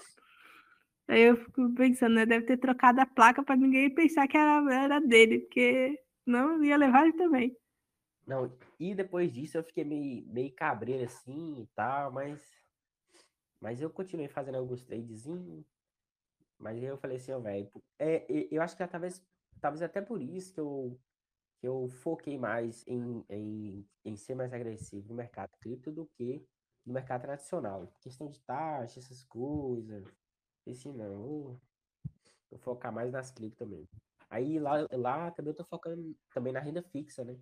Aí 1.08 1.22
eu 1.22 1.36
fico 1.36 1.74
pensando, 1.74 2.14
né? 2.14 2.24
Deve 2.24 2.46
ter 2.46 2.56
trocado 2.56 3.00
a 3.00 3.06
placa 3.06 3.42
para 3.42 3.56
ninguém 3.56 3.92
pensar 3.92 4.26
que 4.28 4.36
era, 4.38 4.72
era 4.72 5.00
dele, 5.00 5.40
porque 5.40 6.00
não 6.24 6.62
ia 6.64 6.76
levar 6.76 7.02
ele 7.06 7.16
também. 7.16 7.56
Não, 8.26 8.56
e 8.78 8.94
depois 8.94 9.32
disso 9.32 9.58
eu 9.58 9.64
fiquei 9.64 9.84
meio, 9.84 10.24
meio 10.28 10.52
cabreiro 10.54 11.04
assim 11.04 11.60
e 11.62 11.66
tal, 11.74 12.12
mas. 12.12 12.57
Mas 13.60 13.80
eu 13.80 13.90
continuei 13.90 14.28
fazendo 14.28 14.56
alguns 14.56 14.82
tradezinhos. 14.82 15.64
Mas 16.58 16.76
aí 16.76 16.84
eu 16.84 16.98
falei 16.98 17.16
assim, 17.16 17.32
ó, 17.32 17.40
velho. 17.40 17.70
É, 17.98 18.26
eu 18.50 18.62
acho 18.62 18.76
que 18.76 18.86
talvez, 18.86 19.24
talvez 19.60 19.82
até 19.82 20.00
por 20.00 20.22
isso 20.22 20.52
que 20.52 20.60
eu, 20.60 20.98
que 21.60 21.66
eu 21.66 21.88
foquei 21.88 22.38
mais 22.38 22.84
em, 22.86 23.24
em, 23.28 23.88
em 24.04 24.16
ser 24.16 24.34
mais 24.34 24.52
agressivo 24.52 25.08
no 25.08 25.14
mercado 25.14 25.50
cripto 25.60 25.90
do 25.90 26.06
que 26.06 26.44
no 26.84 26.94
mercado 26.94 27.22
tradicional. 27.22 27.92
Questão 28.00 28.28
de 28.28 28.40
taxa, 28.40 28.98
essas 28.98 29.24
coisas. 29.24 30.04
Esse 30.66 30.92
não, 30.92 31.06
eu 31.06 31.18
vou, 32.50 32.58
focar 32.58 32.92
mais 32.92 33.12
nas 33.12 33.30
cripto 33.30 33.66
mesmo. 33.66 33.88
Aí 34.30 34.58
lá, 34.58 34.86
lá 34.92 35.30
também 35.30 35.50
eu 35.50 35.56
tô 35.56 35.64
focando 35.64 36.14
também 36.32 36.52
na 36.52 36.60
renda 36.60 36.82
fixa, 36.82 37.24
né? 37.24 37.38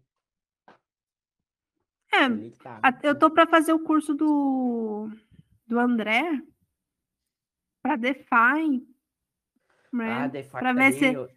É, 2.13 2.51
tá. 2.63 2.81
eu 3.03 3.19
tô 3.19 3.31
para 3.31 3.47
fazer 3.47 3.73
o 3.73 3.83
curso 3.83 4.15
do, 4.15 5.11
do 5.67 5.79
André 5.79 6.23
para 7.83 7.97
DeFi, 7.97 8.87
Né? 9.93 10.25
Ah, 10.25 10.29
Pra 10.59 10.73
ver 10.73 10.93
se- 10.93 11.05
eu- 11.15 11.29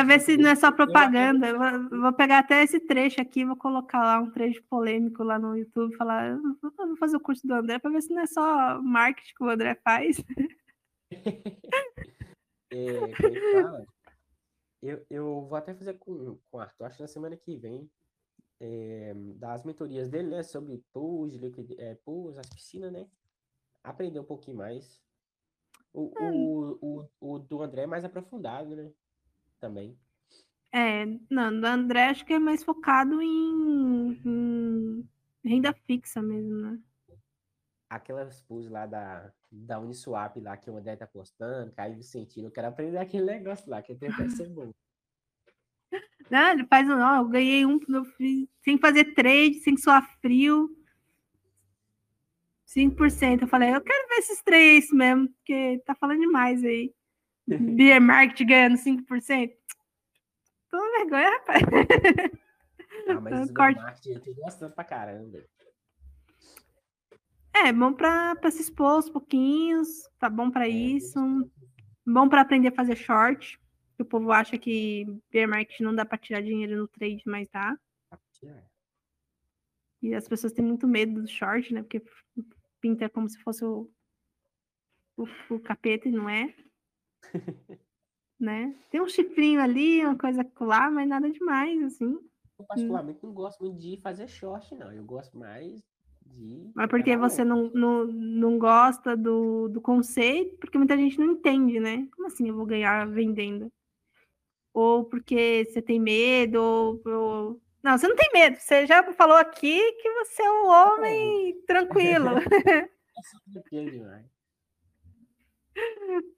uso 0.00 0.06
ver 0.06 0.20
se 0.20 0.36
não 0.36 0.48
é 0.50 0.54
só 0.54 0.70
propaganda. 0.72 1.48
Eu 1.48 1.58
vou, 1.90 2.00
vou 2.00 2.12
pegar 2.12 2.38
até 2.38 2.62
esse 2.62 2.80
trecho 2.80 3.20
aqui, 3.20 3.44
vou 3.44 3.56
colocar 3.56 3.98
lá 4.02 4.20
um 4.20 4.30
trecho 4.30 4.62
polêmico 4.64 5.22
lá 5.22 5.38
no 5.38 5.56
YouTube, 5.56 5.94
falar, 5.96 6.28
"Eu 6.28 6.40
vou 6.62 6.96
fazer 6.96 7.16
o 7.16 7.20
curso 7.20 7.46
do 7.46 7.52
André 7.54 7.78
para 7.78 7.90
ver 7.90 8.00
se 8.02 8.12
não 8.14 8.22
é 8.22 8.26
só 8.26 8.80
marketing 8.80 9.34
que 9.36 9.44
o 9.44 9.48
André 9.50 9.74
faz. 9.76 10.16
É? 12.70 13.12
Eu, 14.82 15.06
eu 15.10 15.46
vou 15.46 15.56
até 15.56 15.74
fazer 15.74 15.94
com, 15.94 16.38
com 16.50 16.56
o 16.58 16.60
Arthur, 16.60 16.84
acho 16.86 17.00
na 17.00 17.08
semana 17.08 17.36
que 17.36 17.56
vem, 17.56 17.88
é, 18.60 19.12
das 19.36 19.64
mentorias 19.64 20.08
dele, 20.08 20.28
né? 20.28 20.42
Sobre 20.42 20.82
pools, 20.92 21.34
liquid, 21.36 21.70
é, 21.78 21.94
pools, 22.04 22.36
as 22.38 22.48
piscinas, 22.48 22.92
né? 22.92 23.06
Aprender 23.84 24.18
um 24.18 24.24
pouquinho 24.24 24.56
mais. 24.56 25.00
O, 25.92 26.10
o, 26.18 26.78
o, 27.20 27.34
o 27.34 27.38
do 27.38 27.62
André 27.62 27.82
é 27.82 27.86
mais 27.86 28.04
aprofundado, 28.04 28.74
né? 28.74 28.90
Também. 29.60 29.96
É, 30.72 31.06
não, 31.30 31.60
do 31.60 31.66
André 31.66 32.06
acho 32.06 32.24
que 32.24 32.32
é 32.32 32.38
mais 32.38 32.64
focado 32.64 33.22
em, 33.22 34.20
em 34.24 35.08
renda 35.44 35.72
fixa 35.86 36.20
mesmo, 36.20 36.56
né? 36.56 36.80
Aquelas 37.88 38.40
pools 38.42 38.68
lá 38.68 38.86
da, 38.86 39.32
da 39.52 39.78
Uniswap 39.78 40.40
lá 40.40 40.56
que 40.56 40.68
o 40.68 40.76
André 40.76 40.96
tá 40.96 41.06
postando, 41.06 41.72
Caio 41.72 41.94
Vicentino, 41.94 42.48
eu 42.48 42.50
quero 42.50 42.66
aprender 42.66 42.98
aquele 42.98 43.26
negócio 43.26 43.70
lá, 43.70 43.80
que 43.82 43.94
tem 43.94 44.10
que 44.10 44.30
ser 44.30 44.48
bom. 44.48 44.72
Não, 46.30 46.52
ele 46.52 46.66
faz, 46.66 46.88
não, 46.88 47.16
eu 47.18 47.28
ganhei 47.28 47.66
um 47.66 47.78
eu 47.88 48.04
fiz- 48.16 48.48
sem 48.64 48.78
fazer 48.78 49.14
trade, 49.14 49.60
sem 49.60 49.76
suar 49.76 50.02
frio. 50.20 50.70
5%. 52.76 53.42
Eu 53.42 53.48
falei, 53.48 53.74
eu 53.74 53.80
quero 53.80 54.08
ver 54.08 54.16
esses 54.16 54.42
três 54.42 54.90
mesmo, 54.90 55.28
porque 55.28 55.80
tá 55.86 55.94
falando 55.94 56.20
demais 56.20 56.62
aí. 56.64 56.92
Beer 57.46 58.00
Market 58.00 58.46
ganhando 58.46 58.76
5%. 58.76 59.52
Toma 60.70 60.90
vergonha, 60.98 61.30
rapaz. 61.30 61.62
Ah, 63.08 63.20
mas 63.20 63.50
o 63.50 63.54
Corte. 63.54 64.10
eu 64.10 64.20
tô 64.20 64.34
gostando 64.34 64.74
pra 64.74 64.84
caramba. 64.84 65.44
É, 67.54 67.72
bom 67.72 67.92
pra, 67.92 68.34
pra 68.34 68.50
se 68.50 68.62
expor 68.62 68.92
aos 68.94 69.08
pouquinhos, 69.08 69.88
tá 70.18 70.28
bom 70.28 70.50
pra 70.50 70.66
É, 70.66 70.70
isso. 70.70 71.18
Bom 72.04 72.28
pra 72.28 72.40
aprender 72.40 72.68
a 72.68 72.72
fazer 72.74 72.96
short. 72.96 73.60
O 73.98 74.04
povo 74.04 74.32
acha 74.32 74.58
que 74.58 75.06
bear 75.30 75.48
market 75.48 75.78
não 75.80 75.94
dá 75.94 76.04
pra 76.04 76.18
tirar 76.18 76.42
dinheiro 76.42 76.76
no 76.76 76.88
trade, 76.88 77.22
mas 77.26 77.48
dá. 77.48 77.78
E 80.02 80.12
as 80.14 80.26
pessoas 80.26 80.52
têm 80.52 80.64
muito 80.64 80.88
medo 80.88 81.22
do 81.22 81.28
short, 81.28 81.72
né? 81.72 81.82
Porque 81.82 82.02
pinta 82.84 83.08
como 83.08 83.26
se 83.26 83.38
fosse 83.38 83.64
o, 83.64 83.90
o, 85.16 85.24
o 85.54 85.58
capeta 85.58 86.06
e 86.06 86.12
não 86.12 86.28
é. 86.28 86.54
né? 88.38 88.74
Tem 88.90 89.00
um 89.00 89.08
chifrinho 89.08 89.62
ali, 89.62 90.04
uma 90.04 90.18
coisa 90.18 90.46
lá, 90.60 90.90
mas 90.90 91.08
nada 91.08 91.30
demais, 91.30 91.82
assim. 91.82 92.18
Eu 92.58 92.66
particularmente 92.66 93.20
não 93.22 93.32
gosto 93.32 93.64
muito 93.64 93.78
de 93.78 93.96
fazer 94.02 94.28
short, 94.28 94.74
não. 94.74 94.92
Eu 94.92 95.02
gosto 95.02 95.38
mais 95.38 95.82
de. 96.26 96.70
Mas 96.74 96.90
porque 96.90 97.16
você 97.16 97.42
não, 97.42 97.70
não, 97.70 98.04
não 98.04 98.58
gosta 98.58 99.16
do, 99.16 99.66
do 99.70 99.80
conceito, 99.80 100.58
porque 100.58 100.76
muita 100.76 100.94
gente 100.98 101.18
não 101.18 101.32
entende, 101.32 101.80
né? 101.80 102.06
Como 102.14 102.26
assim 102.26 102.50
eu 102.50 102.54
vou 102.54 102.66
ganhar 102.66 103.08
vendendo? 103.08 103.72
Ou 104.74 105.06
porque 105.06 105.64
você 105.64 105.80
tem 105.80 105.98
medo, 105.98 106.60
ou, 106.60 107.00
ou- 107.06 107.63
Não, 107.84 107.98
você 107.98 108.08
não 108.08 108.16
tem 108.16 108.30
medo. 108.32 108.56
Você 108.56 108.86
já 108.86 109.02
falou 109.12 109.36
aqui 109.36 109.92
que 110.00 110.10
você 110.14 110.42
é 110.42 110.50
um 110.50 110.66
homem 110.66 111.60
tranquilo. 111.66 112.40
Tranquilo. 112.40 112.90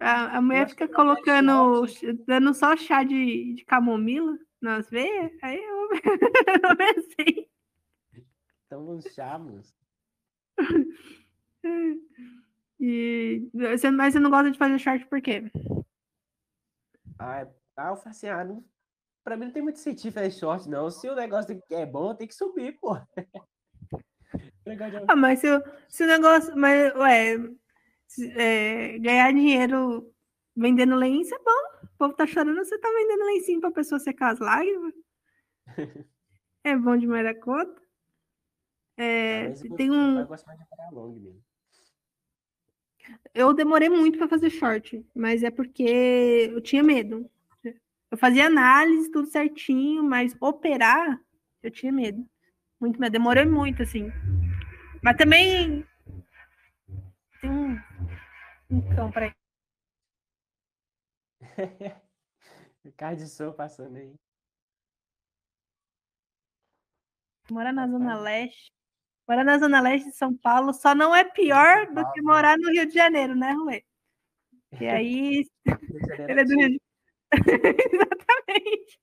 A, 0.00 0.38
a 0.38 0.40
mulher 0.40 0.66
fica 0.66 0.84
é 0.84 0.88
colocando, 0.88 1.84
dando 2.26 2.54
só 2.54 2.74
chá 2.74 3.04
de, 3.04 3.52
de 3.52 3.64
camomila 3.66 4.38
nas 4.58 4.88
veias, 4.88 5.30
aí 5.42 5.62
eu, 5.62 5.90
eu 6.70 6.76
pensei. 6.76 7.50
Então 8.64 8.86
vamos 8.86 9.04
chamos. 9.12 9.74
E, 12.80 13.46
você, 13.52 13.90
mas 13.90 14.14
você 14.14 14.20
não 14.20 14.30
gosta 14.30 14.50
de 14.50 14.56
fazer 14.56 14.78
short 14.78 15.06
por 15.06 15.20
quê? 15.20 15.50
Ah, 17.18 17.40
é- 17.40 17.54
ah, 17.76 17.88
eu 17.90 17.96
falei 17.96 18.10
assim, 18.10 18.28
ah, 18.28 18.42
não, 18.42 18.64
pra 19.30 19.36
mim 19.36 19.44
não 19.46 19.52
tem 19.52 19.62
muito 19.62 19.78
sentido 19.78 20.12
fazer 20.12 20.32
short, 20.32 20.68
não. 20.68 20.90
Se 20.90 21.08
o 21.08 21.14
negócio 21.14 21.62
é 21.70 21.86
bom, 21.86 22.12
tem 22.16 22.26
que 22.26 22.34
subir, 22.34 22.76
pô. 22.80 22.96
Ah, 25.08 25.16
mas 25.16 25.40
se, 25.40 25.50
o- 25.50 25.62
se 25.88 26.04
o 26.04 26.06
negócio. 26.06 26.56
Mas, 26.56 26.94
ué, 26.94 27.36
se- 28.06 28.30
é, 28.38 28.98
ganhar 28.98 29.32
dinheiro 29.32 30.12
vendendo 30.54 30.94
lenço 30.94 31.34
é 31.34 31.38
bom. 31.38 31.84
O 31.84 31.88
povo 31.98 32.14
tá 32.14 32.24
chorando, 32.26 32.56
você 32.64 32.78
tá 32.78 32.88
vendendo 32.88 33.24
lencinho 33.26 33.60
pra 33.60 33.72
pessoa 33.72 33.98
secar 33.98 34.32
as 34.32 34.38
lágrimas. 34.38 34.94
É 36.62 36.76
bom 36.76 36.96
demais 36.96 37.24
da 37.24 37.34
conta. 37.34 37.80
Ah, 38.98 39.02
É, 39.02 39.46
eu 39.48 39.54
tem 39.76 39.88
gosto- 39.88 39.92
um. 39.92 40.20
Eu 40.20 40.26
gosto 40.26 40.46
mais 40.46 40.58
de 40.58 40.64
long 40.92 41.12
mesmo. 41.14 41.42
Eu 43.34 43.54
demorei 43.54 43.88
muito 43.88 44.18
para 44.18 44.28
fazer 44.28 44.50
short, 44.50 45.04
mas 45.14 45.42
é 45.42 45.50
porque 45.50 46.50
eu 46.52 46.60
tinha 46.60 46.82
medo. 46.82 47.28
Eu 48.10 48.18
fazia 48.18 48.46
análise, 48.46 49.10
tudo 49.10 49.28
certinho, 49.28 50.02
mas 50.02 50.36
operar, 50.40 51.20
eu 51.62 51.70
tinha 51.70 51.92
medo. 51.92 52.26
Muito 52.80 52.98
medo. 52.98 53.12
Demorei 53.12 53.44
muito, 53.44 53.82
assim. 53.82 54.10
Mas 55.02 55.16
também. 55.16 55.86
Tem 57.40 57.50
um, 57.50 57.76
cão 58.94 59.10
para 59.10 59.34
Carro 62.96 63.16
de 63.16 63.28
som 63.28 63.52
passando 63.52 63.96
aí. 63.96 64.14
morar 67.50 67.72
na 67.72 67.86
Zona 67.86 68.14
Rapaz. 68.14 68.24
Leste. 68.24 68.72
Morar 69.28 69.44
na 69.44 69.58
Zona 69.58 69.80
Leste 69.80 70.08
de 70.10 70.16
São 70.16 70.36
Paulo 70.36 70.72
só 70.72 70.94
não 70.94 71.14
é 71.14 71.24
pior 71.24 71.86
do 71.92 72.10
que 72.12 72.22
morar 72.22 72.56
no 72.58 72.70
Rio 72.70 72.86
de 72.86 72.94
Janeiro, 72.94 73.34
né, 73.34 73.52
Rui? 73.52 73.84
E 74.80 74.86
aí, 74.86 75.44
ele 76.30 76.40
é 76.40 76.44
do 76.44 76.56
Rio 76.56 76.70
de 76.70 76.80
Exatamente. 77.92 79.00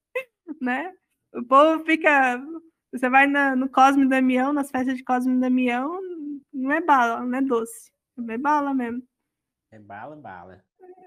Né? 0.61 0.93
O 1.34 1.43
povo 1.43 1.84
fica. 1.86 2.41
Você 2.91 3.09
vai 3.09 3.28
na- 3.28 3.55
no 3.55 3.69
Cosme 3.69 4.07
Damião, 4.07 4.53
nas 4.53 4.71
festas 4.71 4.97
de 4.97 5.03
Cosme 5.03 5.39
Damião, 5.39 5.99
não 6.53 6.71
é 6.71 6.82
bala, 6.82 7.23
não 7.23 7.38
é 7.38 7.41
doce. 7.41 7.91
É 8.30 8.38
bala 8.38 8.73
mesmo. 8.73 9.03
É 9.71 9.80
bala, 9.80 10.15
bala. 10.15 10.63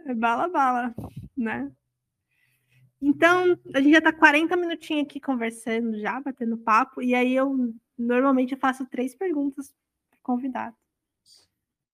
É 0.06 0.14
bala, 0.14 0.48
bala, 0.48 0.94
né? 1.36 1.72
Então, 3.00 3.58
a 3.74 3.80
gente 3.80 3.94
já 3.94 4.00
tá 4.02 4.12
40 4.12 4.56
minutinhos 4.56 5.04
aqui 5.04 5.18
conversando 5.18 5.98
já, 5.98 6.20
batendo 6.20 6.58
papo, 6.58 7.00
e 7.00 7.14
aí 7.14 7.34
eu 7.34 7.74
normalmente 7.96 8.52
eu 8.52 8.58
faço 8.58 8.86
três 8.86 9.14
perguntas 9.14 9.74
pro 10.10 10.20
convidado. 10.22 10.76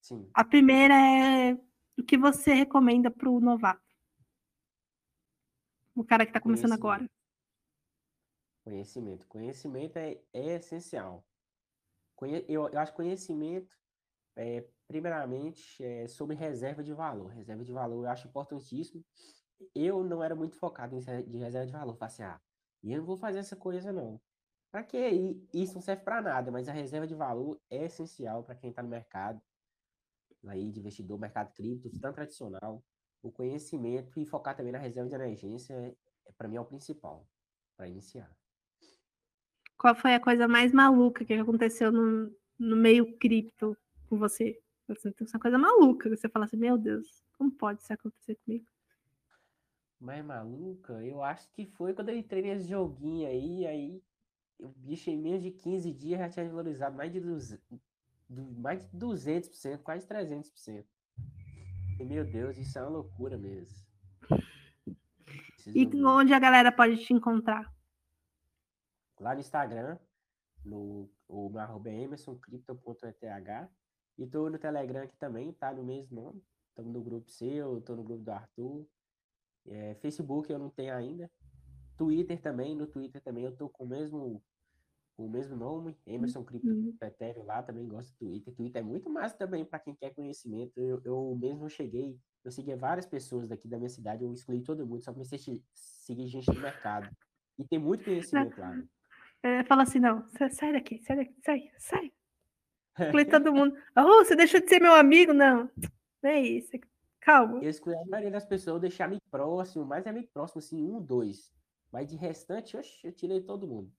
Sim. 0.00 0.28
A 0.34 0.44
primeira 0.44 0.94
é 0.94 1.54
o 1.98 2.02
que 2.02 2.18
você 2.18 2.52
recomenda 2.54 3.10
para 3.10 3.30
o 3.30 3.40
novato? 3.40 3.86
O 5.97 6.05
cara 6.05 6.26
que 6.26 6.30
está 6.30 6.40
começando 6.40 6.72
agora. 6.72 7.09
Conhecimento. 8.62 9.26
Conhecimento 9.26 9.97
é, 9.97 10.20
é 10.32 10.57
essencial. 10.57 11.24
Conhe- 12.14 12.44
eu, 12.49 12.68
eu 12.68 12.78
acho 12.78 12.92
que 12.92 12.97
conhecimento, 12.97 13.74
é, 14.36 14.68
primeiramente, 14.86 15.82
é 15.82 16.07
sobre 16.07 16.36
reserva 16.36 16.82
de 16.84 16.92
valor. 16.92 17.28
Reserva 17.28 17.64
de 17.64 17.72
valor 17.72 18.05
eu 18.05 18.11
acho 18.11 18.28
importantíssimo. 18.28 19.03
Eu 19.74 20.05
não 20.05 20.22
era 20.22 20.34
muito 20.34 20.57
focado 20.57 20.94
em 20.94 21.01
de 21.01 21.38
reserva 21.38 21.66
de 21.66 21.72
valor. 21.72 21.97
Falei 21.97 22.12
assim, 22.12 22.22
ah, 22.22 22.40
eu 22.84 22.99
não 22.99 23.07
vou 23.07 23.16
fazer 23.16 23.38
essa 23.38 23.57
coisa, 23.57 23.90
não. 23.90 24.20
Para 24.70 24.84
quê? 24.84 25.09
E 25.53 25.62
Isso 25.62 25.74
não 25.74 25.80
serve 25.80 26.03
para 26.03 26.20
nada, 26.20 26.51
mas 26.51 26.68
a 26.68 26.72
reserva 26.72 27.07
de 27.07 27.14
valor 27.14 27.59
é 27.70 27.84
essencial 27.84 28.44
para 28.44 28.55
quem 28.55 28.68
está 28.68 28.82
no 28.82 28.88
mercado 28.88 29.40
aí 30.47 30.70
de 30.70 30.78
investidor, 30.78 31.18
mercado 31.18 31.53
cripto, 31.55 31.90
tanto 31.99 32.16
tradicional. 32.16 32.84
O 33.26 33.32
conhecimento 33.32 34.20
e 34.20 34.26
focar 34.26 34.56
também 34.56 34.72
na 34.72 34.78
reserva 34.78 35.08
de 35.10 35.16
emergência, 35.16 35.74
é, 35.74 36.32
para 36.38 36.48
mim, 36.48 36.56
é 36.56 36.60
o 36.60 36.64
principal 36.64 37.26
para 37.76 37.88
iniciar. 37.88 38.30
Qual 39.78 39.94
foi 39.94 40.14
a 40.14 40.20
coisa 40.20 40.46
mais 40.48 40.70
maluca 40.72 41.24
que 41.24 41.32
aconteceu 41.34 41.90
no, 41.92 42.30
no 42.58 42.76
meio 42.76 43.16
cripto 43.18 43.76
com 44.08 44.18
você? 44.18 44.60
Assim, 44.88 45.10
tem 45.12 45.26
essa 45.26 45.38
coisa 45.38 45.58
maluca, 45.58 46.08
que 46.10 46.16
você 46.16 46.28
fala 46.28 46.44
assim, 46.44 46.56
meu 46.56 46.76
Deus, 46.78 47.06
como 47.38 47.50
pode 47.50 47.82
isso 47.82 47.92
acontecer 47.92 48.36
comigo? 48.44 48.66
Mais 50.00 50.24
maluca, 50.24 50.92
eu 51.04 51.22
acho 51.22 51.50
que 51.52 51.66
foi 51.66 51.92
quando 51.94 52.08
eu 52.10 52.16
entrei 52.16 52.42
nesse 52.42 52.68
joguinho 52.68 53.28
aí, 53.28 53.66
aí 53.66 54.02
o 54.60 54.68
bicho 54.68 55.10
em 55.10 55.18
menos 55.18 55.42
de 55.42 55.50
15 55.52 55.92
dias 55.92 56.20
já 56.20 56.30
tinha 56.30 56.48
valorizado 56.48 56.96
mais 56.96 57.12
de, 57.12 57.20
200, 57.20 57.80
du- 58.28 58.52
mais 58.60 58.80
de 58.82 58.88
200%, 58.96 59.82
quase 59.84 60.06
300%. 60.06 60.88
Meu 62.05 62.24
Deus, 62.24 62.57
isso 62.57 62.78
é 62.78 62.82
uma 62.82 62.90
loucura 62.90 63.36
mesmo. 63.36 63.76
E 65.74 65.86
onde 66.05 66.32
a 66.32 66.38
galera 66.38 66.70
pode 66.70 66.99
te 66.99 67.12
encontrar? 67.12 67.74
lá 69.20 69.34
no 69.34 69.40
Instagram, 69.40 69.99
no 70.64 71.11
o 71.28 71.49
meu 71.49 71.61
arroba 71.61 71.88
é 71.88 72.03
emersoncripto.eth 72.03 73.68
e 74.18 74.26
tô 74.26 74.49
no 74.49 74.59
Telegram 74.59 75.03
aqui 75.03 75.16
também, 75.16 75.53
tá 75.53 75.72
no 75.74 75.82
mesmo 75.82 76.22
nome. 76.22 76.42
Estamos 76.68 76.92
no 76.92 77.03
grupo 77.03 77.30
seu, 77.30 77.78
estou 77.78 77.97
no 77.97 78.05
grupo 78.05 78.22
do 78.22 78.30
Arthur. 78.30 78.86
É, 79.66 79.94
Facebook 79.97 80.51
eu 80.51 80.59
não 80.59 80.70
tenho 80.70 80.94
ainda. 80.94 81.30
Twitter 81.97 82.40
também, 82.40 82.76
no 82.76 82.86
Twitter 82.86 83.20
também 83.22 83.44
eu 83.44 83.57
tô 83.57 83.68
com 83.68 83.84
o 83.84 83.88
mesmo, 83.88 84.42
o 85.16 85.28
mesmo 85.28 85.56
nome, 85.56 85.96
Emerson 86.06 86.44
Cripto 86.44 86.68
Uhum. 86.68 86.92
Lá, 87.44 87.62
também 87.62 87.86
gosto 87.86 88.10
do 88.12 88.18
Twitter. 88.18 88.54
Twitter 88.54 88.82
é 88.82 88.84
muito 88.84 89.08
massa 89.08 89.36
também 89.36 89.64
para 89.64 89.78
quem 89.78 89.94
quer 89.94 90.10
conhecimento. 90.14 90.78
Eu, 90.80 91.00
eu 91.04 91.36
mesmo 91.40 91.68
cheguei, 91.70 92.18
eu 92.44 92.50
segui 92.50 92.74
várias 92.74 93.06
pessoas 93.06 93.48
daqui 93.48 93.66
da 93.68 93.78
minha 93.78 93.88
cidade, 93.88 94.24
eu 94.24 94.32
excluí 94.32 94.62
todo 94.62 94.86
mundo, 94.86 95.02
só 95.02 95.12
comecei 95.12 95.36
a 95.36 95.40
se- 95.40 95.64
seguir 95.74 96.26
gente 96.28 96.46
do 96.46 96.60
mercado. 96.60 97.08
E 97.58 97.64
tem 97.64 97.78
muito 97.78 98.04
conhecimento 98.04 98.60
lá. 98.60 98.74
né? 98.74 98.86
É, 99.42 99.64
fala 99.64 99.82
assim, 99.84 99.98
não, 100.00 100.28
sa- 100.30 100.50
sai 100.50 100.72
daqui, 100.72 100.98
sai 101.02 101.16
daqui, 101.16 101.34
sai, 101.44 101.70
sai. 101.78 102.12
Exclui 102.98 103.24
todo 103.26 103.52
mundo. 103.52 103.76
Oh, 103.96 104.24
você 104.24 104.34
deixou 104.34 104.60
de 104.60 104.68
ser 104.68 104.80
meu 104.80 104.94
amigo? 104.94 105.32
Não, 105.32 105.70
não 106.22 106.30
é 106.30 106.40
isso. 106.40 106.72
Calma. 107.20 107.62
Eu 107.62 107.68
excluí 107.70 107.94
a 107.94 108.04
maioria 108.06 108.30
das 108.30 108.44
pessoas, 108.44 108.74
eu 108.76 108.80
deixei 108.80 109.04
amigo 109.04 109.22
próximo, 109.30 109.84
mais 109.84 110.06
amigo 110.06 110.28
próximo, 110.32 110.58
assim, 110.60 110.82
um, 110.82 111.00
dois. 111.00 111.52
Mas 111.92 112.08
de 112.08 112.16
restante, 112.16 112.76
oxe, 112.76 113.06
eu 113.06 113.12
tirei 113.12 113.40
todo 113.40 113.66
mundo. 113.66 113.92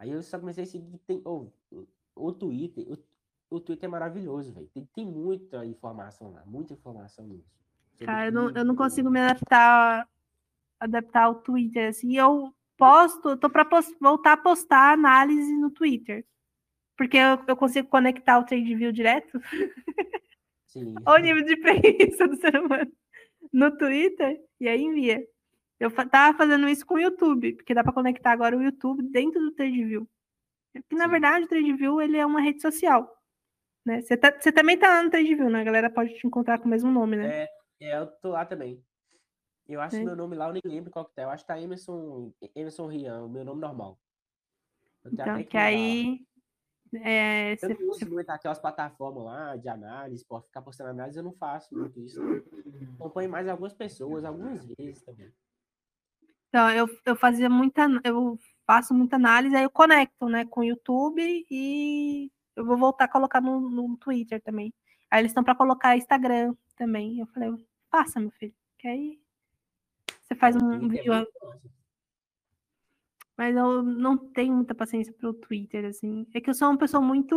Aí 0.00 0.10
eu 0.10 0.22
só 0.22 0.38
comecei 0.38 0.64
a 0.64 0.66
seguir. 0.66 0.98
Tem, 1.06 1.20
oh, 1.26 1.48
o- 2.16 2.32
Twitter, 2.32 2.86
o, 2.88 3.56
o 3.56 3.60
Twitter 3.60 3.86
é 3.86 3.92
maravilhoso, 3.92 4.50
velho. 4.50 4.66
Tem, 4.68 4.88
tem 4.94 5.04
muita 5.04 5.62
informação 5.66 6.32
lá, 6.32 6.42
muita 6.46 6.72
informação. 6.72 7.26
Sobre 7.26 8.06
Cara, 8.06 8.28
eu 8.28 8.32
não, 8.32 8.50
eu 8.50 8.64
não 8.64 8.74
consigo 8.74 9.10
me 9.10 9.20
adaptar, 9.20 10.08
adaptar 10.80 11.24
ao 11.24 11.34
Twitter, 11.34 11.90
assim. 11.90 12.16
Eu 12.16 12.50
posto, 12.78 13.36
tô 13.36 13.50
para 13.50 13.68
voltar 14.00 14.32
a 14.32 14.36
postar 14.38 14.94
análise 14.94 15.54
no 15.58 15.70
Twitter. 15.70 16.24
Porque 16.96 17.18
eu, 17.18 17.44
eu 17.46 17.54
consigo 17.54 17.86
conectar 17.88 18.38
o 18.38 18.44
TradeView 18.44 18.92
direto. 18.92 19.38
Sim. 20.66 20.94
Olha 21.04 21.20
o 21.20 21.26
nível 21.26 21.44
de 21.44 21.56
preguiça 21.58 22.26
do 22.26 22.36
ser 22.36 22.58
humano. 22.58 22.90
No 23.52 23.76
Twitter, 23.76 24.40
e 24.58 24.66
aí 24.66 24.80
envia. 24.80 25.22
Eu 25.80 25.90
tava 25.90 26.36
fazendo 26.36 26.68
isso 26.68 26.84
com 26.84 26.94
o 26.94 26.98
YouTube, 27.00 27.54
porque 27.54 27.72
dá 27.74 27.82
para 27.82 27.92
conectar 27.92 28.32
agora 28.32 28.56
o 28.56 28.62
YouTube 28.62 29.02
dentro 29.10 29.40
do 29.40 29.50
TradeView. 29.52 30.06
Porque, 30.74 30.94
na 30.94 31.06
verdade, 31.06 31.46
o 31.46 31.48
TradeView 31.48 32.00
ele 32.02 32.18
é 32.18 32.26
uma 32.26 32.40
rede 32.40 32.60
social. 32.60 33.16
Né? 33.84 34.02
Você, 34.02 34.14
tá- 34.14 34.36
você 34.38 34.52
também 34.52 34.78
tá 34.78 34.88
lá 34.90 35.02
no 35.02 35.10
TradeView, 35.10 35.48
né? 35.48 35.62
A 35.62 35.64
galera 35.64 35.88
pode 35.90 36.14
te 36.14 36.26
encontrar 36.26 36.58
com 36.58 36.66
o 36.66 36.68
mesmo 36.68 36.90
nome, 36.90 37.16
né? 37.16 37.44
É, 37.44 37.48
é, 37.80 37.98
eu 37.98 38.06
tô 38.06 38.28
lá 38.32 38.44
também. 38.44 38.84
Eu 39.66 39.80
acho 39.80 39.96
É. 39.96 40.04
meu 40.04 40.14
nome 40.14 40.36
lá, 40.36 40.48
eu 40.48 40.52
nem 40.52 40.62
lembro 40.66 40.90
qual 40.90 41.06
que 41.06 41.14
tá. 41.14 41.22
Eu 41.22 41.30
acho 41.30 41.44
que 41.44 41.48
tá 41.48 41.58
Emerson, 41.58 42.30
Emerson 42.54 42.86
Rian, 42.86 43.22
o 43.24 43.28
meu 43.28 43.44
nome 43.44 43.60
normal. 43.60 43.98
Eu 45.04 45.12
então, 45.12 45.42
que 45.44 45.56
lá. 45.56 45.62
aí. 45.64 46.20
é, 46.92 47.52
Eu 47.52 47.56
você- 47.56 47.68
não 47.74 47.88
uso 47.88 48.10
muito 48.10 48.28
aquelas 48.28 48.58
plataformas 48.58 49.24
lá 49.24 49.56
de 49.56 49.68
análise, 49.68 50.26
pode 50.26 50.44
ficar 50.46 50.60
postando 50.60 50.90
análise, 50.90 51.18
eu 51.18 51.22
não 51.22 51.32
faço 51.32 51.74
muito 51.74 51.98
isso. 52.00 52.20
Acompanho 52.96 53.30
mais 53.30 53.48
algumas 53.48 53.72
pessoas, 53.72 54.24
algumas 54.24 54.66
vezes 54.76 55.02
também. 55.04 55.32
Então, 56.50 56.68
eu, 56.70 56.88
eu 57.06 57.14
fazia 57.16 57.48
muita, 57.48 57.86
eu 58.04 58.36
faço 58.66 58.92
muita 58.92 59.14
análise, 59.16 59.54
aí 59.54 59.62
eu 59.62 59.70
conecto, 59.70 60.28
né, 60.28 60.44
com 60.44 60.60
o 60.60 60.64
YouTube 60.64 61.22
e 61.48 62.30
eu 62.56 62.64
vou 62.66 62.76
voltar 62.76 63.04
a 63.04 63.08
colocar 63.08 63.40
no, 63.40 63.60
no 63.70 63.96
Twitter 63.96 64.42
também. 64.42 64.74
Aí 65.10 65.20
eles 65.20 65.30
estão 65.30 65.44
para 65.44 65.54
colocar 65.54 65.96
Instagram 65.96 66.54
também. 66.76 67.20
Eu 67.20 67.26
falei, 67.28 67.50
faça, 67.90 68.18
meu 68.18 68.30
filho, 68.32 68.54
que 68.78 68.88
aí 68.88 69.20
você 70.22 70.34
faz 70.34 70.56
um 70.56 70.88
Twitter 70.88 71.12
é 71.12 71.20
vídeo. 71.20 71.32
Mas 73.36 73.56
eu 73.56 73.82
não 73.82 74.18
tenho 74.18 74.52
muita 74.54 74.74
paciência 74.74 75.12
pro 75.14 75.32
Twitter, 75.32 75.84
assim. 75.86 76.26
É 76.34 76.40
que 76.40 76.50
eu 76.50 76.54
sou 76.54 76.68
uma 76.68 76.78
pessoa 76.78 77.00
muito. 77.00 77.34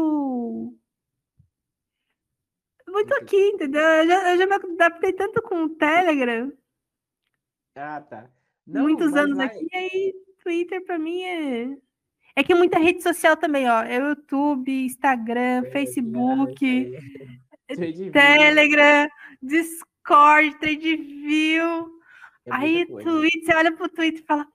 Muito 2.88 3.10
Muito- 3.10 3.14
aqui, 3.16 3.38
entendeu? 3.50 3.82
Eu 3.82 4.08
já, 4.08 4.32
eu 4.34 4.38
já 4.38 4.46
me 4.48 4.54
adaptei 4.56 5.14
tanto 5.14 5.42
com 5.42 5.64
o 5.64 5.70
Telegram, 5.70 6.52
Ah, 7.76 8.02
tá. 8.02 8.30
Não, 8.66 8.84
muitos 8.84 9.14
anos 9.14 9.38
é- 9.40 9.44
aqui, 9.46 9.68
e 9.72 9.76
aí 9.76 10.14
Twitter 10.42 10.84
pra 10.86 10.98
mim 10.98 11.22
é. 11.22 11.78
É 12.36 12.44
que 12.44 12.56
muita 12.56 12.80
rede 12.80 13.04
social 13.04 13.38
também, 13.38 13.70
ó. 13.70 13.84
É 13.84 13.98
YouTube, 13.98 14.86
Instagram, 14.86 15.64
Facebook, 15.72 16.92
Trade 17.68 17.94
View 17.94 18.12
Telegram, 18.12 19.10
Discord, 19.42 20.58
TradeView. 20.60 22.00
é 22.46 22.52
aí, 22.52 22.86
coisa. 22.88 23.10
Twitter, 23.10 23.46
você 23.46 23.56
olha 23.56 23.76
pro 23.76 23.90
Twitter 23.90 24.22
e 24.22 24.26
fala, 24.26 24.48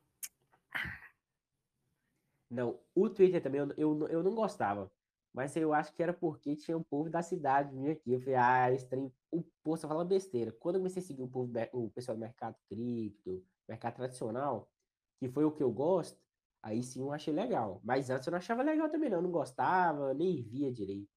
Não, 2.51 2.81
o 2.95 3.09
Twitter 3.09 3.41
também 3.41 3.61
eu, 3.61 3.73
eu, 3.77 4.09
eu 4.09 4.23
não 4.23 4.35
gostava. 4.35 4.91
Mas 5.33 5.55
eu 5.57 5.73
acho 5.73 5.93
que 5.93 6.03
era 6.03 6.13
porque 6.13 6.57
tinha 6.57 6.77
um 6.77 6.83
povo 6.83 7.09
da 7.11 7.23
cidade 7.23 7.73
vinha 7.75 7.93
aqui. 7.93 8.13
Eu 8.13 8.21
falei, 8.21 8.35
ah, 8.35 8.73
esse 8.73 8.89
trem, 8.89 9.13
o 9.31 9.43
povo 9.63 9.77
só 9.77 9.87
fala 9.87 10.05
besteira. 10.05 10.51
Quando 10.59 10.77
eu 10.77 10.81
comecei 10.81 11.03
a 11.03 11.05
seguir 11.05 11.23
o, 11.23 11.29
povo, 11.29 11.53
o 11.73 11.91
pessoal 11.91 12.17
do 12.17 12.21
mercado 12.21 12.57
cripto, 12.69 13.45
mercado 13.69 13.97
tradicional, 13.97 14.71
que 15.19 15.29
foi 15.29 15.45
o 15.45 15.51
que 15.53 15.63
eu 15.63 15.71
gosto, 15.71 16.19
aí 16.63 16.83
sim 16.83 17.01
eu 17.01 17.13
achei 17.13 17.33
legal. 17.35 17.81
Mas 17.85 18.11
antes 18.11 18.27
eu 18.27 18.31
não 18.31 18.39
achava 18.39 18.63
legal 18.63 18.89
também, 18.89 19.11
não. 19.11 19.19
Eu 19.19 19.23
não 19.23 19.31
gostava, 19.31 20.15
nem 20.15 20.43
via 20.43 20.73
direito. 20.73 21.09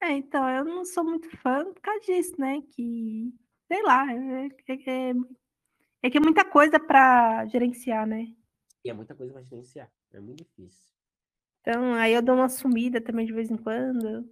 É, 0.00 0.10
então, 0.12 0.48
eu 0.50 0.64
não 0.64 0.84
sou 0.84 1.02
muito 1.02 1.30
fã 1.38 1.64
por 1.72 1.80
causa 1.80 2.00
disso, 2.00 2.34
né? 2.38 2.60
Que, 2.72 3.32
sei 3.68 3.82
lá, 3.82 4.04
é, 4.12 4.46
é- 4.68 5.10
é- 5.10 5.14
é 6.02 6.10
que 6.10 6.18
é 6.18 6.20
muita 6.20 6.44
coisa 6.44 6.78
para 6.78 7.46
gerenciar, 7.46 8.06
né? 8.06 8.26
E 8.84 8.90
é 8.90 8.92
muita 8.92 9.14
coisa 9.14 9.32
pra 9.32 9.42
gerenciar. 9.42 9.90
É 10.12 10.20
muito 10.20 10.44
difícil. 10.44 10.92
Então, 11.60 11.94
aí 11.94 12.12
eu 12.12 12.20
dou 12.20 12.34
uma 12.34 12.50
sumida 12.50 13.00
também 13.00 13.24
de 13.24 13.32
vez 13.32 13.50
em 13.50 13.56
quando. 13.56 14.28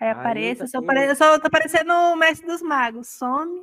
Aí 0.00 0.08
Ah, 0.08 0.12
apareço, 0.12 0.62
eu 0.62 0.68
só, 0.68 0.80
também. 0.80 0.96
pare... 0.96 1.10
eu 1.10 1.16
só 1.16 1.38
tô 1.38 1.50
parecendo 1.50 1.92
o 1.92 2.16
mestre 2.16 2.46
dos 2.46 2.62
magos. 2.62 3.08
Some. 3.08 3.60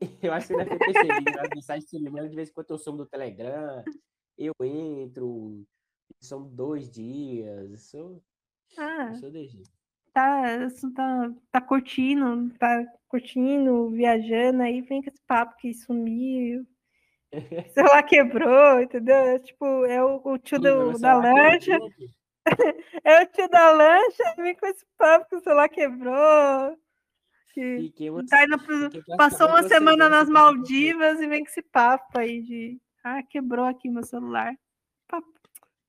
Eu 0.22 0.32
acho 0.32 0.48
que 0.48 0.54
você 0.54 0.64
deve 0.64 0.78
ter 0.78 0.92
percebido 0.92 1.30
nas 1.32 1.50
mensagens 1.54 1.90
que 1.90 1.98
me 1.98 2.10
mandam 2.10 2.28
de 2.28 2.36
vez 2.36 2.48
em 2.48 2.52
quando 2.52 2.70
eu 2.70 2.78
somo 2.78 2.98
do 2.98 3.06
Telegram, 3.06 3.84
eu 4.38 4.54
entro, 4.62 5.62
são 6.20 6.42
dois 6.42 6.90
dias, 6.90 7.70
eu 7.70 7.78
sou, 7.78 8.22
Ah, 8.78 9.10
eu 9.12 9.14
sou 9.16 9.30
jeito. 9.30 9.70
tá, 10.14 10.42
tá, 10.94 11.32
tá 11.50 11.60
curtindo, 11.60 12.50
tá 12.58 12.86
curtindo, 13.08 13.90
viajando, 13.90 14.62
aí 14.62 14.80
vem 14.80 15.02
com 15.02 15.10
esse 15.10 15.20
papo 15.26 15.56
que 15.58 15.74
sumiu. 15.74 16.66
O 17.32 17.32
celular 17.74 18.02
quebrou, 18.02 18.80
entendeu? 18.80 19.16
É 19.16 19.38
Tipo, 19.38 19.84
é 19.84 20.02
o, 20.02 20.20
o 20.24 20.38
tio 20.38 20.58
do, 20.58 20.98
da 20.98 21.14
lancha. 21.14 21.78
É 23.04 23.22
o 23.22 23.26
tio 23.26 23.48
da 23.48 23.70
lancha, 23.70 24.34
vem 24.38 24.56
com 24.56 24.66
esse 24.66 24.84
papo 24.96 25.28
que 25.28 25.36
o 25.36 25.40
celular 25.40 25.68
quebrou. 25.68 26.76
Que 27.52 28.10
uma, 28.10 28.24
tá 28.26 28.46
pro- 28.58 28.90
fiquei 28.90 29.16
passou 29.16 29.48
uma 29.48 29.62
semana 29.64 30.08
nas 30.08 30.28
Maldivas 30.28 31.20
e 31.20 31.26
vem 31.26 31.42
com 31.44 31.50
esse 31.50 31.62
papo 31.62 32.18
aí 32.18 32.42
de 32.42 32.80
ah, 33.04 33.22
quebrou 33.22 33.64
aqui 33.66 33.88
meu 33.88 34.02
celular. 34.04 34.54
Papo, 35.08 35.28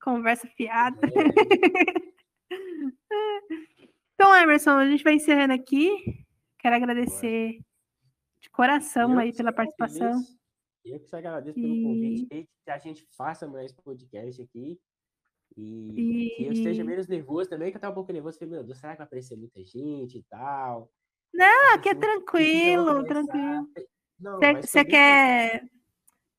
Conversa 0.01 0.47
fiada. 0.47 0.99
Então, 4.15 4.35
Emerson, 4.35 4.71
a 4.71 4.87
gente 4.89 5.03
vai 5.03 5.13
encerrando 5.15 5.53
aqui. 5.53 5.89
Quero 6.59 6.75
agradecer 6.75 7.59
de 8.39 8.49
coração 8.51 9.13
Eu 9.13 9.19
aí 9.19 9.31
que 9.31 9.37
pela 9.37 9.51
participação. 9.51 10.11
Eu 10.85 10.99
que 10.99 11.07
te 11.07 11.15
agradeço 11.15 11.59
pelo 11.59 11.75
E- 11.75 11.83
convite, 11.83 12.27
e 12.31 12.43
que 12.63 12.71
a 12.71 12.77
gente 12.77 13.05
faça 13.15 13.47
mais 13.47 13.71
podcast 13.71 14.41
aqui. 14.41 14.79
E, 15.57 16.33
que 16.37 16.45
eu 16.45 16.51
esteja 16.53 16.81
E- 16.81 16.85
menos 16.85 17.07
nervoso 17.07 17.49
também, 17.49 17.71
que 17.71 17.77
eu 17.77 17.81
tava 17.81 17.91
um 17.93 17.95
pouco 17.95 18.11
nervoso. 18.13 18.37
Falei, 18.37 18.53
meu 18.53 18.63
Deus, 18.63 18.77
será 18.79 18.93
que 18.93 18.99
vai 18.99 19.07
aparecer 19.07 19.35
muita 19.37 19.63
gente 19.63 20.19
e 20.19 20.23
tal? 20.29 20.91
Não, 21.33 21.75
aqui 21.75 21.89
é 21.89 21.95
tranquilo, 21.95 23.03
tranquilo. 23.05 23.67
Você 24.61 24.85
quer. 24.85 25.63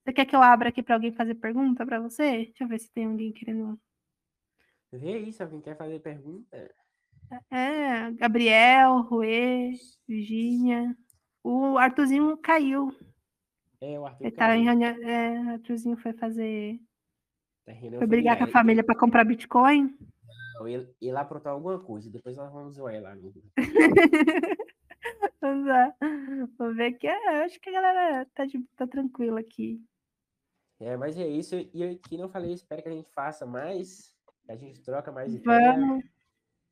Você 0.04 0.12
quer 0.12 0.26
que 0.26 0.34
eu 0.34 0.42
abra 0.42 0.68
aqui 0.68 0.82
para 0.82 0.96
alguém 0.96 1.12
fazer 1.12 1.34
pergunta 1.36 1.86
para 1.86 2.00
você? 2.00 2.44
Deixa 2.46 2.64
eu 2.64 2.68
ver 2.68 2.80
se 2.80 2.90
tem 2.92 3.06
alguém 3.06 3.32
querendo. 3.32 3.78
Vê 4.92 5.14
aí, 5.14 5.32
se 5.32 5.42
alguém 5.42 5.60
quer 5.60 5.76
fazer 5.76 6.00
pergunta. 6.00 6.70
É, 7.50 8.10
Gabriel, 8.12 9.00
Rue, 9.02 9.72
Virgínia. 10.06 10.96
O 11.42 11.78
Arthurzinho 11.78 12.36
caiu. 12.36 12.94
É, 13.80 13.98
o 13.98 14.06
Arthur 14.06 14.24
Ele 14.24 14.36
tá 14.36 14.56
em 14.56 14.64
reunião. 14.64 14.90
É, 14.90 15.40
o 15.40 15.50
Arthurzinho 15.50 15.96
foi 15.96 16.12
fazer. 16.12 16.78
Tá 17.64 17.72
Foi 17.74 18.06
brigar 18.06 18.36
com 18.36 18.44
a 18.44 18.48
família 18.48 18.84
para 18.84 18.98
comprar 18.98 19.24
Bitcoin. 19.24 19.96
Não, 20.54 20.68
ele, 20.68 20.88
ele 21.00 21.16
aprontou 21.16 21.52
alguma 21.52 21.78
coisa, 21.78 22.10
depois 22.10 22.36
nós 22.36 22.52
vamos 22.52 22.74
zoar 22.74 22.94
ele 22.94 23.02
lá. 23.02 23.16
Vamos 25.40 25.66
lá. 25.66 25.94
Vou 26.58 26.74
ver 26.74 26.92
que 26.92 27.06
é, 27.06 27.40
eu 27.40 27.44
acho 27.44 27.60
que 27.60 27.70
a 27.70 27.72
galera 27.72 28.26
tá, 28.34 28.44
de, 28.44 28.60
tá 28.76 28.86
tranquila 28.86 29.40
aqui. 29.40 29.80
É, 30.80 30.96
mas 30.96 31.16
é 31.16 31.26
isso. 31.26 31.56
E 31.56 31.96
que 32.08 32.16
não 32.16 32.28
falei, 32.28 32.52
espero 32.52 32.82
que 32.82 32.88
a 32.88 32.92
gente 32.92 33.10
faça 33.12 33.46
mais, 33.46 34.14
que 34.44 34.52
a 34.52 34.56
gente 34.56 34.80
troca 34.80 35.12
mais 35.12 35.34
Vamos. 35.42 36.04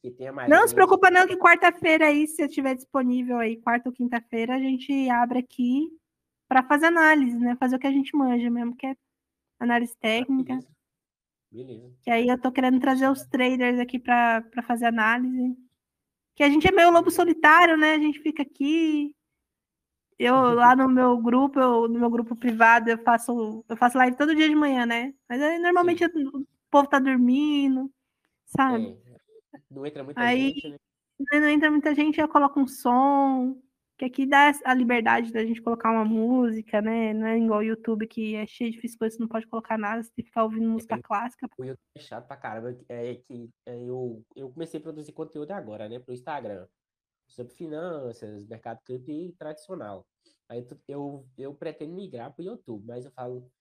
que 0.02 0.10
tenha 0.10 0.32
mais 0.32 0.48
Não 0.48 0.62
se 0.62 0.68
gente. 0.68 0.74
preocupa 0.74 1.10
não 1.10 1.26
que 1.26 1.36
quarta-feira 1.36 2.06
aí, 2.06 2.26
se 2.26 2.42
eu 2.42 2.48
tiver 2.48 2.74
disponível 2.74 3.38
aí, 3.38 3.56
quarta 3.56 3.88
ou 3.88 3.94
quinta-feira, 3.94 4.54
a 4.54 4.58
gente 4.58 5.08
abre 5.10 5.38
aqui 5.38 5.88
para 6.48 6.62
fazer 6.64 6.86
análise, 6.86 7.38
né? 7.38 7.54
Fazer 7.56 7.76
o 7.76 7.78
que 7.78 7.86
a 7.86 7.92
gente 7.92 8.16
manja 8.16 8.50
mesmo, 8.50 8.76
que 8.76 8.86
é 8.86 8.96
análise 9.60 9.96
técnica. 9.96 10.54
Beleza. 10.54 10.80
Beleza. 11.52 11.96
Que 12.02 12.10
aí 12.10 12.28
eu 12.28 12.40
tô 12.40 12.50
querendo 12.50 12.80
trazer 12.80 13.08
os 13.08 13.24
traders 13.26 13.78
aqui 13.78 13.98
para 13.98 14.42
fazer 14.66 14.86
análise. 14.86 15.56
Que 16.40 16.44
a 16.44 16.48
gente 16.48 16.66
é 16.66 16.72
meio 16.72 16.90
lobo 16.90 17.10
solitário, 17.10 17.76
né? 17.76 17.92
A 17.92 17.98
gente 17.98 18.18
fica 18.18 18.42
aqui. 18.42 19.14
Eu 20.18 20.54
lá 20.54 20.74
no 20.74 20.88
meu 20.88 21.18
grupo, 21.18 21.60
eu, 21.60 21.86
no 21.86 22.00
meu 22.00 22.08
grupo 22.08 22.34
privado, 22.34 22.88
eu 22.88 22.96
faço, 22.96 23.62
eu 23.68 23.76
faço 23.76 23.98
live 23.98 24.16
todo 24.16 24.34
dia 24.34 24.48
de 24.48 24.54
manhã, 24.54 24.86
né? 24.86 25.12
Mas 25.28 25.42
aí, 25.42 25.58
normalmente 25.58 26.02
o 26.02 26.46
povo 26.70 26.88
tá 26.88 26.98
dormindo, 26.98 27.92
sabe? 28.46 28.98
É, 29.54 29.58
não 29.70 29.84
entra 29.84 30.02
muita 30.02 30.18
Aí- 30.18 30.54
gente, 30.54 30.68
né? 30.70 31.40
Não 31.40 31.48
entra 31.50 31.70
muita 31.70 31.94
gente, 31.94 32.18
eu 32.18 32.26
coloco 32.26 32.58
um 32.58 32.66
som, 32.66 33.60
que 34.00 34.04
aqui 34.06 34.24
dá 34.24 34.50
a 34.64 34.72
liberdade 34.72 35.30
da 35.30 35.44
gente 35.44 35.60
colocar 35.60 35.90
uma 35.90 36.06
música, 36.06 36.80
né? 36.80 37.12
Não 37.12 37.26
é 37.26 37.38
igual 37.38 37.58
o 37.58 37.62
YouTube 37.62 38.06
que 38.06 38.34
é 38.34 38.46
cheio 38.46 38.70
de 38.70 38.78
coisas, 38.96 39.16
você 39.16 39.20
não 39.20 39.28
pode 39.28 39.46
colocar 39.46 39.76
nada, 39.76 40.02
você 40.02 40.10
tem 40.16 40.24
que 40.24 40.30
ficar 40.30 40.44
ouvindo 40.44 40.70
música 40.70 40.98
clássica. 41.02 41.46
O 41.58 41.64
YouTube 41.64 41.78
é 41.94 42.00
chato 42.00 42.26
pra 42.26 42.38
caramba. 42.38 42.74
É 42.88 43.16
que 43.16 43.50
é, 43.66 43.78
eu, 43.82 44.24
eu 44.34 44.50
comecei 44.50 44.80
a 44.80 44.82
produzir 44.82 45.12
conteúdo 45.12 45.50
agora, 45.50 45.86
né? 45.86 45.98
Pro 45.98 46.14
Instagram. 46.14 46.66
Sobre 47.28 47.52
finanças, 47.52 48.46
mercado 48.46 48.80
cripto 48.84 49.10
e 49.10 49.32
tradicional. 49.32 50.06
Aí 50.48 50.66
eu, 50.88 51.28
eu 51.36 51.54
pretendo 51.54 51.94
migrar 51.94 52.32
pro 52.32 52.42
YouTube, 52.42 52.86
mas 52.86 53.04
eu 53.04 53.10
falo. 53.10 53.52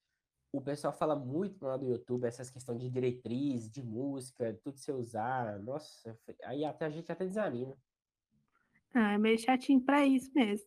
O 0.52 0.62
pessoal 0.62 0.92
fala 0.94 1.14
muito 1.14 1.66
lá 1.66 1.76
do 1.76 1.86
YouTube, 1.86 2.24
essas 2.24 2.50
questões 2.50 2.80
de 2.80 2.88
diretriz, 2.88 3.70
de 3.70 3.82
música, 3.82 4.58
tudo 4.64 4.78
você 4.78 4.90
usar. 4.90 5.58
Nossa, 5.60 6.18
aí 6.44 6.64
até 6.64 6.86
a 6.86 6.90
gente 6.90 7.12
até 7.12 7.26
desanima. 7.26 7.76
Ah, 8.94 9.12
é 9.12 9.18
meio 9.18 9.38
chatinho 9.38 9.80
pra 9.80 10.04
isso 10.04 10.30
mesmo. 10.34 10.66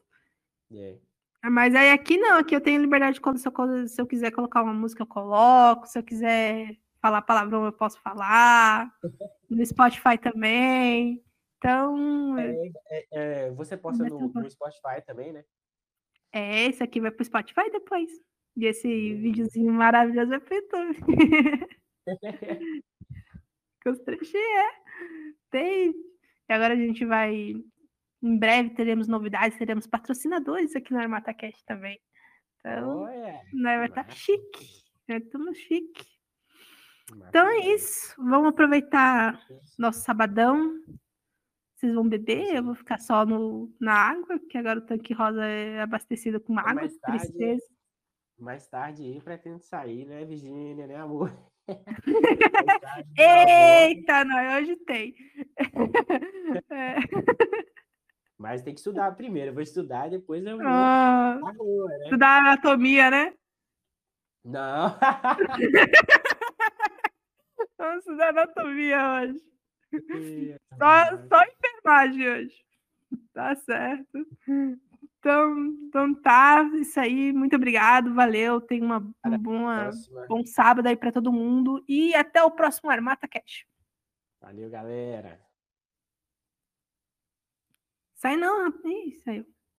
É. 0.72 0.98
Ah, 1.42 1.50
Mas 1.50 1.76
aí 1.76 1.90
aqui 1.92 2.18
não, 2.18 2.38
aqui 2.38 2.56
eu 2.56 2.62
tenho 2.62 2.82
liberdade 2.82 3.20
quando 3.20 3.38
se 3.38 3.48
eu, 3.48 3.88
se 3.88 4.02
eu 4.02 4.08
quiser 4.08 4.32
colocar 4.32 4.64
uma 4.64 4.74
música, 4.74 5.04
eu 5.04 5.08
coloco. 5.08 5.86
Se 5.88 6.00
eu 6.00 6.04
quiser 6.04 6.78
falar 7.02 7.22
palavrão, 7.22 7.66
eu 7.66 7.74
posso 7.74 8.00
falar. 8.02 8.90
No 9.50 9.64
Spotify 9.64 10.18
também. 10.18 11.24
Então, 11.58 12.36
É, 12.40 13.06
é, 13.12 13.52
você 13.52 13.78
posta 13.78 14.02
Mas 14.04 14.12
no, 14.12 14.20
eu 14.20 14.30
gosto. 14.30 14.40
no 14.44 14.50
Spotify 14.50 15.06
também, 15.06 15.32
né? 15.32 15.46
é, 16.32 16.66
esse 16.66 16.82
aqui 16.82 17.00
vai 17.00 17.12
pro 17.12 17.24
Spotify 17.24 17.70
depois. 17.72 18.10
E 18.58 18.66
esse 18.66 19.14
videozinho 19.16 19.72
maravilhoso 19.72 20.30
vai 20.30 20.40
pro 20.40 20.56
YouTube. 20.56 21.00
Com 23.84 23.90
os 23.92 24.00
é. 24.08 24.70
Tem. 25.52 25.94
E 26.50 26.54
agora 26.54 26.74
a 26.74 26.78
gente 26.78 27.06
vai. 27.06 27.54
Em 28.24 28.38
breve 28.38 28.70
teremos 28.70 29.10
novidades, 29.10 29.58
teremos 29.58 29.86
patrocinadores 29.86 30.74
aqui 30.78 30.94
no 30.94 31.00
ArmataCast 31.00 31.66
também. 31.66 32.00
Então, 32.60 33.04
né, 33.52 33.78
vai 33.78 33.88
estar 33.88 34.06
massa. 34.06 34.16
chique. 34.16 34.84
É 35.10 35.20
tudo 35.20 35.54
chique. 35.54 36.06
Então 37.28 37.46
é 37.46 37.58
isso. 37.74 38.16
Vamos 38.18 38.48
aproveitar 38.48 39.46
nosso 39.78 40.00
sabadão. 40.00 40.72
Vocês 41.76 41.94
vão 41.94 42.08
beber, 42.08 42.56
eu 42.56 42.64
vou 42.64 42.76
ficar 42.76 42.98
só 42.98 43.26
no, 43.26 43.70
na 43.78 43.94
água, 43.94 44.40
porque 44.40 44.58
agora 44.58 44.80
o 44.80 44.86
tanque 44.86 45.14
rosa 45.14 45.44
é 45.44 45.82
abastecido 45.82 46.40
com 46.40 46.58
água. 46.58 46.76
mais 46.76 46.98
tarde, 46.98 47.20
Tristeza. 47.24 47.66
Mais 48.40 48.68
tarde 48.70 49.04
aí 49.04 49.22
pretendo 49.22 49.60
sair, 49.60 50.06
né, 50.06 50.24
Virgínia, 50.24 50.88
né, 50.88 50.96
amor? 50.96 51.30
Tarde, 51.68 53.14
volta. 53.16 53.84
Eita, 53.86 54.24
não, 54.24 54.58
hoje 54.58 54.78
tem. 54.78 55.14
É. 56.70 56.96
Mas 58.44 58.62
tem 58.62 58.74
que 58.74 58.82
estudar 58.82 59.16
primeiro. 59.16 59.52
Eu 59.52 59.54
vou 59.54 59.64
estudar, 59.64 60.10
depois 60.10 60.46
eu 60.46 60.58
vou 60.58 60.68
Ah, 60.68 61.40
rua, 61.58 61.88
né? 61.88 62.04
estudar 62.04 62.42
anatomia, 62.42 63.10
né? 63.10 63.34
Não. 64.44 65.00
Vamos 67.78 68.00
estudar 68.00 68.32
anatomia 68.32 68.98
hoje. 69.14 69.42
Só, 70.78 71.18
só 71.30 71.42
enfermagem 71.46 72.30
hoje. 72.30 72.66
Tá 73.32 73.56
certo. 73.56 74.28
Então, 75.20 75.58
então 75.88 76.14
tá, 76.14 76.70
isso 76.82 77.00
aí. 77.00 77.32
Muito 77.32 77.56
obrigado, 77.56 78.14
valeu. 78.14 78.60
Tenha 78.60 78.84
uma, 78.84 78.98
um 79.26 79.38
boa, 79.38 79.90
bom 80.28 80.46
sábado 80.46 80.88
aí 80.88 80.98
para 80.98 81.14
todo 81.14 81.32
mundo. 81.32 81.82
E 81.88 82.14
até 82.14 82.44
o 82.44 82.52
próximo 82.52 82.92
Armata 82.92 83.26
Cash. 83.26 83.66
Valeu, 84.42 84.70
galera. 84.70 85.40
Sai 88.24 88.38
não, 88.38 88.64
rapaz. 88.64 89.22
Saiu. 89.26 89.46